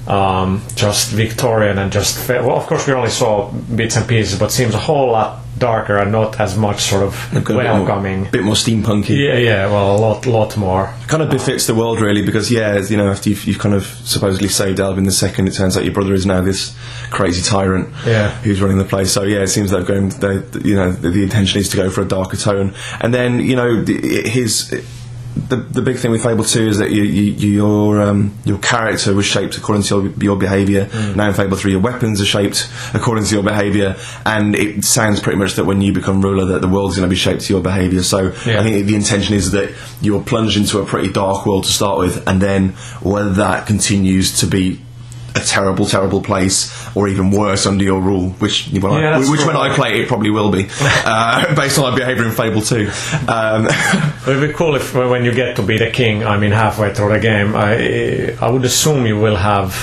[0.07, 4.51] Um, just Victorian and just well, of course we only saw bits and pieces, but
[4.51, 8.27] seems a whole lot darker and not as much sort of a bit more- welcoming.
[8.31, 9.15] bit more steampunky.
[9.15, 10.91] Yeah, yeah, well, a lot, lot more.
[11.07, 13.83] kind of befits the world really because yeah you know after you've, you've kind of
[13.85, 16.75] supposedly saved Alvin the second it turns out your brother is now this
[17.11, 18.31] crazy tyrant Yeah.
[18.41, 20.35] who's running the place so yeah it seems they're going they
[20.67, 23.55] you know the, the intention is to go for a darker tone and then you
[23.55, 24.71] know the- his
[25.35, 29.13] the, the big thing with Fable 2 is that you, you, your um, your character
[29.13, 30.85] was shaped according to your, your behaviour.
[30.85, 31.15] Mm.
[31.15, 35.19] Now in Fable 3, your weapons are shaped according to your behaviour, and it sounds
[35.19, 37.53] pretty much that when you become ruler, that the world's going to be shaped to
[37.53, 38.03] your behaviour.
[38.03, 38.59] So Yeah.
[38.59, 41.99] I think the intention is that you're plunged into a pretty dark world to start
[41.99, 42.69] with, and then
[43.01, 44.81] whether that continues to be
[45.35, 49.45] a terrible, terrible place, or even worse under your rule, which when, Yeah, I, which
[49.45, 49.55] when.
[49.55, 52.89] I play it, it probably will be, uh, based on my behaviour in Fable 2.
[53.27, 53.67] Um,
[54.27, 56.93] It would be cool if when you get to be the king, I mean halfway
[56.93, 59.73] through the game, I I would assume you will have,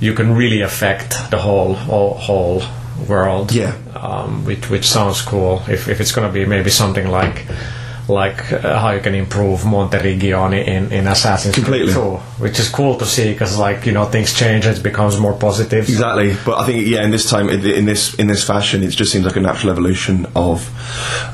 [0.00, 2.62] you can really affect the whole whole, whole
[3.08, 3.52] world.
[3.52, 3.74] Yeah.
[3.96, 5.62] Um, which which sounds cool.
[5.68, 7.46] If if it's going to be maybe something like.
[8.08, 11.92] Like uh, how you can improve Monteriggioni in, in Assassin's Completely.
[11.92, 14.82] Creed 2, which is cool to see because like you know things change, and it
[14.82, 15.88] becomes more positive.
[15.88, 18.90] Exactly, but I think yeah, in this time, in in this in this fashion, it
[18.90, 20.70] just seems like a natural evolution of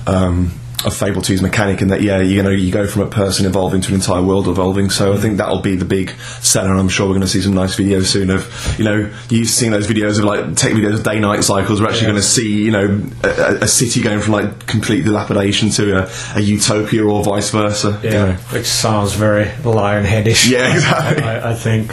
[0.08, 0.52] um,
[0.84, 3.80] of Fable 2's mechanic, in that yeah, you know, you go from a person evolving
[3.82, 4.90] to an entire world evolving.
[4.90, 6.10] So I think that'll be the big
[6.40, 6.70] seller.
[6.70, 9.48] and I'm sure we're going to see some nice videos soon of you know, you've
[9.48, 11.80] seen those videos of like tech videos of day night cycles.
[11.80, 12.10] We're actually Yeah.
[12.12, 16.10] going to see you know a, a- city going from like complete dilapidation to a,
[16.36, 17.98] a utopia or vice versa.
[18.02, 18.32] you Yeah, know.
[18.52, 20.48] which sounds very Lionheadish.
[20.50, 21.22] Yeah, exactly.
[21.24, 21.92] I, I think.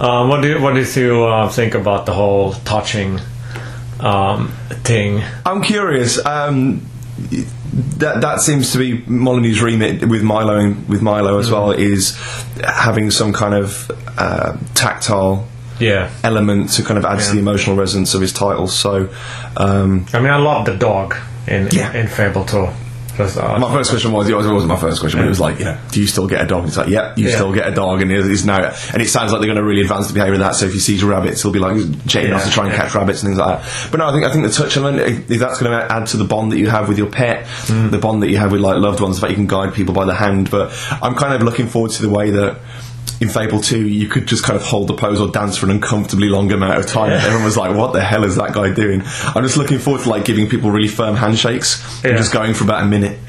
[0.00, 3.18] Um, what do you, what did you uh, think about the whole touching
[4.00, 4.52] um,
[4.84, 5.22] thing?
[5.44, 6.24] I'm curious.
[6.24, 6.86] Um,
[7.98, 12.16] that that seems to be Molyneux's remit with Milo and with Milo as well is
[12.64, 15.46] having some kind of uh, tactile
[15.80, 18.74] Yeah, element to kind of add to the emotional resonance of his titles.
[18.76, 19.08] So
[19.56, 21.14] um, I mean, I love the dog
[21.46, 21.92] in Yeah.
[21.94, 22.68] in Fable 2.
[23.18, 25.58] 'Cause, uh, my first question was it wasn't my first question, but it was like,
[25.58, 26.66] you know, do you still get a dog?
[26.68, 27.34] It's like, yeah, you Yeah.
[27.34, 29.64] still get a dog, and it is now, and it sounds like they're going to
[29.64, 30.54] really advance the behaviour of that.
[30.54, 32.78] So if he sees rabbits, he'll be like jetting off Yeah, to try and yeah.
[32.78, 33.68] catch rabbits and things like that.
[33.90, 36.24] But no, I think I think the touch element, that's going to add to the
[36.24, 37.90] bond that you have with your pet, Mm.
[37.90, 39.92] the bond that you have with like loved ones, the fact you can guide people
[39.94, 40.48] by the hand.
[40.50, 40.70] But
[41.02, 42.56] I'm kind of looking forward to the way that.
[43.20, 45.72] In Fable 2, you could just kind of hold the pose or dance for an
[45.72, 47.10] uncomfortably long amount of time.
[47.10, 47.24] Yeah.
[47.24, 49.02] Everyone was like, what the hell is that guy doing?
[49.34, 52.64] I'm just looking forward to like giving people really firm handshakes and just going for
[52.64, 53.18] about a minute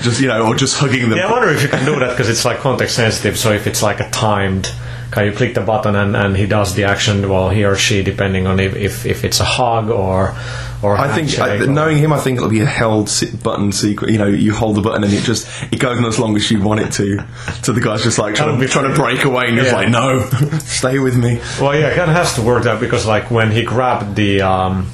[0.00, 1.18] just you know, or just hugging them.
[1.18, 3.38] yeah, I wonder if you can do that because it's like context sensitive.
[3.38, 4.72] So if it's like a timed,
[5.10, 8.02] can you click the button and, and he does the action, well, he or she,
[8.02, 10.36] depending on if, if, if it's a hug or
[10.82, 13.10] or a I think I, or- knowing him, I think it'll be a held
[13.42, 14.10] button secret.
[14.10, 16.50] You know, you hold the button and it just it goes on as long as
[16.50, 17.24] you want it to.
[17.62, 19.76] So the guy's just like trying, to, trying to break away and just Yeah.
[19.76, 20.20] like, no,
[20.60, 21.40] stay with me.
[21.60, 24.42] Well, yeah, it kind of has to work that because, like, when he grabbed the
[24.42, 24.88] um,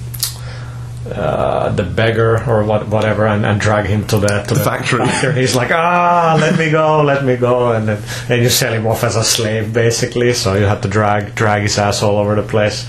[1.10, 5.06] uh, the beggar or what, whatever, and, and drag him to the to the, factory.
[5.38, 8.86] he's like, ah, let me go, let me go, and then and you sell him
[8.86, 10.32] off as a slave, basically.
[10.32, 12.88] So you have to drag drag his ass all over the place.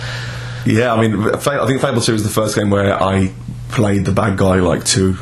[0.65, 1.37] Yeah, I mean, I
[1.67, 3.31] think Fable Two is the first game where I
[3.69, 5.17] played the bad guy like to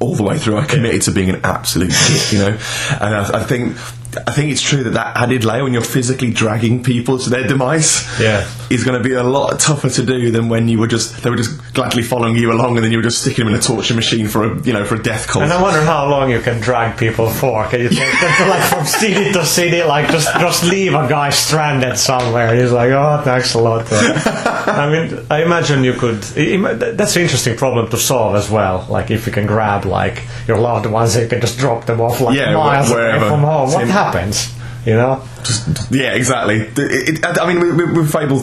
[0.00, 0.58] all the way through.
[0.58, 2.58] I committed to being an absolute dick, you know.
[3.00, 3.76] And I, I think
[4.26, 7.46] I think it's true that that added layer when you're physically dragging people to their
[7.46, 8.46] demise, Yeah.
[8.70, 11.30] is going to be a lot tougher to do than when you were just they
[11.30, 13.62] were just gladly following you along, and then you were just sticking them in a
[13.62, 15.44] torture machine for a you know for a death cult.
[15.44, 17.64] And I wonder how long you can drag people for.
[17.68, 21.08] Can you take them to, like from city to city, like just just leave a
[21.08, 22.54] guy stranded somewhere?
[22.54, 23.86] He's like, oh, thanks a lot.
[23.92, 26.22] I mean, I imagine you could.
[26.22, 28.86] That's an interesting problem to solve as well.
[28.88, 32.20] Like if you can grab like your loved ones, you can just drop them off
[32.20, 33.72] like Yeah, miles wh- away from home.
[33.72, 34.52] What happens?
[34.86, 35.22] You know?
[35.44, 36.56] Just- yeah, exactly.
[36.60, 36.78] It,
[37.24, 38.38] it, I mean, with, with- Fable,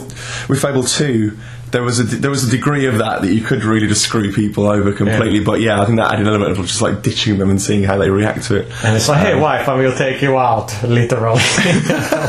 [0.48, 1.36] with Fable Two,
[1.70, 4.32] there was a there was a degree of that that you could really just screw
[4.32, 5.38] people over completely.
[5.38, 5.44] Yeah.
[5.44, 7.84] But yeah, I think that added an element of just like ditching them and seeing
[7.84, 8.66] how they react to it.
[8.84, 11.40] And it's like, hey, Um, wife, I will take you out, literally,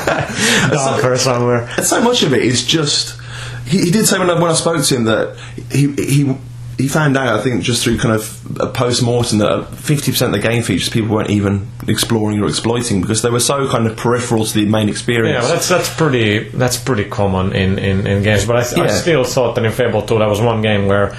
[0.72, 1.68] dump her somewhere.
[1.78, 3.20] And so much of it is just.
[3.66, 5.38] He, he did say when I, when I spoke to him that
[5.72, 6.36] he he
[6.82, 10.36] he found out I think just through kind of a post mortem that fifty percent
[10.36, 13.88] of the game features people weren't even exploring or exploiting because they were so kind
[13.88, 15.36] of peripheral to the main experience.
[15.36, 18.46] Yeah, well, that's that's pretty that's pretty common in, in, in games.
[18.46, 21.14] But I, th- I still thought that in Fable 2 that was one game where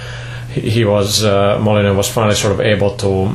[0.51, 3.31] he, was uh, Molyneux was finally sort of able to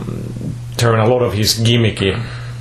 [0.76, 2.14] turn a lot of his gimmicky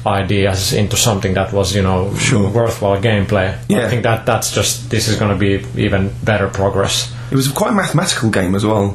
[0.05, 2.49] ideas into something that was you know Sure.
[2.49, 3.57] worthwhile gameplay.
[3.67, 3.85] Yeah.
[3.85, 7.13] I think that that's just this is going to be even better progress.
[7.31, 8.93] It was quite a mathematical game as well.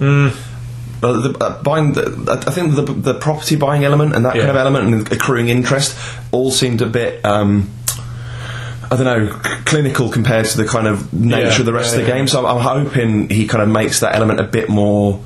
[1.02, 4.48] But the, uh, buying, the, I think the, the property buying element and that kind
[4.48, 5.98] of element and accruing interest
[6.30, 7.22] all seemed a bit.
[7.24, 7.68] Um,
[8.90, 11.92] I don't know, c- clinical compared to the kind of nature Yeah, of the rest
[11.94, 12.16] yeah, of the yeah.
[12.18, 12.28] game.
[12.28, 15.18] So I'm, I'm hoping he kind of makes that element a bit more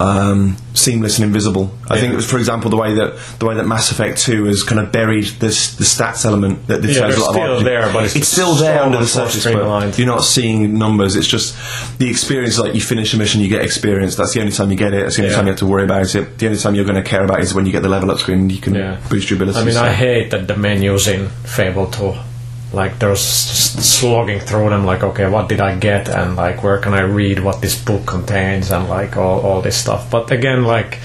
[0.00, 1.70] um, seamless and invisible.
[1.90, 4.44] I think, it was, for example, the way that the way that Mass Effect Two
[4.46, 7.92] has kind of buried this the stats element that Yeah, a lot still of there,
[7.92, 9.44] but it's it's still there so under the surface.
[9.44, 11.16] But you're not seeing numbers.
[11.16, 11.54] It's just
[11.98, 12.58] the experience.
[12.58, 14.16] Like you finish a mission, you get experience.
[14.16, 15.02] That's the only time you get it.
[15.02, 15.36] That's the only Yeah.
[15.36, 16.38] time you have to worry about it.
[16.38, 18.10] The only time you're going to care about it is when you get the level
[18.10, 18.38] up screen.
[18.40, 18.96] and You can Yeah.
[19.10, 19.60] boost your abilities.
[19.60, 22.14] I mean, So- I hate that the menus in Fable 2.
[22.72, 26.08] Like, there's just slogging through them, like, okay, what did I get?
[26.08, 28.70] And, like, where can I read what this book contains?
[28.70, 30.08] And, like, all, all this stuff.
[30.10, 30.98] But again, like,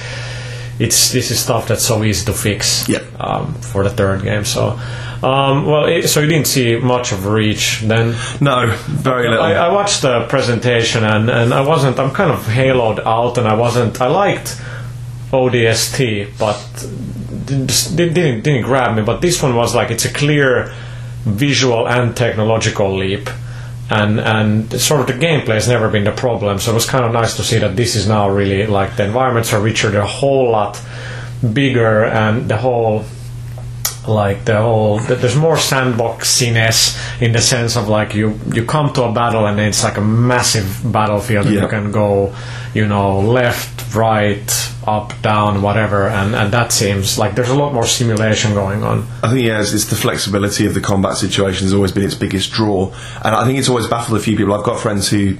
[0.78, 3.00] it's this is stuff that's so easy to fix Yeah.
[3.20, 4.44] um, for the third game.
[4.46, 4.78] So,
[5.24, 8.14] um, well, it, so you didn't see much of Reach then?
[8.42, 9.44] no, very little.
[9.44, 11.98] I, I watched the presentation and, and I wasn't.
[11.98, 14.02] I'm kind of haloed out, and I wasn't.
[14.02, 14.62] I liked
[15.32, 16.60] ODST, but
[17.46, 19.02] didn't didn't, didn't grab me.
[19.04, 20.74] But this one was like it's a clear
[21.26, 23.30] visual and technological leap.
[23.90, 27.06] And and sort of the gameplay has never been the problem, so it was kind
[27.06, 30.02] of nice to see that this is now really like the environments are richer, they're
[30.02, 30.82] a whole lot
[31.54, 33.06] bigger, and the whole
[34.08, 38.92] like the whole th- there's more sandboxiness in the sense of like you you come
[38.94, 41.62] to a battle and it's like a massive battlefield Yeah.
[41.64, 42.34] you can go
[42.74, 47.74] you know left right up down whatever and and that seems like there's a lot
[47.74, 51.66] more simulation going on I think yeah, it's, it's the flexibility of the combat situation
[51.66, 54.54] has always been its biggest draw, and I think it's always baffled a few people.
[54.54, 55.38] I've got friends who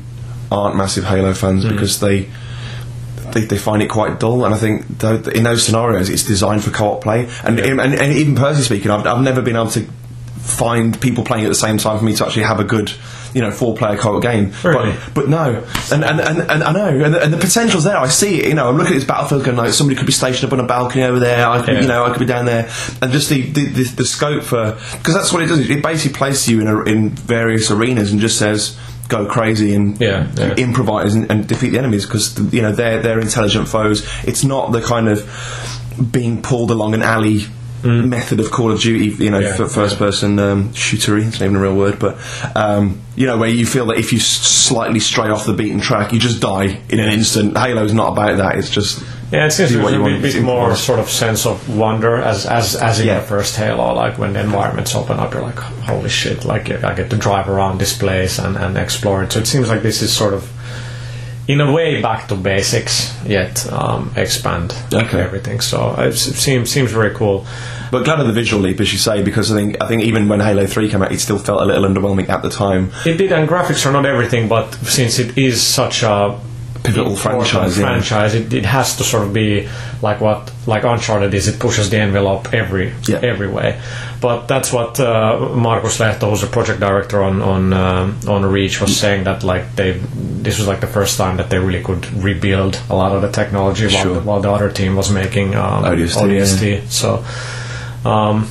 [0.52, 1.70] aren't massive Halo fans Mm.
[1.70, 2.30] because they,
[3.36, 6.64] they they find it quite dull, and I think tho- in those scenarios it's designed
[6.64, 9.86] for co-op play, and and, and even personally speaking, I've, I've never been able to
[10.40, 12.92] find people playing at the same time for me to actually have a good.
[13.34, 14.94] You know, four-player co-op game, Really?
[14.94, 17.98] but but no, and and, and, and I know, and the, and the potential's there.
[17.98, 18.48] I see it.
[18.48, 20.64] You know, I'm looking at this battlefield, going like somebody could be stationed up on
[20.64, 21.46] a balcony over there.
[21.46, 21.82] I could, Yeah.
[21.82, 22.70] you know, I could be down there,
[23.02, 25.70] and just the the, the, the scope for because that's what it does.
[25.70, 30.00] It basically places you in a, in various arenas and just says go crazy and
[30.02, 30.56] Yeah, yeah.
[30.56, 34.08] improvise and, and defeat the enemies because you know they're they're intelligent foes.
[34.24, 35.20] It's not the kind of
[36.12, 37.42] being pulled along an alley.
[37.86, 39.60] Method of Call of Duty, you know, Mm.
[39.60, 41.26] Yeah, first person um, shootery.
[41.28, 42.18] It's not even a real word, but
[42.56, 45.80] um, you know, where you feel that if you s- slightly stray off the beaten
[45.80, 47.56] track, you just die in an instant.
[47.58, 48.58] Halo's not about that.
[48.58, 52.18] It's just yeah it seems there's a bit, bit more sort of sense of wonder
[52.18, 53.20] as as as in Yeah.
[53.20, 56.94] the first Halo like when the environments open up you're like holy shit like I
[56.94, 60.04] get to drive around this place and, and explore it so it seems like this
[60.04, 60.44] is sort of
[61.48, 65.22] in a way back to basics yet um, expand Okay.
[65.22, 67.46] everything so it seems seems very cool
[67.92, 70.28] But glad of the visual leap, as you say, because I think I think even
[70.28, 72.92] when Halo Three came out, it still felt a little underwhelming at the time.
[73.06, 76.36] It did, and graphics are not everything, but since it is such a
[76.86, 77.86] Pivotal franchise, yeah.
[77.86, 79.68] franchise, it, it has to sort of be
[80.02, 81.48] like what like Uncharted is.
[81.48, 83.20] It pushes the envelope every Yeah.
[83.24, 83.80] every way.
[84.22, 88.80] But that's what uh, Markus Lehto, who's a project director on on um, on Reach,
[88.82, 90.00] was saying that like they
[90.44, 93.32] this was like the first time that they really could rebuild a lot of the
[93.32, 94.14] technology while, Sure.
[94.16, 96.88] the, while the other team was making um, ODST, ODST.
[96.90, 97.24] So.
[98.10, 98.48] Um,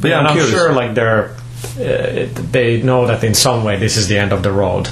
[0.00, 1.30] But yeah, I'm I'm, sure like they're
[1.80, 4.88] uh, they know that in some way this is the end of the road.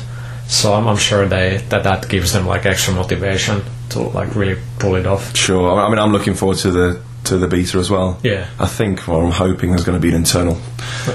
[0.48, 4.60] So I'm, I'm sure they that that gives them like extra motivation to like really
[4.78, 5.34] pull it off.
[5.36, 5.80] Sure.
[5.80, 8.20] I mean, I'm looking forward to the to the beta as well.
[8.22, 8.46] Yeah.
[8.60, 10.56] I think, or I'm hoping, there's going to be an internal.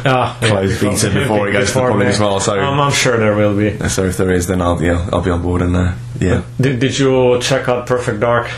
[0.05, 2.91] Ah, Close beta before it goes to the before public as well, so- um, I'm
[2.91, 3.79] sure there will be.
[3.87, 6.79] So if there is, then I'll yeah, I'll be on board and uh, yeah, Did,
[6.81, 8.49] did you check out Perfect Dark?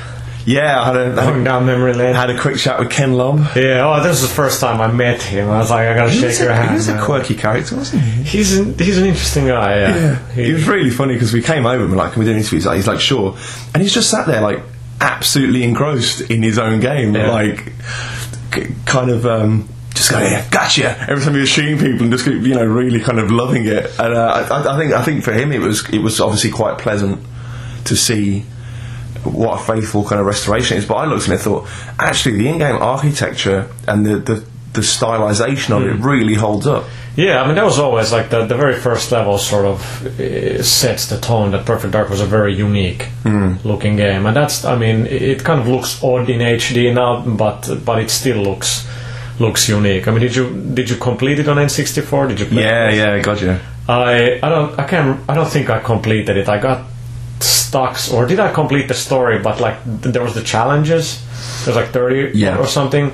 [0.46, 0.82] Yeah.
[0.82, 2.16] I had a, Going had down memory lane.
[2.16, 3.40] had a quick chat with Ken Lobb.
[3.56, 3.82] Yeah.
[3.86, 5.50] Oh, this is the first time I met him.
[5.50, 6.70] I was like, I gotta He shake was, your hand.
[6.72, 8.24] he was a quirky character, wasn't he?
[8.24, 9.80] He's an, he's an interesting guy.
[9.80, 9.96] Yeah.
[9.96, 12.26] Yeah, He- he was really funny because we came over and we're like, "Can we
[12.26, 13.38] do an interview?" He's like, he's like, "Sure,"
[13.74, 14.62] and he's just sat there like
[15.02, 17.32] absolutely engrossed in his own game, Yeah.
[17.32, 17.72] like
[18.52, 22.12] k- kind of um, just going, "Yeah, gotcha!" Every time he was shooting people and
[22.12, 23.92] just you know really kind of loving it.
[24.00, 26.78] And uh, I, I think I think for him it was it was obviously quite
[26.78, 27.20] pleasant
[27.86, 28.46] to see
[29.24, 30.86] what a faithful kind of restoration is.
[30.86, 31.68] But I looked at it and thought,
[32.00, 34.44] actually, the in-game architecture and the the,
[34.74, 36.86] the stylization of it really holds up.
[37.16, 39.80] Yeah, I mean that was always like the the very first level sort of
[40.20, 43.08] uh, sets the tone that Perfect Dark was a very unique
[43.64, 47.70] looking game, and that's I mean it kind of looks odd in HD now, but
[47.86, 48.88] but it still looks
[49.40, 50.08] looks unique.
[50.08, 52.30] I mean, did you did you complete it on N64?
[52.30, 52.46] Did you?
[52.48, 52.96] Play Yeah, it?
[52.98, 53.60] yeah, gotcha.
[53.88, 56.50] I I don't I can't I don't think I completed it.
[56.50, 56.82] I got
[57.74, 59.40] stuck, or did I complete the story?
[59.40, 61.20] But like there was the challenges.
[61.66, 62.58] There's like thirty Yeah.
[62.58, 63.12] or something.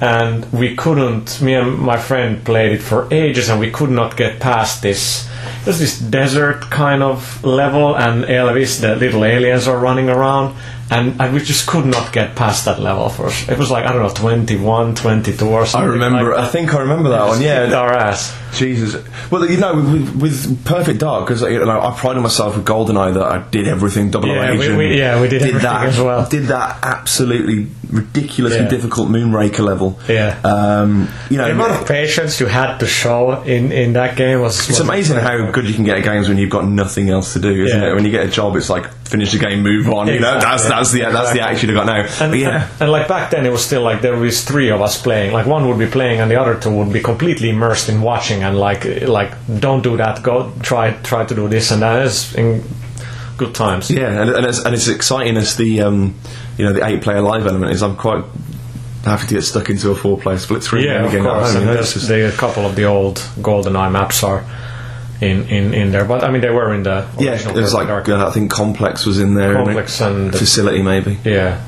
[0.00, 1.40] and we couldn't.
[1.40, 5.28] Me and my friend played it for ages, and we could not get past this.
[5.64, 10.56] There's this desert kind of level, and Elvis, the little aliens, are running around,
[10.90, 13.08] and, and we just could not get past that level.
[13.08, 16.34] For it was like I don't know, 21, 22 or I remember.
[16.34, 17.40] Like I think I remember that one.
[17.40, 17.72] Yeah.
[17.82, 18.34] our ass.
[18.56, 18.96] Jesus.
[19.30, 23.14] Well, you know, with, with Perfect Dark, because you know, I prided myself with GoldenEye
[23.14, 24.78] that I did everything double Yeah, we- agent.
[24.78, 26.26] we- yeah, we did everything that, as well.
[26.28, 28.68] Did that absolutely ridiculously Yeah.
[28.68, 29.98] difficult Moonraker level.
[30.08, 30.36] Yeah.
[30.44, 34.40] Um, you know, The amount of patience you had to show in, in that game
[34.40, 34.58] was.
[34.58, 37.32] It's was amazing how good you can get at games when you've got nothing else
[37.34, 37.90] to do, isn't Yeah.
[37.90, 37.94] it?
[37.94, 40.08] When you get a job, it's like finish the game, move on.
[40.08, 41.40] You know, that's that's the that's the Exactly.
[41.40, 42.04] action you got now.
[42.20, 44.70] And, But yeah, and, and like back then, it was still like there was three
[44.70, 45.32] of us playing.
[45.32, 48.42] Like one would be playing, and the other two would be completely immersed in watching
[48.44, 50.22] and like like don't do that.
[50.22, 52.06] Go try try to do this and that.
[52.06, 52.62] It's in
[53.36, 53.90] good times.
[53.90, 56.14] yeah, and, and it's and it's exciting as the um,
[56.58, 57.82] you know the eight player live element is.
[57.82, 58.24] I'm quite
[59.04, 61.50] happy to get stuck into a four player split screen Yeah, of again at course.
[61.54, 64.44] And you know, there's just- a couple of the old GoldenEye maps are
[65.20, 67.88] in, in, in there, but I mean they were in the yeah, original was like
[67.88, 69.56] Dark- uh, I think Complex was in there.
[69.56, 71.18] and Complex and Facility maybe.
[71.24, 71.60] Yeah,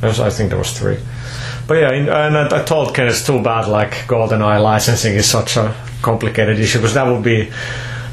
[0.00, 0.98] There's, I think there was three.
[1.66, 3.66] But yeah, in, and I, I told Ken it's too bad.
[3.68, 7.50] Like GoldenEye licensing is such a complicated issue because that would be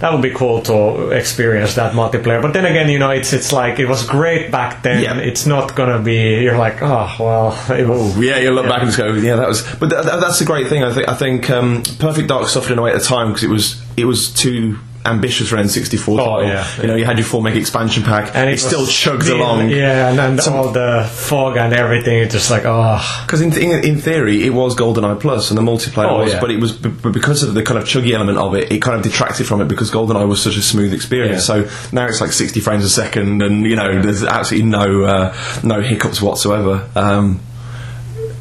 [0.04, 2.42] that would be cool to experience that multiplayer.
[2.42, 5.02] But then again, you know, it's it's like it was great back then.
[5.02, 5.18] Yeah.
[5.18, 6.42] It's not gonna be.
[6.42, 8.18] You're like, oh well, was.
[8.20, 9.62] Yeah, you look back and just go, yeah, that was.
[9.76, 10.84] But th- th- that's the great thing.
[10.84, 11.08] I think.
[11.08, 13.82] I think um, Perfect Dark suffered in a way at the time because it was
[13.96, 16.66] it was too ambitious for N64 Oh, yeah.
[16.82, 19.38] You know, you had your four meg expansion pack, And it, it still chugs still-
[19.38, 19.70] along.
[19.70, 22.20] Yeah, and then all the fog and everything.
[22.20, 25.62] It's just like, oh, Because in, in, in theory, it was GoldenEye Plus, and the
[25.62, 26.40] multiplayer Oh, was, yeah.
[26.40, 28.96] but it was b- because of the kind of chuggy element of it, it kind
[28.98, 31.48] of detracted from it because GoldenEye was such a smooth experience.
[31.50, 31.66] Yeah.
[31.66, 35.36] So now it's like 60 frames a second, and you know, there's absolutely no uh,
[35.64, 36.90] no hiccups whatsoever.
[36.96, 37.42] Um,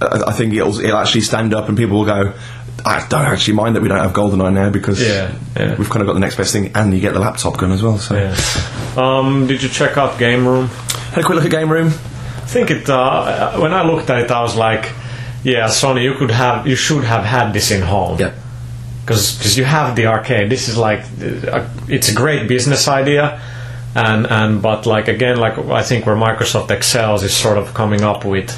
[0.00, 2.34] I, I think it'll it'll actually stand up, and people will go.
[2.84, 5.76] I don't actually mind that we don't have GoldenEye now because Yeah, yeah.
[5.76, 7.82] we've kind of got the next best thing, and you get the laptop gun as
[7.82, 7.98] well.
[7.98, 8.36] So, yeah.
[8.96, 10.68] Um, did you check out Game Room?
[11.12, 11.88] had a quick look at Game Room.
[11.88, 12.88] I think it.
[12.90, 14.90] Uh, when I looked at it, I was like,
[15.44, 18.32] "Yeah, Sony, you could have, you should have had this in home." Yeah.
[19.04, 20.48] because you have the arcade.
[20.50, 23.40] This is like uh, it's a great business idea,
[23.94, 28.02] and and but like again, like I think where Microsoft excels is sort of coming
[28.02, 28.50] up with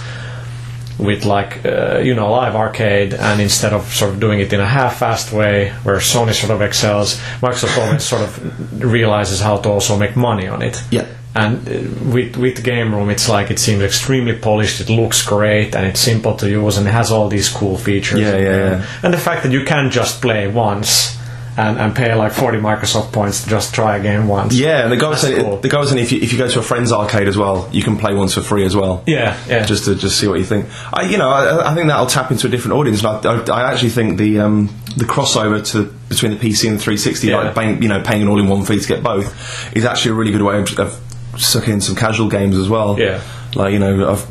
[0.99, 4.61] with like uh, you know live arcade, and instead of sort of doing it in
[4.61, 9.69] a half-assed way, where Sony sort of excels, Microsoft always sort of realizes how to
[9.69, 10.83] also make money on it.
[10.91, 11.07] Yeah.
[11.37, 14.81] And uh, with with Game Room, it's like it seems extremely polished.
[14.81, 18.21] It looks great, and it's simple to use, and it has all these cool features.
[18.21, 18.87] Yeah, yeah, yeah.
[19.03, 21.19] And the fact that you can just play once
[21.57, 24.55] and, and pay like 40 Microsoft points to just try a game once.
[24.55, 25.57] Yeah, and the guy was saying, cool.
[25.59, 27.69] the guy was saying if you, if you go to a friend's arcade as well,
[27.73, 29.05] you can play once for free as well.
[29.07, 29.65] Yeah, yeah.
[29.65, 30.67] just to just see what you think.
[30.93, 33.05] I, you know, I, I think that'll tap into a different audience.
[33.05, 34.67] And I, I, I actually think the um,
[34.97, 37.37] the crossover to between the PC and the 360, Yeah.
[37.39, 40.33] like paying, you know, paying an all-in-one fee to get both, is actually a really
[40.33, 41.01] good way of, of
[41.41, 42.99] sucking in some casual games as well.
[42.99, 43.21] Yeah.
[43.55, 44.27] like you know, I've,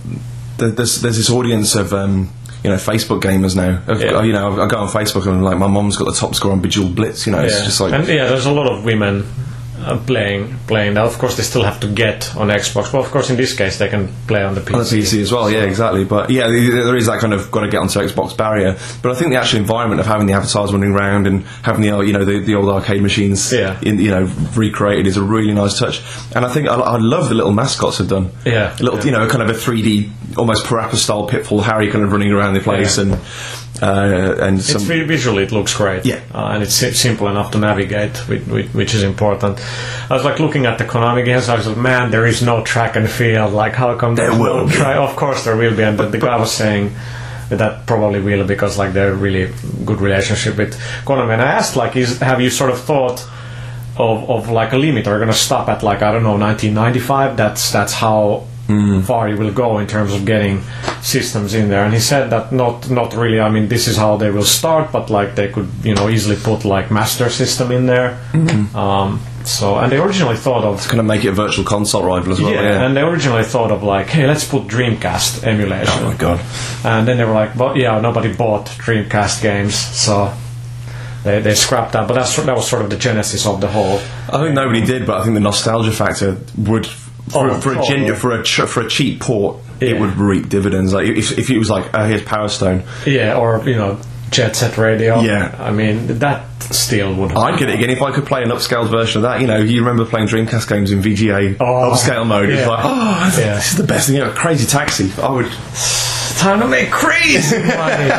[0.58, 1.94] there's there's this audience of.
[1.94, 2.32] Um,
[2.64, 3.82] you know, Facebook gamers now.
[3.94, 4.24] Yeah.
[4.24, 6.62] You know, I go on Facebook and like my mom's got the top score on
[6.62, 7.26] Bejeweled Blitz.
[7.26, 9.26] You know, it's just like and yeah, there's a lot of women
[9.84, 11.06] uh, playing playing that.
[11.06, 13.78] Of course, they still have to get on Xbox, but of course, in this case,
[13.78, 14.74] they can play on the PC.
[14.74, 15.50] on the PC as well.
[15.50, 16.04] Yeah, exactly.
[16.06, 18.78] But yeah, there is that kind of got to get onto Xbox barrier.
[19.02, 21.92] But I think the actual environment of having the avatars running around and having the
[21.92, 23.80] old- you know the, the old arcade machines, Yeah.
[23.82, 24.24] in, you know,
[24.56, 26.02] recreated is a really nice touch.
[26.36, 28.32] And I think I, I love the little mascots have done.
[28.46, 28.76] Yeah.
[28.80, 32.12] a little you know kind of a 3D almost Parappa style Pitfall Harry kind of
[32.12, 33.04] running around the place Yeah.
[33.04, 33.20] and
[33.82, 34.82] uh, and It's some.
[34.84, 36.20] vi- visually it looks great, Yeah.
[36.34, 38.44] uh, and it's simple enough to navigate, which,
[38.74, 39.60] which is important.
[40.10, 41.50] I was like looking at the Konami games.
[41.50, 43.54] I was like, man, there is no track and field.
[43.54, 44.98] Like, how come There will no track?
[44.98, 45.84] Of course, there will be.
[45.84, 46.94] And the, the guy was saying
[47.50, 49.52] that probably will because like they're really
[49.86, 51.34] good relationship with Konami.
[51.34, 53.26] And I asked, like, is have you sort of thought?
[53.96, 57.38] Of, of like a limit, are you gonna stop at like I don't know 1995?
[57.38, 58.48] That's that's how
[59.04, 60.62] far you will go in terms of getting
[61.02, 61.84] systems in there.
[61.84, 63.40] And he said that not not really.
[63.40, 66.36] I mean, this is how they will start, but like they could you know easily
[66.38, 68.18] put like master system in there.
[68.76, 72.32] Um, so and they originally thought of Kind of make it a virtual console rival
[72.32, 72.54] as well.
[72.54, 72.86] yeah, Yeah.
[72.86, 75.94] and they originally thought of like, hey, let's put Dreamcast emulation.
[76.02, 76.40] oh my god.
[76.86, 80.34] And then they were like, but yeah, nobody bought Dreamcast games, so
[81.26, 82.08] they, they scrapped that.
[82.08, 84.00] But that's that was sort of the genesis of the whole.
[84.32, 86.88] I think nobody did, but I think the nostalgia factor would
[87.30, 90.18] for, Oh, for a oh, gen- for a ch- for a cheap port, it would
[90.18, 90.94] reap dividends.
[90.94, 94.00] Like if, if it was like, oh, here's Power Stone, Yeah, or you know,
[94.32, 95.22] Jet Set Radio.
[95.22, 95.56] Yeah.
[95.60, 97.32] I mean that steel would.
[97.34, 99.42] I'd get it again if I could play an upscaled version of that.
[99.42, 101.64] You know, you remember playing Dreamcast games in VGA Oh,
[101.94, 102.50] upscale mode.
[102.50, 103.56] It's like, oh, Yeah.
[103.56, 104.16] this is the best thing.
[104.18, 105.12] You know, Crazy Taxi.
[105.22, 105.52] I would.
[106.44, 108.10] Time to make crazy money.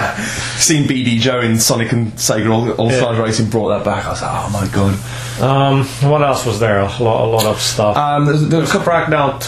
[0.56, 4.04] Seen BD Joe in Sonic and Sega All, All Stars Racing brought that back.
[4.06, 5.42] I was like, oh my god.
[5.42, 6.80] um, what else was there?
[6.80, 7.96] A lot, a lot of stuff.
[7.96, 8.78] Um, there's, there's a.
[8.78, 9.40] Crackdown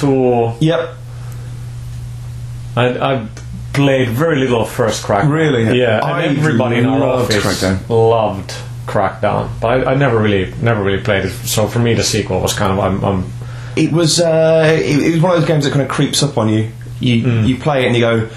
[0.58, 0.64] 2.
[0.64, 0.94] Yep.
[2.76, 3.28] I, I
[3.72, 5.30] played very little of first Crackdown.
[5.30, 5.78] Really?
[5.78, 7.88] Yeah, I and everybody in our office Crackdown.
[7.88, 8.54] loved
[8.86, 11.30] Crackdown, but I, I never really, never really played it.
[11.30, 13.32] So for me, the sequel was kind of I'm, I'm
[13.76, 16.36] It was uh, it, it was one of those games that kind of creeps up
[16.36, 16.70] on you.
[17.00, 18.28] You you play it and you go,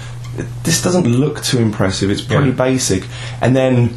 [0.64, 2.10] this doesn't look too impressive.
[2.10, 2.54] It's pretty Yeah.
[2.54, 3.04] basic,
[3.40, 3.94] and then.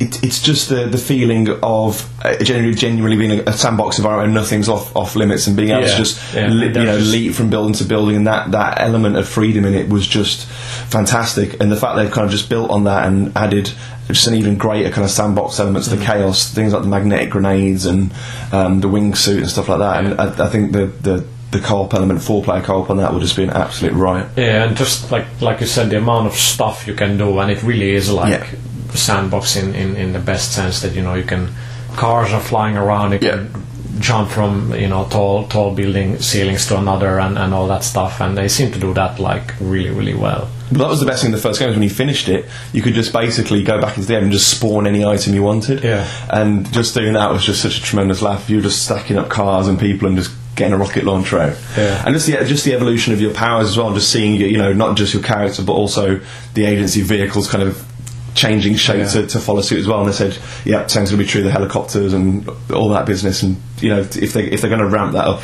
[0.00, 4.26] It, it's just the, the feeling of uh, genuinely, genuinely being a, a sandbox environment
[4.30, 6.48] and nothing's off, off limits and being able to just yeah.
[6.48, 9.74] li- you know leap from building to building and that, that element of freedom in
[9.74, 10.48] it was just
[10.88, 13.70] fantastic and the fact they've kind of just built on that and added
[14.08, 17.30] just an even greater kind of sandbox elements to the chaos things like the magnetic
[17.30, 18.12] grenades and
[18.50, 21.94] um, the wingsuit and stuff like that and I, I think the, the the co-op
[21.94, 25.12] element four player co-op on that would just be an absolute riot Yeah, and just
[25.12, 28.10] like like you said, the amount of stuff you can do, and it really is
[28.10, 28.94] like Yeah.
[28.94, 31.48] sandbox in, in, the best sense that you know you can
[31.96, 33.50] cars are flying around, you can
[33.98, 38.20] jump from you know tall tall building ceilings to another, and, and all that stuff,
[38.20, 40.48] and they seem to do that like really really well.
[40.70, 41.68] But that was the best thing in the first game.
[41.68, 44.32] is When you finished it, you could just basically go back into the game and
[44.32, 45.84] just spawn any item you wanted.
[45.84, 46.08] Yeah.
[46.30, 48.48] And just doing that was just such a tremendous laugh.
[48.48, 51.56] You were just stacking up cars and people and just getting a rocket launcher out.
[51.76, 52.02] Yeah.
[52.04, 53.92] And just the just the evolution of your powers as well.
[53.94, 56.20] Just seeing you know not just your character but also
[56.54, 57.86] the agency vehicles kind of
[58.34, 59.08] changing shape Yeah.
[59.08, 60.00] to, to follow suit as well.
[60.00, 61.42] And they said, yeah, sounds going to be true.
[61.42, 63.42] The helicopters and all that business.
[63.42, 65.42] And you know if they if they're going to ramp that up.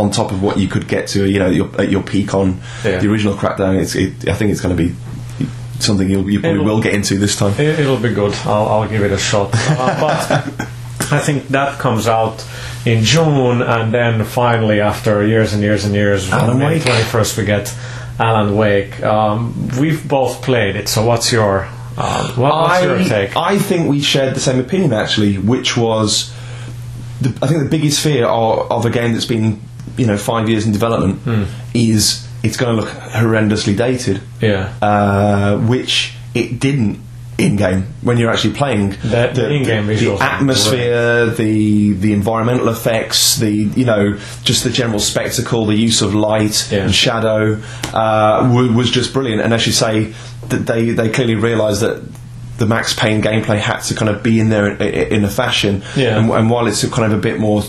[0.00, 2.60] On top of what you could get to, you know, your, at your peak on
[2.84, 2.98] Yeah.
[3.00, 4.94] the original Crackdown, it's, it, I think it's going to be
[5.80, 7.52] something you'll, you probably It'll- will get into this time.
[7.54, 8.32] It, it'll be good.
[8.44, 9.50] I'll, I'll give it a shot.
[9.52, 10.68] Uh, but
[11.12, 12.46] I think that comes out
[12.88, 16.82] in June, and then finally, after years and years and years, on Alan May Wake.
[16.82, 17.74] 21st, we get
[18.18, 19.02] Alan Wake.
[19.02, 21.66] Um, we've both played it, so what's your
[21.96, 23.36] um, what, what's your take?
[23.36, 26.32] I think we shared the same opinion actually, which was
[27.20, 29.60] the, I think the biggest fear of, of a game that's been
[29.96, 31.44] you know five years in development Hmm.
[31.74, 34.72] is it's going to look horrendously dated, yeah.
[34.80, 37.00] uh, which it didn't
[37.38, 42.68] in game when you're actually playing The- the in-game the, are atmosphere the the environmental
[42.68, 46.80] effects the you know just the general spectacle the use of light Yeah.
[46.84, 47.60] and shadow
[47.94, 50.12] uh, w- was just brilliant and as you say
[50.48, 52.02] that they they clearly realised that
[52.58, 55.84] the Max Payne gameplay had to kind of be in there in, in a fashion
[55.96, 56.18] Yeah.
[56.18, 57.62] and, and while it's kind of a bit more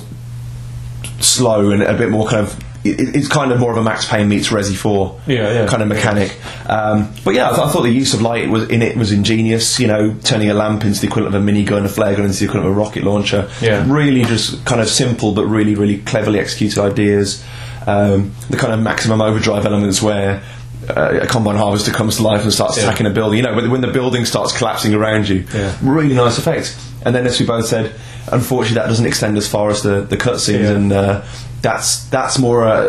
[1.19, 4.07] slow and a bit more kind of it, it's kind of more of a Max
[4.07, 5.67] Payne meets Resi 4 Yeah, yeah.
[5.67, 6.35] kind of mechanic.
[6.69, 9.11] Um, but yeah, I, th- I thought the use of light was in it was
[9.11, 9.79] ingenious.
[9.79, 12.39] You know, turning a lamp into the equivalent of a minigun, a flare gun into
[12.39, 13.49] the equivalent of a rocket launcher.
[13.61, 13.85] Yeah.
[13.91, 17.43] really just kind of simple but really really cleverly executed ideas.
[17.87, 20.41] Um, the kind of maximum overdrive elements where.
[20.89, 22.85] Uh, a combine harvester comes to life and starts Yeah.
[22.87, 23.37] attacking a building.
[23.37, 25.75] You know, when, when the building starts collapsing around you, Yeah.
[25.83, 26.75] really nice effect.
[27.05, 27.93] And then, as we both said,
[28.31, 30.71] unfortunately, that doesn't extend as far as the the cutscenes, Yeah.
[30.71, 31.21] and uh,
[31.61, 32.87] that's that's more a,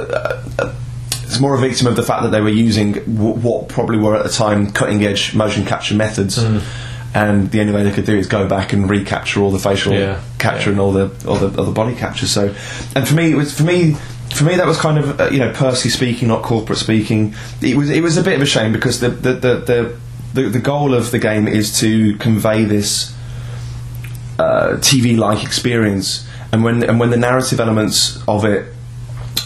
[0.59, 0.74] a, a
[1.24, 4.16] it's more a victim of the fact that they were using w- what probably were
[4.16, 6.39] at the time cutting edge motion capture methods.
[6.39, 6.62] Mm.
[7.12, 9.93] And the only way they could do is go back and recapture all the facial
[9.93, 10.20] Yeah.
[10.39, 10.73] capture Yeah.
[10.74, 12.27] and all the all the other body capture.
[12.28, 12.55] So,
[12.94, 13.97] and for me, it was for me
[14.32, 17.35] for me that was kind of uh, you know Percy speaking, not corporate speaking.
[17.61, 19.97] It was it was a bit of a shame because the the the the,
[20.35, 23.12] the, the goal of the game is to convey this
[24.41, 28.62] uh, TV-like experience, and when and when the narrative elements of it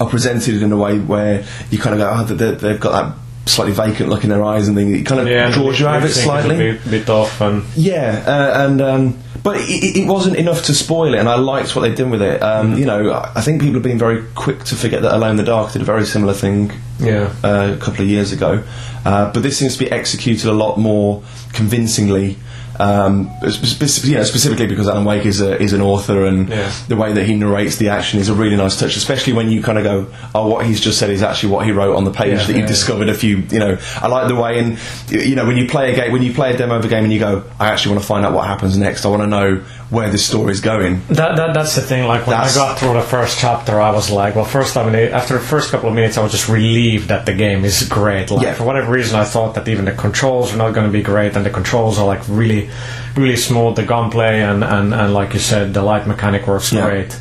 [0.01, 3.09] are presented in a way where you kind of go, oh, they- they've got that
[3.47, 5.99] slightly vacant look in their eyes, and then it kind of yeah, draws you out
[5.99, 6.71] of it slightly.
[6.71, 11.13] A bit, off, and Yeah, uh, and um, but it, it wasn't enough to spoil
[11.15, 12.43] it, and I liked what they did with it.
[12.43, 15.33] Um, you know, I I think people have been very quick to forget that Alone
[15.33, 18.63] in the Dark did a very similar thing yeah, uh, a couple of years ago,
[19.05, 21.23] uh, but this seems to be executed a lot more
[21.53, 22.37] convincingly.
[22.79, 26.73] Um, spe- you know, specifically because Alan Wake is a, is an author, and Yeah.
[26.89, 28.97] the way that he narrates the action is a really nice touch.
[28.97, 31.73] Especially when you kind of go, "Oh, what he's just said is actually what he
[31.73, 34.29] wrote on the page Yeah, that you yeah, discovered a few." You know, I like
[34.29, 34.79] the way, and
[35.11, 37.05] you know, when you play a game, when you play a demo of a game,
[37.05, 39.05] and you go, "I actually want to find out what happens next.
[39.05, 39.61] I want to know
[39.95, 42.07] where this story's going." That, that that's the thing.
[42.07, 44.95] Like when That's- I got through the first chapter, I was like, well, first time
[44.95, 48.31] after the first couple of minutes, I was just relieved that the game is great.
[48.31, 48.55] Like Yeah.
[48.55, 51.37] for whatever reason, I thought that even the controls were not going to be great,
[51.37, 52.69] and the controls are like really,
[53.17, 53.77] really smooth.
[53.77, 56.85] The gunplay and and and like you said, the light mechanic works Yeah.
[56.87, 57.17] great.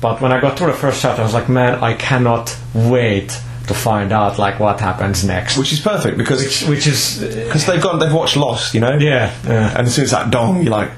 [0.00, 3.38] But when I got through the first chapter, I was like, man, I cannot wait
[3.66, 5.56] to find out like what happens next.
[5.58, 8.96] Which is perfect because which, which is because they've gone, they've watched Lost, you know.
[8.98, 9.76] yeah, yeah.
[9.78, 10.90] And as soon as that dong, you're like,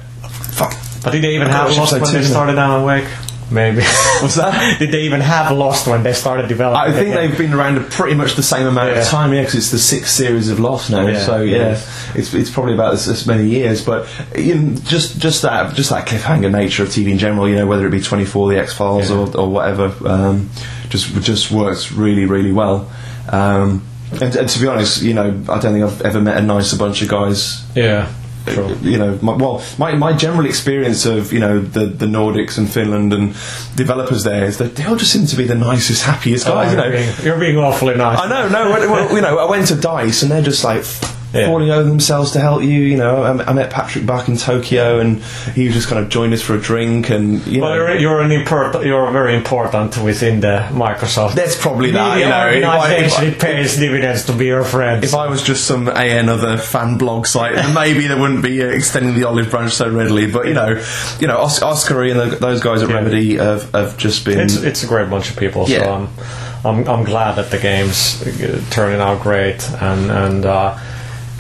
[0.59, 2.31] "Fuck." But did they even have Lost when they two, didn't I?
[2.31, 3.09] started Alan Wake?
[3.51, 3.83] maybe.
[4.23, 4.79] What's that?
[4.79, 6.91] Did they even have Lost when they started developing?
[6.91, 9.03] I think the they've been around pretty much the same amount Yeah.
[9.03, 11.07] of time, yeah, because it's the sixth series of Lost now.
[11.07, 11.79] Yeah, so yeah,
[12.15, 13.85] it's it's probably about as, as many years.
[13.85, 14.09] But
[14.39, 17.67] you know, just just that just that cliffhanger nature of TV in general, you know,
[17.67, 19.17] whether it be Twenty Four, The X Files, Yeah.
[19.19, 20.49] or, or whatever, um,
[20.89, 22.91] just just works really really well.
[23.29, 26.43] Um, and, and to be honest, you know, I don't think I've ever met a
[26.43, 28.11] nicer bunch of guys Yeah.
[28.47, 28.77] True.
[28.83, 32.69] you know, my, well, my, my general experience of you know the, the Nordics and
[32.69, 33.35] Finland and
[33.77, 36.73] developers there is that they all just seem to be the nicest, happiest oh, guys.
[36.73, 38.19] you you're, know, being, you're being awfully nice.
[38.19, 40.85] I know, no, when, you know, I went to Dice and they're just like
[41.35, 41.47] Yeah.
[41.47, 42.69] falling over themselves to help you.
[42.81, 45.23] You know, I, I met Patrick back in Tokyo and
[45.55, 47.77] he just kind of joined us for a drink and you Well, know.
[47.77, 48.85] you're, you're an important.
[48.85, 51.35] You're very important within the Microsoft.
[51.35, 52.49] That's probably that, you know.
[52.49, 53.25] if I- if I- organization.
[53.33, 55.03] It pays dividends to be your friend.
[55.05, 58.67] If I was just some AN other fan blog site, maybe they wouldn't be uh,
[58.67, 60.31] extending the olive branch so readily.
[60.31, 60.83] But you know,
[61.21, 62.95] you know, Os- Oscar and the, those guys at Yeah.
[62.97, 64.39] Remedy have, have just been.
[64.41, 65.67] It's it's a great bunch of people.
[65.67, 65.91] So Yeah.
[65.91, 66.09] I'm,
[66.65, 70.79] I'm I'm glad that the game's uh, turning out great and and uh,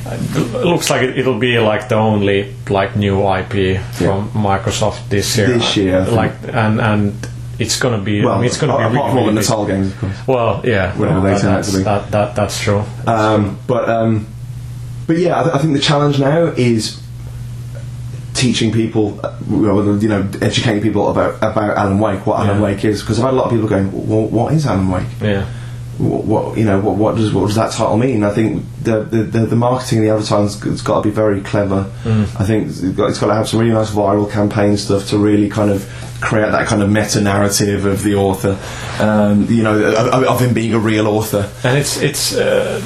[0.06, 5.36] it looks like it, it'll be like the only like new IP from Microsoft this
[5.36, 5.46] year.
[5.48, 8.24] This year, like and and it's gonna be.
[8.24, 9.40] well, I mean, it's gonna be apart really, from the.
[9.40, 10.26] Natal games, of course.
[10.26, 11.84] Well, yeah, Whatever no, they that, turn out that's, to be.
[11.84, 12.82] that, that that's true.
[13.06, 14.26] Um, but um,
[15.06, 17.00] but yeah, I, th- I think the challenge now is
[18.34, 22.64] teaching people, uh, you know, educating people about about Alan Wake, what Alan Yeah.
[22.64, 25.06] Wake is, because I've had a lot of people going, well, "What is Alan Wake?
[25.20, 25.46] Yeah.
[25.98, 29.02] What, what you know, what, what does what does that title mean?" I think the
[29.02, 31.90] the, the, the marketing and the advertising has got to be very clever.
[32.04, 32.40] Mm.
[32.40, 35.18] I think it's got, it's got to have some really nice viral campaign stuff to
[35.18, 35.88] really kind of
[36.22, 38.58] create that kind of meta narrative of the author,
[39.02, 41.50] um, you know, of, of him being a real author.
[41.64, 42.80] And it's it's uh,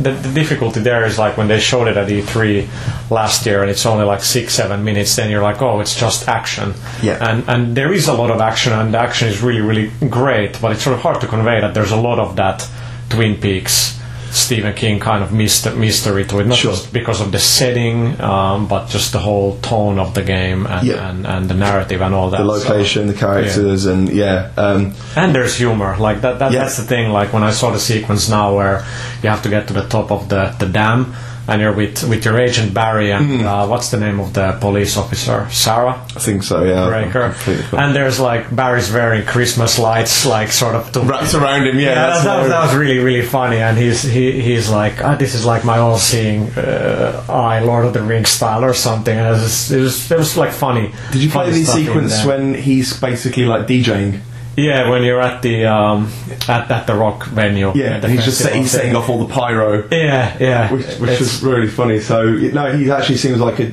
[0.00, 3.70] the, the difficulty there is like when they showed it at E3 last year, and
[3.70, 5.16] it's only like six seven minutes.
[5.16, 6.74] Then you're like, oh, it's just action.
[7.02, 7.18] Yeah.
[7.20, 10.60] And and there is a lot of action, and the action is really really great.
[10.60, 12.68] But it's sort of hard to convey that there's a lot of that
[13.08, 14.00] Twin Peaks.
[14.34, 16.72] Stephen King kind of myster- mystery to it, not Sure.
[16.72, 20.86] just because of the setting, um, but just the whole tone of the game and,
[20.86, 21.08] Yeah.
[21.08, 22.38] and, and the narrative and all that.
[22.44, 26.60] the So- location, the characters, and yeah, um, and there's humor like that, that Yeah.
[26.60, 28.84] that's the thing like when i saw the sequence now where
[29.22, 31.14] you have to get to the top of the, the dam
[31.48, 33.46] and you're with with your agent barry and Hmm.
[33.46, 36.64] uh, what's the name of the police officer sarah I think so.
[36.64, 37.34] Yeah, Breaker.
[37.76, 41.78] And there's like barry's wearing christmas lights like sort of to wrapped around him.
[41.78, 45.02] Yeah, yeah, that, that, was, that was really really funny and he's he, he's like
[45.04, 49.16] ah, this is like my all-seeing uh, eye lord of the rings style or something
[49.16, 52.54] and it was, it was, it was like funny Did you play the sequence when
[52.54, 54.20] he's basically like DJing?
[54.56, 56.10] Yeah when you're at the um
[56.48, 59.32] at, at the rock venue Yeah, and he's just festival he's setting off all the
[59.32, 60.72] pyro, Yeah, yeah.
[60.72, 62.00] which, which was really funny.
[62.00, 63.72] So you know, he actually seems like a.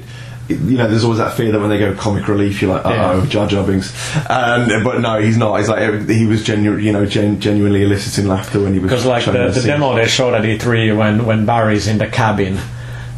[0.49, 3.11] You know, there's always that fear that when they go comic relief, you're like, Yeah.
[3.13, 3.93] oh, Jar Jar Binks.
[4.29, 5.57] And but no, he's not.
[5.59, 9.05] He's like he was genuine, you know, gen, genuinely eliciting laughter when he was because
[9.05, 12.59] like showing the, the demo they showed at E3 when when Barry's in the cabin.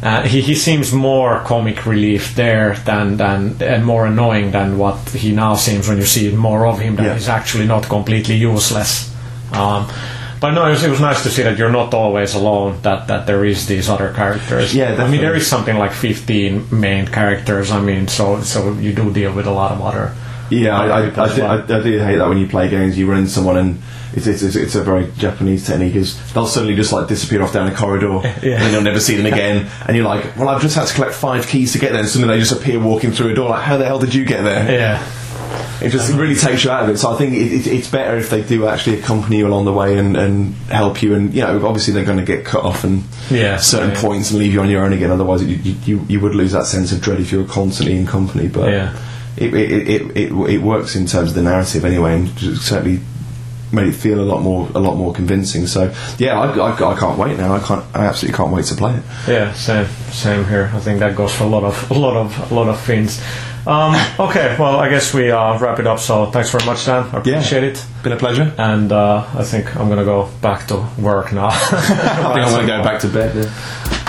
[0.04, 4.98] Uh, he, he seems more comic relief there than, than and more annoying than what
[5.08, 6.96] he now seems when you see more of him.
[6.96, 7.14] That Yeah.
[7.14, 9.10] he's actually not completely useless.
[9.52, 9.88] Um,
[10.40, 12.76] but no, it was, it was nice to see that you're not always alone.
[12.82, 14.74] That that there is these other characters.
[14.74, 17.70] Yeah, I mean there is something like 15 main characters.
[17.70, 20.12] I mean, so so you do deal with a lot of other.
[20.62, 21.50] Yeah, I, I, I, as do, well.
[21.50, 23.82] I, I do hate that when you play games, you run into someone and
[24.14, 25.96] it's, it's, it's, a very Japanese technique.
[25.96, 28.28] Is they'll suddenly just like disappear off down a corridor Yeah.
[28.30, 29.68] and then you'll never see them again.
[29.86, 32.08] And you're like, well, I've just had to collect five keys to get there, and
[32.08, 33.50] suddenly they just appear walking through a door.
[33.50, 34.70] Like, how the hell did you get there?
[34.70, 35.20] Yeah.
[35.82, 36.98] It just really takes you out of it.
[36.98, 39.72] So I think it, it, it's better if they do actually accompany you along the
[39.72, 41.14] way and, and help you.
[41.14, 44.00] And you know, obviously they're going to get cut off and Yeah, certain yeah.
[44.00, 45.10] points and leave you on your own again.
[45.10, 47.96] Otherwise, you, you, you, you would lose that sense of dread if you were constantly
[47.96, 48.48] in company.
[48.48, 48.96] But Yeah.
[49.36, 52.28] It, it, it, it, it works in terms of the narrative anyway, and
[52.58, 53.00] certainly
[53.72, 55.66] made it feel a lot more a lot more convincing.
[55.66, 57.54] So yeah, I, I, I can't wait now.
[57.54, 57.84] I can't.
[57.94, 59.02] I absolutely can't wait to play it.
[59.26, 60.70] Yeah, same, same here.
[60.72, 63.20] I think that goes for a lot of, a lot of, a lot of things.
[63.66, 63.94] Um,
[64.28, 65.98] okay, well, I guess we uh, wrap it up.
[65.98, 67.04] So thanks very much, Dan.
[67.12, 67.18] I Yeah.
[67.38, 67.84] appreciate it.
[68.02, 68.52] Been a pleasure.
[68.58, 71.48] And uh, I think I'm gonna go back to work now.
[71.48, 71.58] I
[72.34, 73.34] think I'm going to go back to bed.
[73.34, 74.03] Yeah.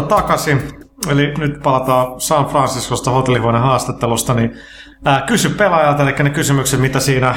[0.00, 0.62] Tervetuloa takaisin.
[1.08, 4.58] Eli nyt palataan San Franciscosta hotellihuoneen haastattelusta, niin
[5.04, 7.34] ää, kysy pelaajalta, eli ne kysymykset, mitä siinä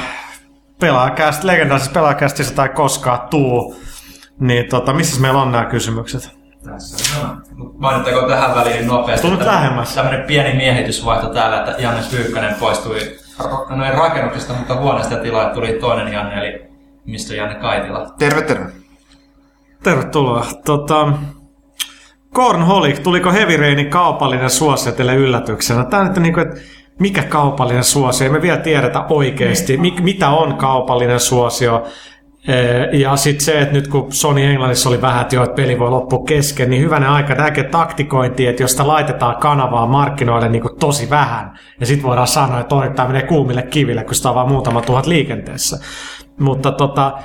[0.80, 3.76] pelaajakäst, legendaisessa pelaajakästissä tai koskaan tuu.
[4.40, 6.30] Niin tota, missä meillä on nämä kysymykset?
[6.64, 7.42] Tässä on.
[7.56, 9.32] Mut Mainittakoon tähän väliin nopeasti.
[9.32, 9.94] Että lähemmäs.
[9.94, 15.54] Tämmönen pieni miehitysvaihto täällä, että Janne Pyykkönen poistui ra- noin rakennuksesta, mutta huoneesta ja tilalle
[15.54, 16.68] tuli toinen Janne, eli
[17.06, 17.34] Mr.
[17.34, 18.06] Janne Kaitila.
[18.18, 18.72] Terve, terve.
[19.82, 20.46] Tervetuloa.
[20.64, 21.12] Tota,
[22.34, 25.84] Cornholic, tuliko Heavy Rainin kaupallinen suosio teille yllätyksenä?
[25.84, 26.60] Tämä nyt on niin kuin, että
[26.98, 28.26] mikä kaupallinen suosio?
[28.26, 31.84] Ei me vielä tiedetä oikeasti, mik, mitä on kaupallinen suosio.
[32.92, 35.90] Ja sitten se, että nyt kun Sony Englannissa oli vähän, että, jo, että peli voi
[35.90, 40.78] loppua kesken, niin hyvänä aika näkee taktikointi, että jos sitä laitetaan kanavaa markkinoille niin kuin
[40.78, 44.34] tosi vähän, ja sitten voidaan sanoa, että oi, tämä menee kuumille kiville, kun sitä on
[44.34, 45.78] vain muutama tuhat liikenteessä.
[46.40, 47.18] Mutta tota,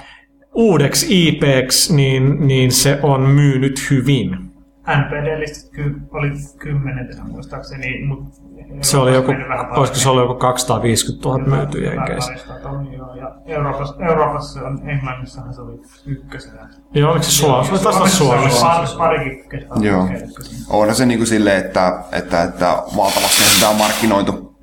[0.53, 4.48] uudeksi IPksi, niin, niin se on myynyt hyvin.
[4.97, 8.39] NPD-listat ky- oli kymmenentenä muistaakseni, mutta
[8.81, 9.31] Se oli joku,
[9.75, 12.33] olisiko se ollut joku 250 000 Kyllä, myyty jenkeissä.
[12.97, 13.15] joo.
[13.15, 16.69] Ja Euroopassa, Euroopassa on, Englannissahan se oli ykkösenä.
[16.93, 17.77] Joo, oliko se Suomessa?
[17.77, 18.65] Se taisi olla Suomessa.
[18.65, 20.09] Pari, parikin kertaa Joo.
[20.69, 22.65] Onhan se niinku silleen, että, että, että
[22.97, 24.55] valtavasti sitä on markkinoitu.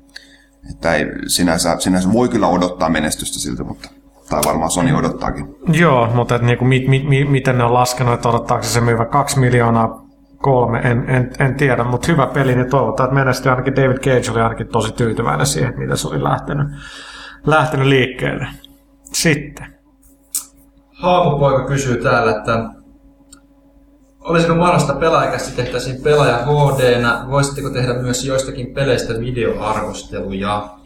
[0.71, 3.89] Että ei, sinänsä, sinänsä voi kyllä odottaa menestystä siltä, mutta
[4.29, 5.55] tai varmaan Sony odottaakin.
[5.67, 9.05] Joo, mutta et niinku, mit, mit, mit, miten ne on laskenut, että odottaako se myyvä
[9.05, 10.06] kaksi miljoonaa
[10.37, 14.31] kolme, en, en, en tiedä, mutta hyvä peli, niin toivotaan, että menestyy ainakin David Cage
[14.31, 16.67] oli ainakin tosi tyytyväinen siihen, miten se oli lähtenyt,
[17.45, 18.47] lähtenyt liikkeelle.
[19.03, 19.67] Sitten.
[20.93, 22.69] Haamupoika kysyy täällä, että
[24.19, 30.76] olisiko mahdollista pelaajakästi tehtäisiin pelaaja hd Voisitteko tehdä myös joistakin peleistä videoarvosteluja?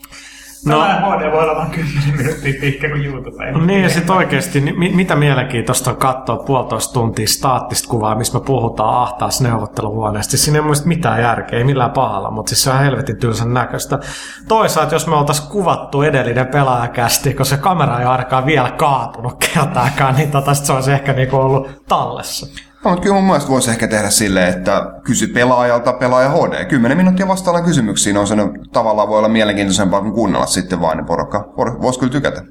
[0.66, 0.84] No, No.
[1.18, 3.46] HD voi olla vain 10 minuuttia pitkä kuin YouTube.
[3.46, 8.16] Ei niin ja sitten oikeasti, niin mi- mitä mielenkiintoista on katsoa puolitoista tuntia staattista kuvaa,
[8.16, 10.32] missä me puhutaan ahtaassa neuvotteluhuoneesta.
[10.32, 13.54] Siis siinä ei mielestä mitään järkeä, ei millään pahalla, mutta siis se on helvetin tylsän
[13.54, 14.00] näköistä.
[14.48, 20.16] Toisaalta, jos me oltaisiin kuvattu edellinen pelaajakästi, koska se kamera ei ainakaan vielä kaatunut kertaakaan,
[20.16, 22.71] niin tota, se olisi ehkä niinku ollut tallessa.
[22.84, 26.66] No, mutta kyllä mun mielestä voisi ehkä tehdä silleen, että kysy pelaajalta pelaaja HD.
[26.66, 28.36] 10 minuuttia vastaillaan kysymyksiin on se
[28.74, 32.44] tavallaan voi olla mielenkiintoisempaa kuin kuunnella sitten vaan, niin porukka por- voisi kyllä tykätä.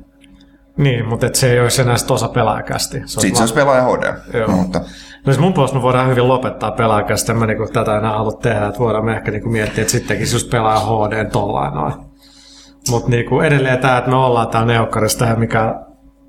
[0.77, 3.03] Niin, mutta et se ei olisi enää osa pelaajakästi.
[3.07, 4.15] Se Sitten se olisi pelaaja HD.
[4.39, 4.49] Joo.
[4.49, 4.81] Mutta
[5.27, 8.33] No siis mun puolesta me voidaan hyvin lopettaa pelaajakästä, en mä niinku tätä enää halua
[8.33, 11.93] tehdä, että voidaan me ehkä niinku miettiä, että sittenkin just pelaa HD tollain noin.
[12.91, 15.75] Mutta niinku edelleen tämä, että me ollaan täällä neukkarista ja mikä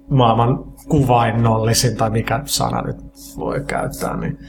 [0.09, 2.97] maailman kuvainnollisin tai mikä sana nyt
[3.37, 4.17] voi käyttää.
[4.17, 4.39] Niin.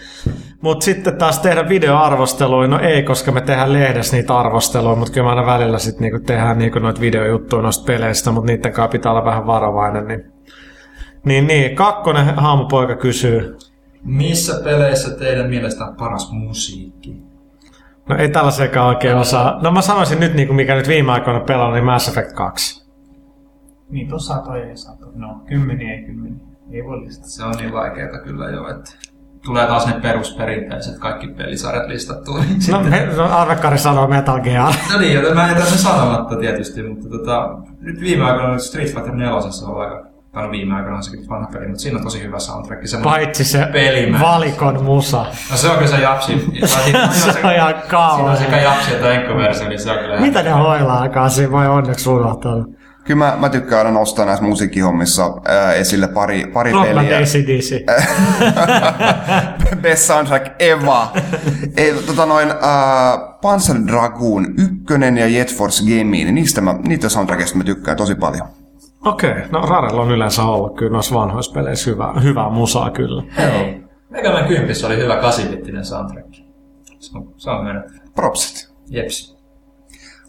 [0.60, 5.24] Mutta sitten taas tehdä videoarvosteluja, no ei, koska me tehdään lehdessä niitä arvosteluja, mutta kyllä
[5.24, 9.12] me aina välillä sitten niinku tehdään niinku noita videojuttuja noista peleistä, mutta niiden kanssa pitää
[9.12, 10.09] olla vähän varovainen.
[10.09, 10.24] Niin,
[11.24, 11.76] niin, niin.
[11.76, 13.56] kakkonen haamupoika kysyy,
[14.04, 17.16] Missä peleissä teidän mielestä on paras musiikki?
[18.09, 19.59] No ei tällaisiakaan oikein osaa.
[19.62, 22.81] No mä sanoisin nyt, niin kuin mikä nyt viime aikoina pelannut, niin Mass Effect 2.
[23.93, 24.97] Niin tuossa toi ei saa.
[25.14, 26.39] No, kymmeniä ei kymmeniä.
[26.73, 27.28] Ei voi listata.
[27.28, 28.90] Se on niin vaikeaa kyllä jo, että
[29.44, 32.39] tulee taas ne perusperinteiset kaikki pelisarjat listattua.
[32.39, 34.73] niin No, sitten- me, no Arvekkari sanoo Metal Gear.
[34.93, 37.48] No niin, joten mä jätän sen sanomatta tietysti, mutta tota,
[37.81, 39.35] nyt viime aikoina Street Fighter 4
[39.66, 42.39] on aika, tai no viime aikoina on sekin vanha peli, mutta siinä on tosi hyvä
[42.39, 42.86] soundtrack.
[42.86, 44.27] semmoinen- Paitsi se Pelimäärä.
[44.27, 45.27] valikon musa.
[45.51, 46.32] No se on kyllä se japsi.
[46.66, 46.78] Se
[47.44, 47.74] on ihan
[48.16, 50.20] Siinä on sekä japsi että enkkoversio, niin se on kyllä...
[50.20, 52.81] Mitä ne hoilaakaan siinä voi onneksi unohtanut.
[53.04, 57.18] Kyllä mä, mä tykkään aina nostaa näissä musiikkihommissa ää, esille pari, pari Rockland peliä.
[57.18, 57.84] ACDC.
[59.80, 61.22] Best soundtrack ever.
[61.76, 67.08] Ei, tota noin, uh, Panzer Dragoon 1 ja Jet Force Gaming, niin niistä mä, niitä
[67.08, 68.48] soundtrackista mä tykkään tosi paljon.
[69.04, 69.42] Okei, okay.
[69.50, 73.22] no Rarella on yleensä ollut kyllä noissa vanhoissa peleissä hyvää, hyvää musaa kyllä.
[73.36, 76.34] Hei, Mega Man 10 oli hyvä 8-bittinen soundtrack.
[76.98, 77.84] Se on, se on mennyt.
[78.14, 78.72] Propsit.
[78.90, 79.41] Jeps.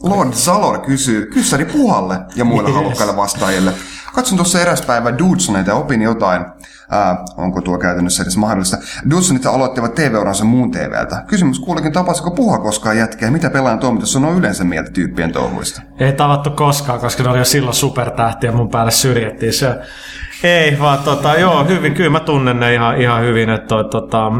[0.03, 2.77] Lord Zalor kysyy kyssäri puhalle ja muille Yes.
[2.77, 3.71] halukkaille vastaajille.
[4.13, 6.45] Katson tuossa eräs päivä Dudesoneita ja opin jotain.
[6.91, 8.77] Ää, onko tuo käytännössä edes mahdollista?
[9.09, 11.23] Dudesonit aloittivat TV-uransa muun TVltä.
[11.27, 13.31] Kysymys kuulikin, tapasiko puhua koskaan jätkää?
[13.31, 15.81] Mitä pelaajan toimitus on yleensä mieltä tyyppien touhuista?
[15.99, 19.75] Ei tavattu koskaan, koska ne oli jo silloin supertähtiä mun päälle syrjettiin se.
[20.43, 24.31] Ei, vaan tota, joo, hyvin, kyllä mä tunnen ne ihan, ihan hyvin, että toi, tota,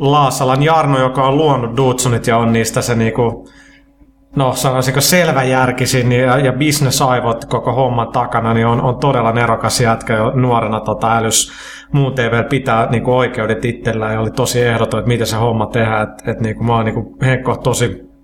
[0.00, 3.48] Laasalan Jarno, joka on luonut Dudsonit ja on niistä se niinku,
[4.36, 9.80] no sanoisinko selväjärkisin niin, ja, ja bisnesaivot koko homman takana, niin on, on todella nerokas
[9.80, 11.52] jätkä jo nuorena tota, älys
[11.92, 16.08] muun TV pitää niinku oikeudet itsellään ja oli tosi ehdoton, että miten se homma tehdään,
[16.08, 18.14] että et, niinku, mä oon niinku Henkko tosi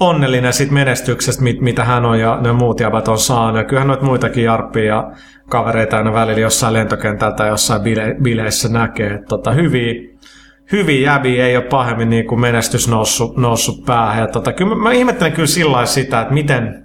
[0.00, 3.56] onnellinen siitä menestyksestä, mit, mitä hän on ja ne muut jäbät on saanut.
[3.56, 5.12] Ja kyllähän noita muitakin jarppia ja
[5.48, 9.14] kavereita aina välillä jossain lentokentältä jossain bile, bileissä näkee.
[9.14, 10.13] Että tota, hyviä,
[10.72, 14.20] hyviä jäbiä ei ole pahemmin niin kuin menestys noussut, noussut päähän.
[14.20, 16.84] Ja tota, kyllä mä, mä ihmettelen kyllä sillä sitä, että miten,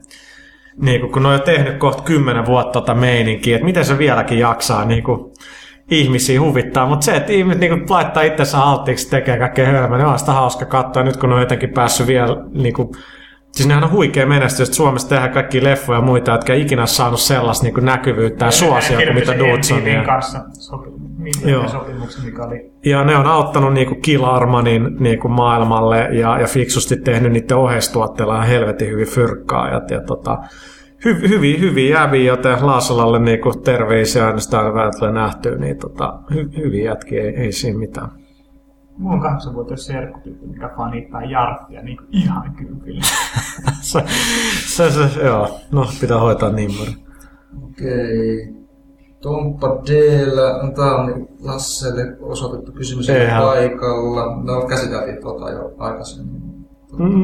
[0.81, 3.97] niin kuin, kun ne on jo tehnyt kohta kymmenen vuotta tota meininkiä, että miten se
[3.97, 5.31] vieläkin jaksaa niin kuin,
[5.91, 10.19] ihmisiä huvittaa, mutta se, että ihmiset niin laittaa itsensä alttiiksi, tekee kaikkea hölmää, niin on
[10.19, 11.03] sitä hauska katsoa.
[11.03, 12.89] Nyt kun on jotenkin päässyt vielä niin kuin,
[13.51, 16.85] Siis nehän on huikea menestys, että Suomessa tehdään kaikki leffoja ja muita, jotka ei ikinä
[16.85, 19.87] saanut sellaista niin näkyvyyttä ja suosia kuin mitä Dudes on.
[19.87, 20.03] Ja...
[20.03, 20.89] kanssa sopi,
[21.45, 21.67] Joo.
[21.69, 22.71] sopimuksen, mikä oli.
[22.85, 27.31] Ja ne on auttanut niin kuin Kill Armanin niin kuin maailmalle ja, ja fiksusti tehnyt
[27.31, 29.67] niiden oheistuotteilla ihan helvetin hyvin fyrkkaa.
[29.67, 30.37] Ja, ja tota,
[31.05, 36.19] hy, hyvin, hyvin jäviä, joten Laasolalle niin kuin terveisiä aina sitä vähän nähtyä, niin tota,
[36.33, 38.18] hy, hyvin jätkiä, ei, ei siinä mitään.
[38.99, 43.01] Mulla on kahdeksanvuotias serkkutyyppi, mikä fanittaa Jarttia niin ihan kympillä.
[43.81, 44.03] se,
[44.67, 46.91] se, se, joo, no pitää hoitaa nimmari.
[47.63, 48.53] Okei.
[49.21, 53.43] Tomppa Deellä, no tää on niin Lasselle osoitettu kysymys Eihän.
[53.43, 54.35] paikalla.
[54.43, 56.41] No käsiteltiin tota jo aikaisemmin.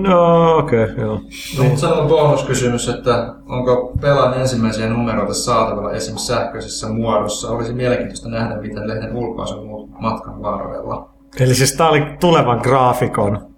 [0.04, 1.20] No okei, okay, joo.
[1.58, 7.52] No, mutta sanon bonuskysymys, että onko pelan ensimmäisiä numeroita saatavilla esimerkiksi sähköisessä muodossa?
[7.52, 11.15] Olisi mielenkiintoista nähdä, miten lehden ulkoasu matkan varrella.
[11.40, 13.56] Eli siis tämä oli tulevan graafikon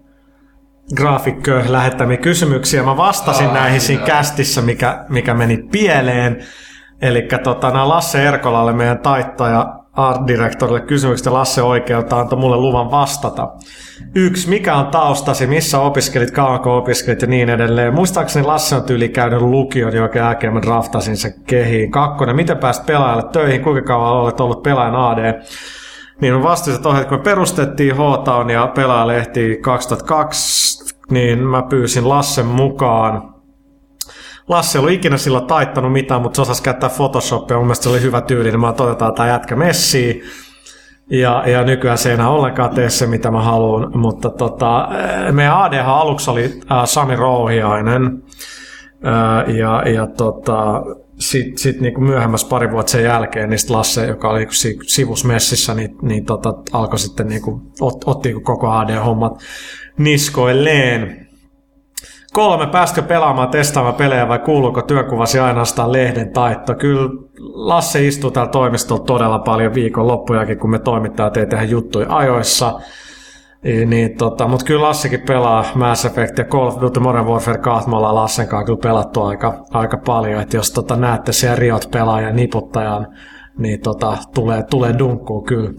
[0.96, 2.82] graafikko lähettämiä kysymyksiä.
[2.82, 6.38] Mä vastasin Aa, näihin siinä kästissä, mikä, mikä meni pieleen.
[7.02, 12.56] Eli tota, nämä Lasse Erkolalle, meidän taittaja art directorille kysymykset ja Lasse oikeutta antoi mulle
[12.56, 13.48] luvan vastata.
[14.14, 17.94] Yksi, mikä on taustasi, missä opiskelit, kauanko opiskelit ja niin edelleen.
[17.94, 21.90] Muistaakseni Lasse on tyyli käynyt lukion, joka jälkeen mä draftasin sen kehiin.
[21.90, 25.42] Kakkonen, miten pääsit pelaajalle töihin, kuinka kauan olet ollut pelaajan AD?
[26.20, 32.46] Niin on vastaus, että kun me perustettiin H-Town ja pelaajalehti 2002, niin mä pyysin Lassen
[32.46, 33.34] mukaan.
[34.48, 37.56] Lasse ei ollut ikinä sillä taittanut mitään, mutta se osasi käyttää Photoshopia.
[37.56, 40.22] Mun mielestä se oli hyvä tyyli, niin mä todetaan tämä jätkä messiin.
[41.10, 43.98] Ja, ja nykyään se ei enää ollenkaan tee se, mitä mä haluan.
[43.98, 44.88] Mutta tota,
[45.32, 48.22] meidän ADH aluksi oli äh, Sami Rouhiainen.
[49.06, 50.82] Äh, ja, ja tota,
[51.18, 55.96] sitten sit niinku myöhemmässä pari vuotta sen jälkeen, niin Lasse, joka oli niinku sivusmessissä, niin,
[56.02, 59.32] niin tota, alkoi sitten niinku, ot, otti niinku koko AD-hommat
[59.98, 61.28] niskoilleen.
[62.32, 66.74] Kolme, pääskö pelaamaan, testaamaan pelejä vai kuuluuko työkuvasi ainoastaan lehden taitto?
[66.74, 67.10] Kyllä
[67.54, 72.80] Lasse istuu täällä toimistolla todella paljon viikonloppujakin, kun me toimittajat ei tehdä juttuja ajoissa.
[73.62, 77.88] Niin, tota, mutta kyllä Lassikin pelaa Mass Effect ja Call of Duty Modern Warfare 2
[77.88, 81.88] me ollaan Lassen kanssa kyllä pelattu aika, aika paljon, että jos tota, näette siellä Riot
[81.90, 83.06] pelaajan niputtajan,
[83.58, 85.70] niin tota, tulee, tulee dunkkuu kyllä.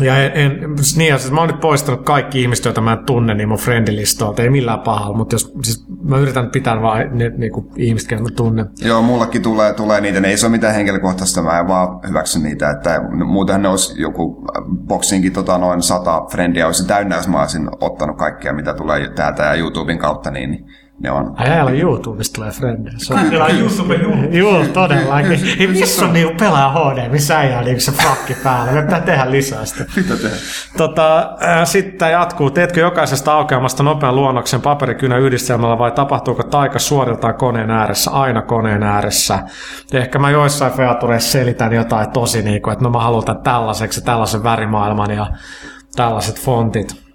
[0.00, 0.60] Ja en, en,
[0.96, 4.42] niin, siis mä oon nyt poistanut kaikki ihmiset, joita mä en tunne, niin mun friendilistalta,
[4.42, 8.24] ei millään pahalla, mutta jos, siis mä yritän pitää vaan ne niin kuin ihmiset, joita
[8.24, 8.66] mä tunnen.
[8.84, 12.38] Joo, mullakin tulee, tulee niitä, ne ei se ole mitään henkilökohtaista, mä en vaan hyväksy
[12.38, 14.44] niitä, että muutenhan ne olisi joku
[14.86, 19.42] boxinkin tota, noin sata friendia olisi täynnä, jos mä olisin ottanut kaikkea, mitä tulee täältä
[19.42, 20.66] ja YouTuben kautta, niin, niin
[21.02, 21.34] ne on...
[21.36, 22.94] Ai ajalla YouTubesta tulee frendejä.
[22.98, 23.94] Se on kyllä YouTube
[24.30, 25.40] Joo, todellakin.
[25.60, 28.72] Ei, missä on niinku pelaa HD, missä ei ole niinku se frakki päällä.
[28.72, 29.84] Me pitää tehdä lisää sitä.
[29.96, 30.36] Mitä tehdä?
[30.76, 32.50] Tota, äh, sitten jatkuu.
[32.50, 38.10] Teetkö jokaisesta aukeamasta nopean luonnoksen paperikynä yhdistelmällä vai tapahtuuko taika suoriltaan koneen ääressä?
[38.10, 39.38] Aina koneen ääressä.
[39.92, 45.10] Ehkä mä joissain featureissa selitän jotain tosi niinku, että no mä haluan tällaiseksi tällaisen värimaailman
[45.10, 45.26] ja
[45.96, 47.05] tällaiset fontit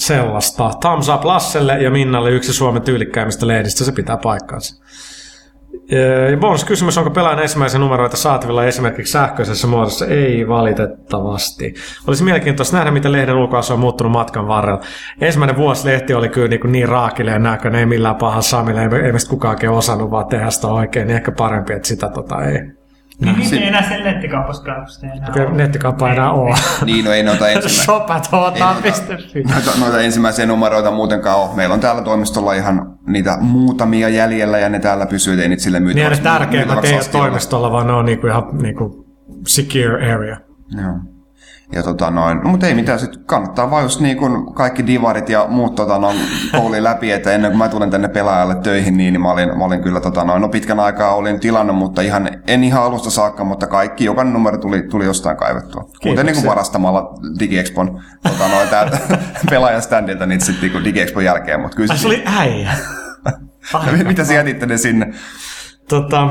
[0.00, 0.70] sellaista.
[0.80, 4.84] Thumbs up Lasselle ja Minnalle yksi Suomen tyylikkäimmistä lehdistä, se pitää paikkaansa.
[6.30, 10.06] Ja bonus kysymys, onko pelaajan ensimmäisiä numeroita saatavilla esimerkiksi sähköisessä muodossa?
[10.06, 11.74] Ei valitettavasti.
[12.06, 14.80] Olisi mielenkiintoista nähdä, miten lehden ulkoasu on muuttunut matkan varrella.
[15.20, 19.12] Ensimmäinen vuosi lehti oli kyllä niin, niin raakileen näköinen, ei millään pahan Samille, ei, ei
[19.12, 22.79] meistä kukaan osannut vaan tehdä sitä oikein, niin ehkä parempi, että sitä tota, ei,
[23.20, 24.62] niin, niin ei enää sen nettikaupassa
[25.02, 26.54] enää Nettikauppa ei enää ole.
[26.84, 27.84] niin, no ei noita ensimmäisiä.
[27.84, 29.42] Shopatotaan.fi.
[29.42, 31.56] Noita, noita ensimmäisiä numeroita muutenkaan ole.
[31.56, 35.80] Meillä on täällä toimistolla ihan niitä muutamia jäljellä ja ne täällä pysyy, ei niitä sille
[35.80, 36.00] myytä.
[36.00, 39.06] Niin, ne tärkeimmät ei ole toimistolla, vaan ne on niinku ihan niinku
[39.48, 40.36] secure area.
[40.82, 41.19] Joo.
[41.72, 45.28] Ja tota noin, no, mutta ei mitään, sit kannattaa vaan just niin kuin kaikki divarit
[45.28, 46.16] ja muut tota noin
[46.52, 49.64] kouli läpi, että ennen kuin mä tulen tänne pelaajalle töihin, niin, niin mä, olin, mä
[49.64, 53.44] olin kyllä tota noin, no pitkän aikaa olin tilannut, mutta ihan, en ihan alusta saakka,
[53.44, 55.90] mutta kaikki, jokainen numero tuli, tuli jostain kaivettua.
[56.02, 58.98] Kuten niin kuin varastamalla DigiExpon tota noin täältä
[59.50, 61.60] pelaajan standilta niin sitten niin DigiExpon jälkeen.
[61.60, 62.72] Mutta kyllä se, se oli äijä.
[64.08, 65.12] Mitä sä jätitte ne sinne?
[65.88, 66.28] Tota,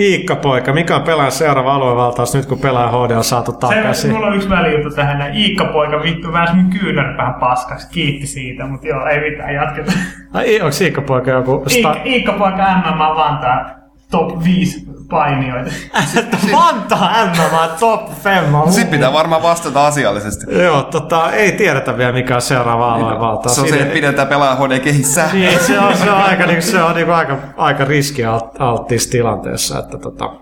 [0.00, 4.10] Iikka-poika, mikä on pelaajan seuraava aluevaltaus nyt, kun pelaaja HD on saatu takaisin?
[4.10, 5.36] Se, mulla on yksi välijuttu tähän.
[5.36, 7.88] Iikka-poika vittu vähän mun kyynär vähän paskaksi.
[7.90, 9.98] Kiitti siitä, mutta joo, ei mitään, jatketaan.
[10.32, 11.64] Ai, onko Iikka-poika joku...
[11.68, 12.56] Sta- Iikka-poika
[12.94, 13.70] MMA Vantaa
[14.10, 15.70] top 5 painijoita.
[16.52, 18.70] Vantaa MMA top femma.
[18.70, 20.46] Sitten pitää varmaan vastata asiallisesti.
[20.62, 23.54] Joo, tota, ei tiedetä vielä mikä on seuraava aluevaltaus.
[23.54, 25.28] Se on se, että pidetään pelaa HD kehissä.
[25.32, 29.98] Niin, se on, se on aika, niin, se on niin aika, aika riskialttiissa tilanteessa, että
[29.98, 30.32] tota,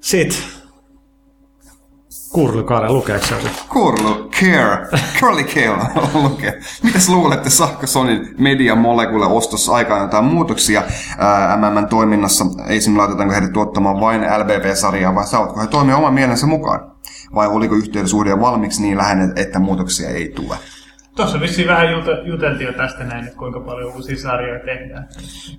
[0.00, 0.59] Sitten
[2.32, 3.34] Kurlykaaren lukeeko se?
[3.68, 4.86] Kurlu, Care,
[5.20, 5.88] Curly Kale
[6.22, 6.60] lukee.
[6.82, 10.82] Mitäs luulette, saako Sonin Media Molecule ostossa aikaan jotain muutoksia
[11.18, 12.44] ää, MMN toiminnassa?
[12.68, 12.98] Esim.
[12.98, 16.80] laitetaanko heidät tuottamaan vain LBP-sarjaa vai saavatko he toimia oman mielensä mukaan?
[17.34, 20.56] Vai oliko yhteydensuhde jo valmiiksi niin läheinen, että muutoksia ei tule?
[21.16, 25.08] Tuossa vissiin vähän jute- juteltiin jo tästä näin, että kuinka paljon uusia sarjoja tehdään.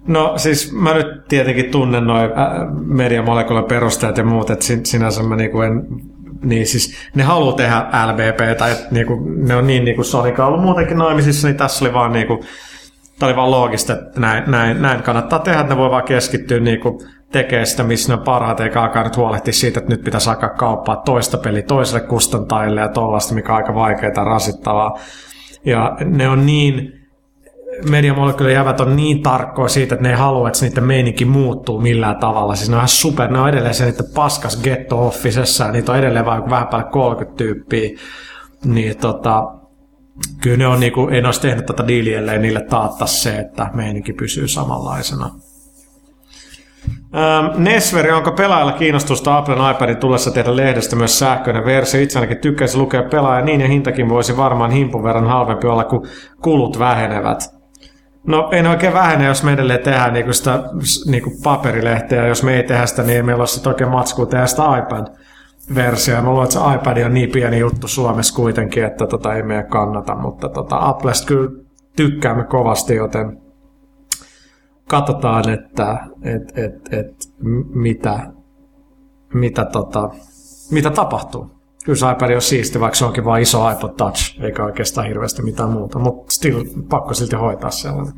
[0.07, 2.29] No siis mä nyt tietenkin tunnen noin
[2.85, 5.83] mediamolekulan perustajat ja muut, että sin- sinänsä mä niinku en
[6.43, 10.97] niin siis ne haluaa tehdä LBP, tai niinku, ne on niin niinku Sonica ollut muutenkin
[10.97, 12.43] naimisissa, niin tässä oli vaan niinku,
[13.19, 16.59] tämä oli vaan loogista, että näin, näin, näin kannattaa tehdä, että ne voi vaan keskittyä
[16.59, 20.29] niinku tekemään sitä, missä ne on parhaat, eikä alkaa nyt huolehtia siitä, että nyt pitäisi
[20.29, 24.99] alkaa kauppaa toista peliä toiselle kustantajille ja tollaista, mikä on aika vaikeaa ja rasittavaa.
[25.65, 27.00] Ja ne on niin,
[27.89, 32.15] mediamolekylien jävät on niin tarkkoja siitä, että ne ei halua, että niiden meininki muuttuu millään
[32.15, 32.55] tavalla.
[32.55, 34.59] Siis ne on ihan super, ne on edelleen se niiden paskas
[35.59, 37.89] ja niitä on edelleen vaan vähän päälle 30 tyyppiä.
[38.65, 39.43] Niin tota,
[40.41, 44.13] kyllä ne on niinku, en olisi tehnyt tätä diiliä, ellei niille taatta se, että meininki
[44.13, 45.29] pysyy samanlaisena.
[47.15, 52.01] Ähm, Nesveri, onko pelaajalla kiinnostusta Applen iPadin tullessa tehdä lehdestä myös sähköinen versio?
[52.01, 56.07] Itse ainakin tykkäisi lukea pelaaja niin ja hintakin voisi varmaan himpun verran halvempi olla, kun
[56.41, 57.60] kulut vähenevät.
[58.27, 60.63] No ei ne oikein vähene, jos me edelleen tehdään niinku sitä
[61.05, 62.27] niinku paperilehteä.
[62.27, 66.21] Jos me ei tehdä sitä, niin ei meillä sitten oikein matskua tehdä sitä iPad-versiota.
[66.21, 69.67] Mä luulen, että se iPad on niin pieni juttu Suomessa kuitenkin, että tota ei meidän
[69.67, 70.15] kannata.
[70.15, 71.51] Mutta tota, Applesta kyllä
[71.95, 73.41] tykkäämme kovasti, joten
[74.87, 77.15] katsotaan, että et, et, et,
[77.73, 78.19] mitä,
[79.33, 80.09] mitä, tota,
[80.71, 81.60] mitä tapahtuu.
[81.85, 85.41] Kyllä se iPad on siisti, vaikka se onkin vain iso iPod Touch, eikä oikeastaan hirveästi
[85.41, 88.13] mitään muuta, mutta still pakko silti hoitaa sellainen.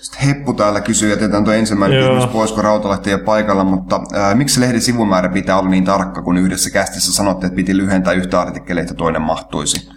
[0.00, 2.08] Sitten Heppu täällä kysyy, jätetään tuo ensimmäinen Joo.
[2.08, 6.22] kysymys pois, kun Rautalehti ei paikalla, mutta ää, miksi lehden sivumäärä pitää olla niin tarkka,
[6.22, 9.88] kun yhdessä kästissä sanotte, että piti lyhentää yhtä artikkelia, että toinen mahtuisi?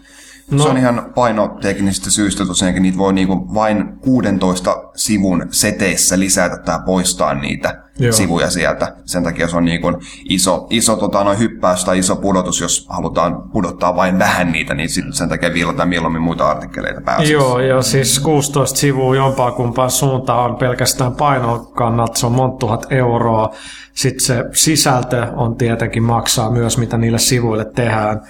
[0.51, 0.63] No.
[0.63, 6.79] Se on ihan painoteknisistä syistä tosiaankin, niitä voi niinku vain 16 sivun seteissä lisätä tai
[6.85, 7.83] poistaa niitä Joo.
[7.99, 8.11] Joo.
[8.11, 8.95] sivuja sieltä.
[9.05, 9.87] Sen takia se on niinku
[10.29, 14.89] iso, iso tota, noin hyppäys tai iso pudotus, jos halutaan pudottaa vain vähän niitä, niin
[14.89, 17.33] sit sen takia viilataan mieluummin muita artikkeleita pääasiassa.
[17.33, 22.57] Joo, ja siis 16 sivua jompaa kumpaan suuntaan on pelkästään painon kannalta, se on monta
[22.57, 23.53] tuhat euroa.
[23.93, 28.21] Sitten se sisältö on tietenkin maksaa myös, mitä niille sivuille tehdään.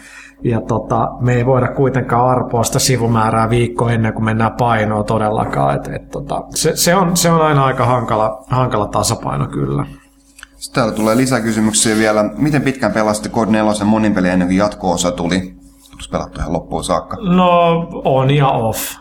[0.44, 5.76] Ja tota, me ei voida kuitenkaan arpoa sitä sivumäärää viikko ennen kuin mennään painoon todellakaan.
[5.76, 9.86] Et, et, tota, se, se, on, se on aina aika hankala, hankala tasapaino kyllä.
[10.58, 12.30] Sitten täällä tulee lisäkysymyksiä vielä.
[12.38, 15.56] Miten pitkään pelasitte Code 4 monin peliä ennen kuin jatko-osa tuli?
[15.92, 17.18] Tulisi pelattu ihan loppuun saakka.
[17.22, 18.96] No on ja off.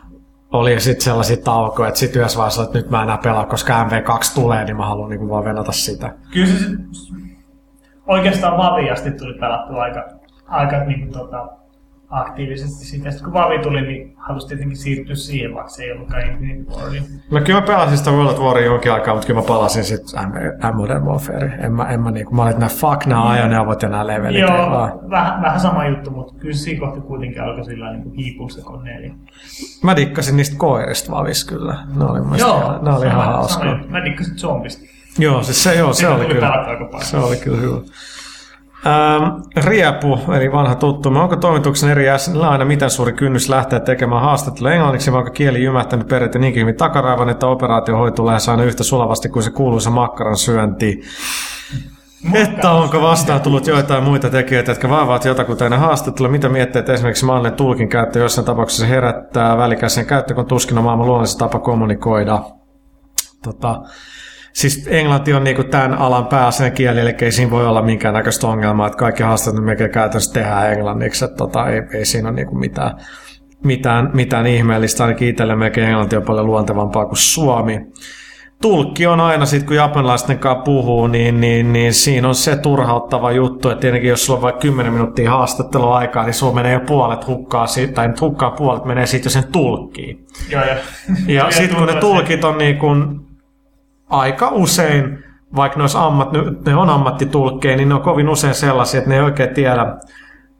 [0.52, 4.34] Oli sitten sellaisia taukoja, että sitten yhdessä vaiheessa, että nyt mä enää pelaa, koska MV2
[4.34, 6.14] tulee, niin mä haluan niin vaan venata sitä.
[6.32, 6.54] Kyllä se
[8.06, 10.04] oikeastaan Vaviasti tuli pelattua aika,
[10.48, 11.48] aika niin kuin, tota,
[12.10, 13.10] aktiivisesti siitä.
[13.10, 17.02] Sitten kun Vavi tuli, niin halusi tietenkin siirtyä siihen, vaikka se ei ollutkaan Infinite Wardin.
[17.30, 20.20] No kyllä mä pelasin sitä World Waria jonkin aikaa, mutta kyllä mä palasin sitten
[20.74, 21.58] Modern Warfare.
[21.62, 24.46] En mä, en mä, niinku, mä olin, että nämä fuck nämä ajoneuvot ja nämä levelit.
[24.48, 24.88] vaan.
[24.90, 28.48] Joo, vähän, vähän sama juttu, mutta kyllä se siinä kohti kuitenkin alkoi sillä niin hiipua
[28.48, 29.14] se 4.
[29.82, 31.76] Mä dikkasin niistä koirista vavis kyllä.
[31.96, 33.88] Ne oli, mun mielestä ihan- ne oli ihan juttu.
[33.92, 34.86] Mä dikkasin zombista.
[35.18, 37.00] Joo, siis se, joo, se Siitä oli kyllä.
[37.00, 37.76] Se oli kyllä hyvä.
[38.86, 41.08] Ähm, Riepu, eli vanha tuttu.
[41.08, 45.62] Onko toimituksen eri jäsenillä aina miten suuri kynnys lähteä tekemään haastattelua englanniksi, vai onko kieli
[45.62, 49.90] jymähtänyt periaatteessa niinkin hyvin takaraivan, että operaatio hoituu lähes aina yhtä sulavasti kuin se kuuluisa
[49.90, 51.02] makkaran syönti?
[52.34, 56.30] Että onko vastaan tullut joitain muita tekijöitä, jotka vaivaavat jotakuta ennen haastattelua?
[56.30, 60.84] Mitä miettii, että esimerkiksi maallinen tulkin käyttö jossain tapauksessa herättää välikäisen käyttö, kun tuskin on
[60.84, 62.42] maailman luonnollinen tapa kommunikoida?
[63.42, 63.82] Tota,
[64.56, 68.86] siis englanti on niinku tämän alan pääasiallinen kieli, eli ei siinä voi olla minkäännäköistä ongelmaa,
[68.86, 72.92] että kaikki haastattelut melkein käytännössä tehdään englanniksi, että tota, ei, ei siinä ole niinku mitään,
[73.64, 77.80] mitään, mitään ihmeellistä, ainakin itselle melkein englanti on paljon luontevampaa kuin suomi.
[78.62, 83.32] Tulkki on aina sitten, kun japanilaisten kanssa puhuu, niin, niin, niin siinä on se turhauttava
[83.32, 87.26] juttu, että tietenkin jos sulla on vaikka 10 minuuttia haastatteluaikaa, niin sulla menee jo puolet
[87.26, 90.26] hukkaa, siitä- tai nyt hukkaa puolet menee sitten jo sen tulkkiin.
[90.50, 90.76] Joo, ja,
[91.26, 93.25] Ja sitten kun ne tulkit on niin kuin
[94.08, 95.24] aika usein,
[95.56, 96.28] vaikka ne, ammat,
[96.66, 99.96] ne on ammattitulkkeja, niin ne on kovin usein sellaisia, että ne ei oikein tiedä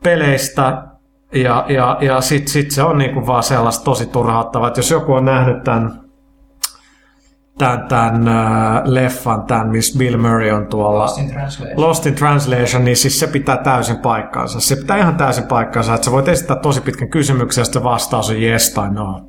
[0.03, 0.83] peleistä.
[1.33, 4.91] Ja, ja, ja sitten sit se on niin kuin vaan sellaista tosi turhauttavaa, että jos
[4.91, 6.07] joku on nähnyt tämän
[7.59, 11.81] tämän, tämän äh, leffan, tämän, missä Bill Murray on tuolla Lost in Translation.
[11.81, 14.61] Lost in Translation, niin siis se pitää täysin paikkaansa.
[14.61, 18.31] Se pitää ihan täysin paikkaansa, että sä voit esittää tosi pitkän kysymyksen ja sitten vastaus
[18.31, 19.21] on yes tai no.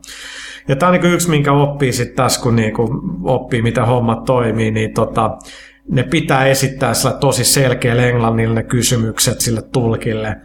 [0.68, 4.72] Ja tämä on niin yksi, minkä oppii sitten tässä, kun niinku oppii, miten hommat toimii,
[4.72, 5.38] niin tota,
[5.92, 10.36] ne pitää esittää sillä tosi selkeällä englannilla ne kysymykset sille tulkille.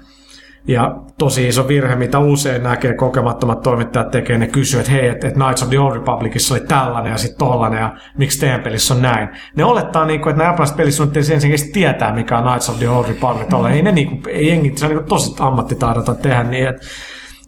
[0.68, 5.28] Ja tosi iso virhe, mitä usein näkee kokemattomat toimittajat tekee, ne kysyy, että hei, että
[5.28, 8.94] et Knights of the Old Republicissa oli tällainen ja sitten tollainen ja miksi teidän pelissä
[8.94, 9.28] on näin.
[9.56, 13.08] Ne olettaa, niinku, että nämä japanilaiset pelisuunnittelijat ensinnäkin tietää, mikä on Knights of the Old
[13.08, 13.72] Republic.
[13.72, 16.86] Ei ne niinku, ei jengi, se on niinku tosi ammattitaidota tehdä niin, että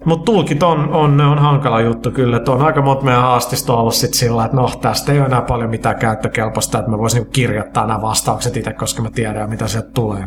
[0.04, 3.94] mutta tulkit on, on, on hankala juttu kyllä, että on aika monta meidän haastista ollut
[3.94, 7.32] sit sillä, että no tästä ei ole enää paljon mitään käyttökelpoista, että mä voisin niinku
[7.32, 10.26] kirjoittaa nämä vastaukset itse, koska mä tiedän mitä sieltä tulee.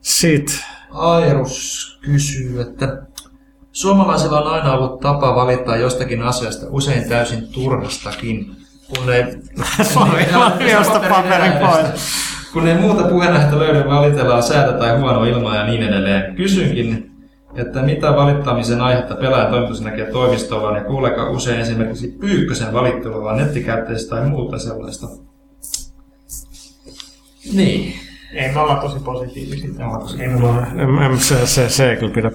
[0.00, 0.56] Sitten
[0.90, 3.02] Airus kysyy, että
[3.72, 8.56] suomalaisilla on aina ollut tapa valittaa jostakin asiasta, usein täysin turhastakin,
[8.88, 9.22] kun ei,
[10.72, 11.86] Josta paperin pois.
[12.52, 16.34] kun ei muuta puheenaihetta löydy, valitellaan säätä tai huono ilmaa ja niin edelleen.
[16.34, 17.15] Kysynkin,
[17.58, 24.16] että mitä valittamisen aihetta pelaajan toimitus näkee toimistollaan ja kuuleeko usein esimerkiksi Pyykkösen valittelua nettikäyttäjistä
[24.16, 25.06] tai muuta sellaista.
[27.52, 27.94] Niin.
[28.32, 29.70] Ei me olla tosi positiivisia.
[30.20, 30.66] Ei me olla.
[30.66, 32.30] En, en, se, se, se ei kyllä pidä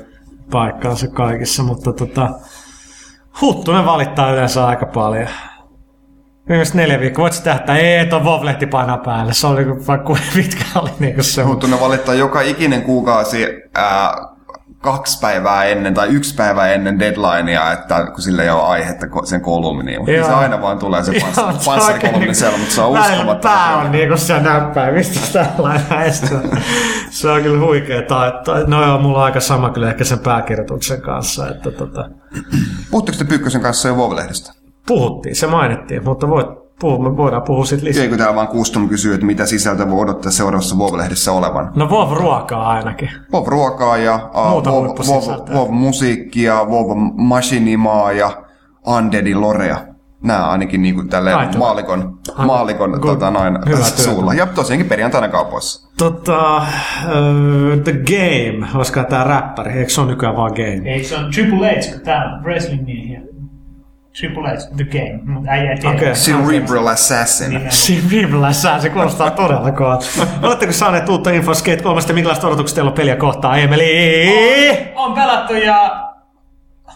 [0.52, 2.30] paikkaansa kaikissa, mutta tota,
[3.41, 5.27] Huttunen valittaa yleensä aika paljon.
[6.49, 9.34] Viimeiset neljä viikkoa, voit sä tähtää, ei, tuon Vovlehti painaa päälle.
[9.34, 11.43] Se oli vaikka kuinka pitkä oli niinku se.
[11.43, 14.14] Mutta ne valittaa joka ikinen kuukausi ää,
[14.81, 19.41] kaksi päivää ennen tai yksi päivä ennen deadlinea, että kun sillä ei ole aihetta sen
[19.41, 20.07] kolumniin.
[20.07, 20.25] Joo.
[20.27, 21.25] se aina vaan tulee se se
[21.65, 23.53] panssarikolumni oikein siellä, mutta se on uskomattava.
[23.53, 26.13] Pää on niinku se näppäin, mistä tällainen
[27.09, 28.53] se on kyllä huikea taito.
[28.67, 32.09] No joo, mulla on aika sama kyllä ehkä sen pääkirjoituksen kanssa, että tota,
[32.91, 34.53] Puhutteko te Pyykkösen kanssa jo Vov-lehdestä?
[34.87, 36.47] puhuttiin, se mainittiin, mutta voit,
[36.81, 38.03] puhu, me voidaan puhua siitä lisää.
[38.03, 41.71] Eikö täällä vaan Custom kysyy, että mitä sisältöä voi odottaa seuraavassa Vov-lehdessä olevan?
[41.75, 43.09] No Vov ruokaa ainakin.
[43.31, 44.63] Vov-ruokaa ja uh,
[45.53, 48.31] Vov-musiikkia, Vov-machinimaa ja
[48.97, 49.77] Undeadin Lorea.
[50.23, 53.01] Nämä ainakin niin kuin tälleen maalikon, maalikon good.
[53.01, 53.57] tota, noin,
[53.95, 54.33] suulla.
[54.33, 55.91] Ja tosiaankin perjantaina kaupoissa.
[55.97, 60.81] Tota, uh, The Game, olisiko tää räppäri, eikö se ole nykyään vaan Game?
[60.93, 63.30] Ei, se on Triple H, kun on wrestling-miehiä.
[64.19, 65.19] Triple H, The Game.
[65.23, 65.95] Mutta äijä ei tiedä.
[65.95, 66.13] Okei.
[66.13, 67.61] Cerebral Assassin.
[67.69, 70.19] Sivilässä se kuulostaa todella kovat.
[70.43, 72.01] Oletteko saaneet uutta info Skate 3?
[72.13, 73.59] Minkälaiset odotukset teillä on peliä kohtaan?
[73.59, 74.91] Emeli!
[74.95, 76.10] On pelattu ja...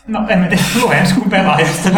[0.07, 1.89] No en mä tiedä, lue ensin kun pelaajasta.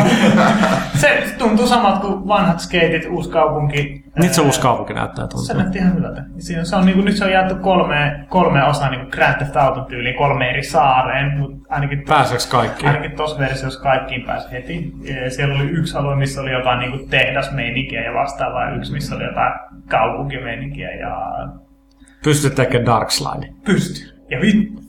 [0.96, 4.04] se tuntuu samat kuin vanhat skeitit, uusi kaupunki.
[4.16, 5.58] Nyt se uusi kaupunki näyttää Se tuntuu.
[5.58, 6.24] näytti ihan hyvältä.
[6.38, 9.56] Siinä, se on, niin kuin, nyt se on jaettu kolme, kolme osaa niin Grand Theft
[9.58, 12.88] Auton tyyliin, kolme eri saareen, mutta ainakin Pääseekö kaikki?
[12.88, 14.94] Ainakin tuossa versiossa kaikkiin pääsi heti.
[15.30, 19.54] Siellä oli yksi alue, missä oli jotain niin tehdasmeininkiä ja vastaavaa, yksi, missä oli jotain
[19.90, 21.18] kaupunkimeininkiä ja
[22.24, 23.48] Pystyt tekemään Dark Slide.
[23.66, 24.18] pysty.
[24.30, 24.82] Ja vittu,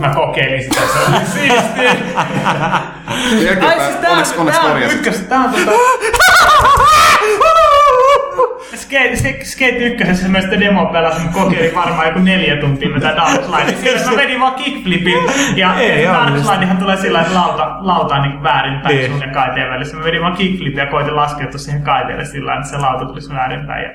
[0.00, 1.90] mä kokeilin sitä, se oli siistiä.
[3.68, 5.72] Ai siis tää, Onneksi, onneksi tää on ykkös, tää on tota...
[8.74, 13.16] Skate, Skate, Skate ykkösessä mä sitä demo pelasin, mä kokeilin varmaan joku neljä tuntia mitä
[13.16, 13.72] Dark Slide.
[13.96, 15.18] Siinä mä vedin vaan kickflipin
[15.56, 16.38] ja Ei Dark.
[16.38, 19.10] Slidehan tulee sillä että lauta, lauta on niin väärinpäin Niin.
[19.10, 19.96] sun ja kaiteen välissä.
[19.96, 23.82] Mä vedin vaan kickflipin ja koitin laskeutua siihen kaiteelle sillä että se lauta tulisi väärinpäin.
[23.84, 23.90] Ja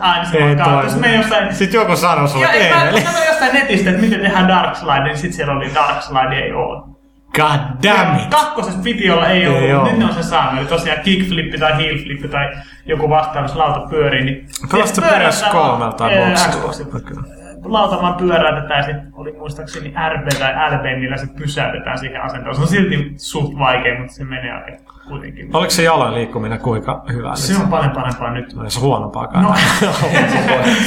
[0.00, 0.88] aina se Ei kautta.
[0.90, 1.54] Sitten me jossain...
[1.54, 5.18] Sitten joku sanoi sulle, ei, mä, katsoin jostain netistä, että miten tehdään Dark Slide, niin
[5.18, 6.88] sit siellä oli Dark Slide ei oo.
[7.36, 8.30] God damn it!
[8.30, 9.74] Kakkosessa piti olla, ei, Ei ollut, oo.
[9.76, 10.58] mutta nyt ne on se saanut.
[10.60, 12.50] Eli tosiaan kickflippi tai heelflippi tai
[12.86, 14.46] joku vastaava, jos lauta pyörii, niin...
[14.72, 16.50] Pelasitko pyöräyttää PS3 vaan- tai Ei, Boxilla?
[16.52, 16.92] Xboxilla.
[16.96, 17.16] Okei.
[17.64, 22.54] Lauta vaan pyöräytetään ja sitten oli muistaakseni RB tai LB, millä se pysäytetään siihen asentoon.
[22.56, 25.56] Se on silti suht vaikea, mutta se menee aika kuitenkin.
[25.56, 27.36] Oliko se jaloin liikkuminen kuinka hyvä?
[27.36, 28.54] Se on paljon parempaa nyt.
[28.54, 29.44] No, se huonompaakaan.
[29.44, 29.54] No,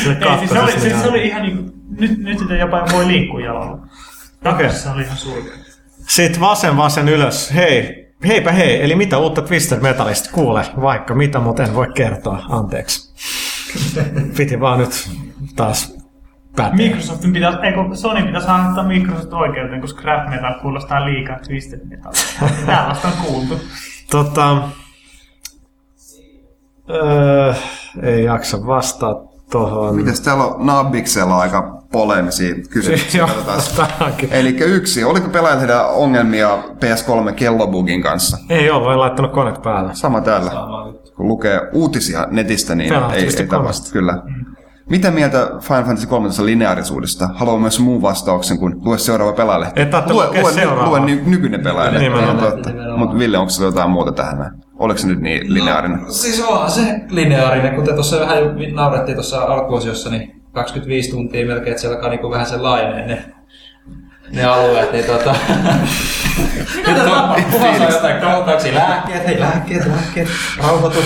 [0.04, 3.08] se ei, siis se, oli, siis se oli ihan niin, nyt, nyt sitä jopa voi
[3.08, 3.80] liikkua jalalla.
[4.44, 5.54] Kakkosessa oli ihan surkea.
[6.08, 7.54] Sitten vasen vasen ylös.
[7.54, 8.84] Hei, heipä hei.
[8.84, 10.66] Eli mitä uutta Twisted Metalista kuule?
[10.82, 12.46] Vaikka mitä, mutta en voi kertoa.
[12.50, 13.14] Anteeksi.
[14.38, 15.10] Piti vaan nyt
[15.56, 15.97] taas
[16.58, 16.76] päteä.
[16.76, 21.80] Microsoftin pitäisi, ei kun Sony pitäisi antaa Microsoft oikeuteen, koska Crap Metal kuulostaa liikaa Twisted
[21.90, 22.12] Metal.
[22.66, 23.60] Tällaista on kuultu.
[24.12, 24.58] Tota,
[26.90, 27.54] öö,
[28.04, 29.16] ei jaksa vastaa
[29.52, 29.96] tohon.
[29.96, 33.28] Mites täällä on Nabiksella aika polemisia kysymyksiä.
[33.78, 34.10] Joo.
[34.32, 38.38] Eli yksi, oliko pelaajilla tehdä ongelmia PS3 kellobugin kanssa?
[38.50, 39.96] Ei ole, voi laittanut koneet päälle.
[39.96, 40.52] Sama täällä.
[41.16, 43.92] Kun lukee uutisia netistä, niin Pelaa ei, ei tavasta.
[43.94, 44.22] Kyllä.
[44.90, 47.30] Mitä mieltä Final Fantasy 13 lineaarisuudesta?
[47.34, 49.82] Haluan myös muun vastauksen, kun lue seuraava pelaajalehti.
[49.82, 50.90] Et lue, lue, seuraavaa.
[50.90, 52.74] lue ny, nykyinen pelaajalehti.
[52.74, 52.98] No.
[52.98, 54.62] Mutta Ville, onko se jotain muuta tähän?
[54.80, 56.14] Oliko se nyt niin lineaarinen?
[56.14, 61.72] Siis onhan se lineaarinen, kuten tuossa vähän jo naurettiin tuossa alkuosiossa, niin 25 tuntia melkein,
[61.72, 63.26] että se alkaa niinku vähän se laajenee ne,
[64.32, 65.36] ne alueet, niin tota...
[66.88, 67.04] Mitä?
[67.52, 70.28] Puhaltaa jotain kohtauksia, lääkkeet, hei lääkkeet, lääkkeet,
[70.58, 71.00] rauhoitu,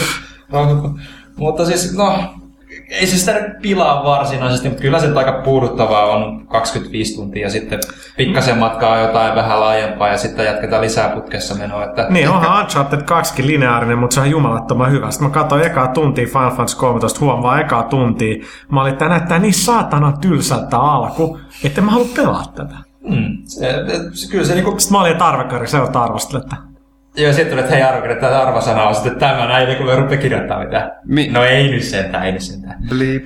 [0.49, 0.99] rauhoitu.
[1.38, 2.34] Mutta siis, no,
[2.91, 7.49] ei se sitä nyt pilaa varsinaisesti, mutta kyllä se aika puuduttavaa on 25 tuntia ja
[7.49, 7.80] sitten
[8.18, 11.84] pikkasen matkaa jotain vähän laajempaa ja sitten jatketaan lisää putkessa menoa.
[11.84, 15.11] Että Niin, onhan Uncharted 2 lineaarinen, mutta se on jumalattoman hyvä.
[15.11, 18.45] Sitten mä katsoin ekaa tuntia Final Fantasy 13, huom vaan ekaa tuntia.
[18.72, 22.76] Mä olin, että tää näyttää niin saatana tylsältä alku, että mä halua pelaa tätä.
[23.03, 23.76] Mm, se,
[24.13, 24.80] se, kyllä se niinku...
[24.80, 26.70] Sitten mä olin tarvekari, se on arvosteletta.
[27.16, 29.96] Joo, sitten tuli, että hei Arvokin, että tämä arvosana on sitten tämä, näin ei kuule
[29.96, 30.92] rupea kirjoittaa mitään.
[31.06, 32.76] Mi- no ei nyt sentään, ei nyt sentään.
[32.90, 33.26] Bleep.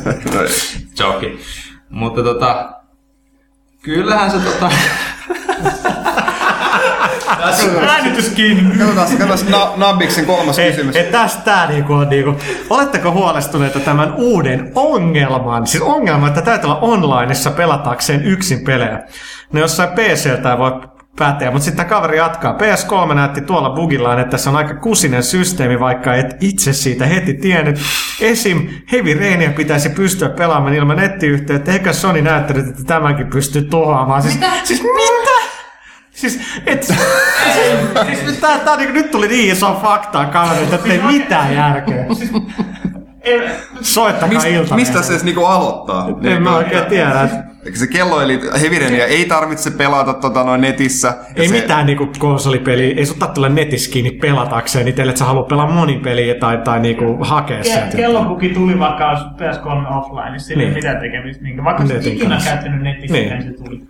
[1.00, 1.40] Joki.
[1.90, 2.72] Mutta tota,
[3.82, 4.70] kyllähän se tota...
[7.88, 8.78] Äänitys kiinni.
[8.78, 10.96] Katsotaan, katsotaan na- Nabiksen kolmas Et, kysymys.
[10.96, 12.34] et tästä tää niinku on niinku,
[12.70, 19.02] oletteko huolestuneita tämän uuden ongelman, siis ongelma, että täytyy olla onlineissa pelatakseen yksin pelejä.
[19.52, 20.80] No jossain PC-ltä ei voi
[21.18, 22.52] päteä, mutta sitten kaveri jatkaa.
[22.58, 27.34] PS3 näytti tuolla bugillaan, että se on aika kusinen systeemi, vaikka et itse siitä heti
[27.34, 27.78] tiennyt.
[28.20, 28.68] Esim.
[28.92, 34.22] Heavy Rainia pitäisi pystyä pelaamaan ilman nettiyhteyttä, eikä Sony näyttänyt, että tämänkin pystyy tuhoamaan.
[34.22, 34.50] Siis, mitä?
[34.64, 35.56] Siis mitä?
[36.10, 36.82] Siis, et,
[38.24, 42.06] siis, tää, tää, niinku, nyt tuli niin iso faktaa kaverit, että ei mitään järkeä.
[43.80, 44.74] Soittakaa Mist, ilta.
[44.74, 46.08] mistä se edes niinku aloittaa?
[46.22, 47.28] En mä oikein tiedä.
[47.74, 51.14] Se kello, eli Hevirenia ei tarvitse pelata tota noin netissä.
[51.36, 55.24] Ei se, mitään niinku konsolipeliä, ei sun tulla netissä kiinni pelatakseen, niin teille, että sä
[55.24, 57.96] haluat pelaa monipeliä tai, tai niinku hakea Ke- sieltä.
[57.96, 60.76] Kellopuki tuli vaikka olisi PS3 offline, niin sillä ei Niin.
[60.76, 61.44] mitään tekemistä.
[61.64, 63.28] Vaikka Netin ikinä käyttänyt netissä, Niin.
[63.28, 63.42] niin.
[63.42, 63.80] se tuli.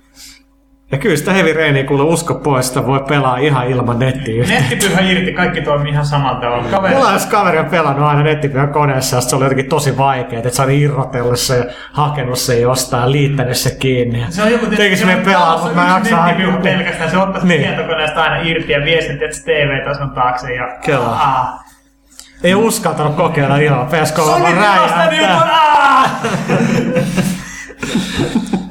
[0.92, 4.44] Ja kyllä sitä Heavy Rainia kuule usko pois, sitä voi pelaa ihan ilman nettiä.
[4.44, 6.64] Nettipyhä irti, kaikki toimii ihan samalla tavalla.
[6.70, 10.38] Kaveri, Mulla jos kaveri on pelannut aina nettipyhän koneessa, ja se oli jotenkin tosi vaikeaa,
[10.42, 14.26] että sä oli irrotellut se ja hakenut se jostain ja liittänyt se kiinni.
[14.28, 16.72] se on joku Tekis me pelaa, mutta mä en jaksa nettipyhä hakea.
[16.72, 17.10] pelkästään.
[17.10, 17.62] Se ottaa Niin.
[17.62, 20.54] tietokoneesta aina irti ja viestit, että se TV-tason taakse.
[20.54, 21.16] Ja, Kyllä.
[22.44, 23.86] Ei uskaltanut kokeilla ilman.
[23.88, 25.10] PS3 Oli vaan räjähtää.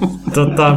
[0.35, 0.75] Tota,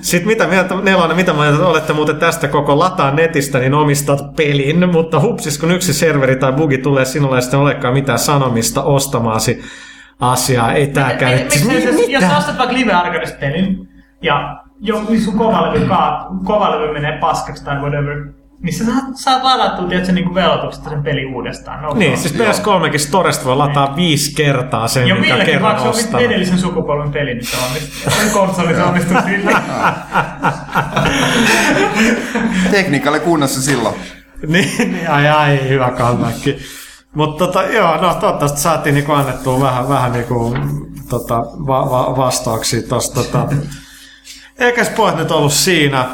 [0.00, 4.88] Sitten mitä mieltä, Nelonen, mitä mieltä olette muuten tästä koko lataa netistä, niin omistat pelin,
[4.92, 9.62] mutta hupsis, kun yksi serveri tai bugi tulee sinulle ja sitten olekaan mitään sanomista ostamaasi
[10.20, 11.32] asiaa, ei tääkään.
[11.32, 13.88] Mi- Siis miksi mi- se- Jos ostat vaikka Live Arcadesta pelin
[14.22, 18.16] ja jo, niin sun kovalevy, kaa, kovalevy menee paskaksi tai whatever,
[18.62, 21.82] niin sä saat, saat ladattua tiedätkö, niin velotuksesta sen peli uudestaan.
[21.82, 22.44] No Niin, problem.
[22.46, 26.22] siis PS3kin Storesta voi lataa viisi kertaa sen, ja mikä Villekin, kerran vaikka se on
[26.22, 28.10] edellisen sukupolven peli, niin se onnistuu.
[28.10, 29.62] Sen konsoli se onnistuu sillä.
[32.70, 33.94] Tekniikka oli kunnossa silloin.
[34.46, 36.46] niin, niin, ai ai, hyvä comeback.
[37.14, 40.54] Mutta tota, joo, no toivottavasti saatiin niinku annettua vähän, vähän niinku,
[41.08, 43.24] tota, va, va, vastauksia tosta.
[43.24, 43.48] Tota.
[44.58, 46.08] Eikäs pojat nyt ollut siinä.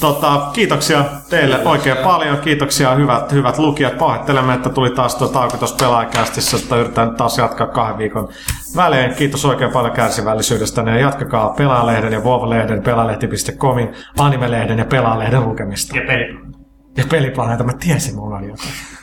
[0.00, 2.38] Tota, kiitoksia teille oikein paljon.
[2.38, 3.98] Kiitoksia hyvät, hyvät lukijat.
[3.98, 8.28] Pahoittelemme, että tuli taas tuo tauko tuossa pelaajakästissä, että yritetään nyt taas jatkaa kahden viikon
[8.76, 9.14] välein.
[9.14, 15.96] Kiitos oikein paljon kärsivällisyydestä ja jatkakaa Pelaalehden ja Vov-lehden, pelaalehti.comin, animelehden ja Pelaalehden lukemista.
[15.96, 16.38] Ja peli.
[16.96, 18.95] Ja peliplaneeta, mä tiesin, mulla oli jotain.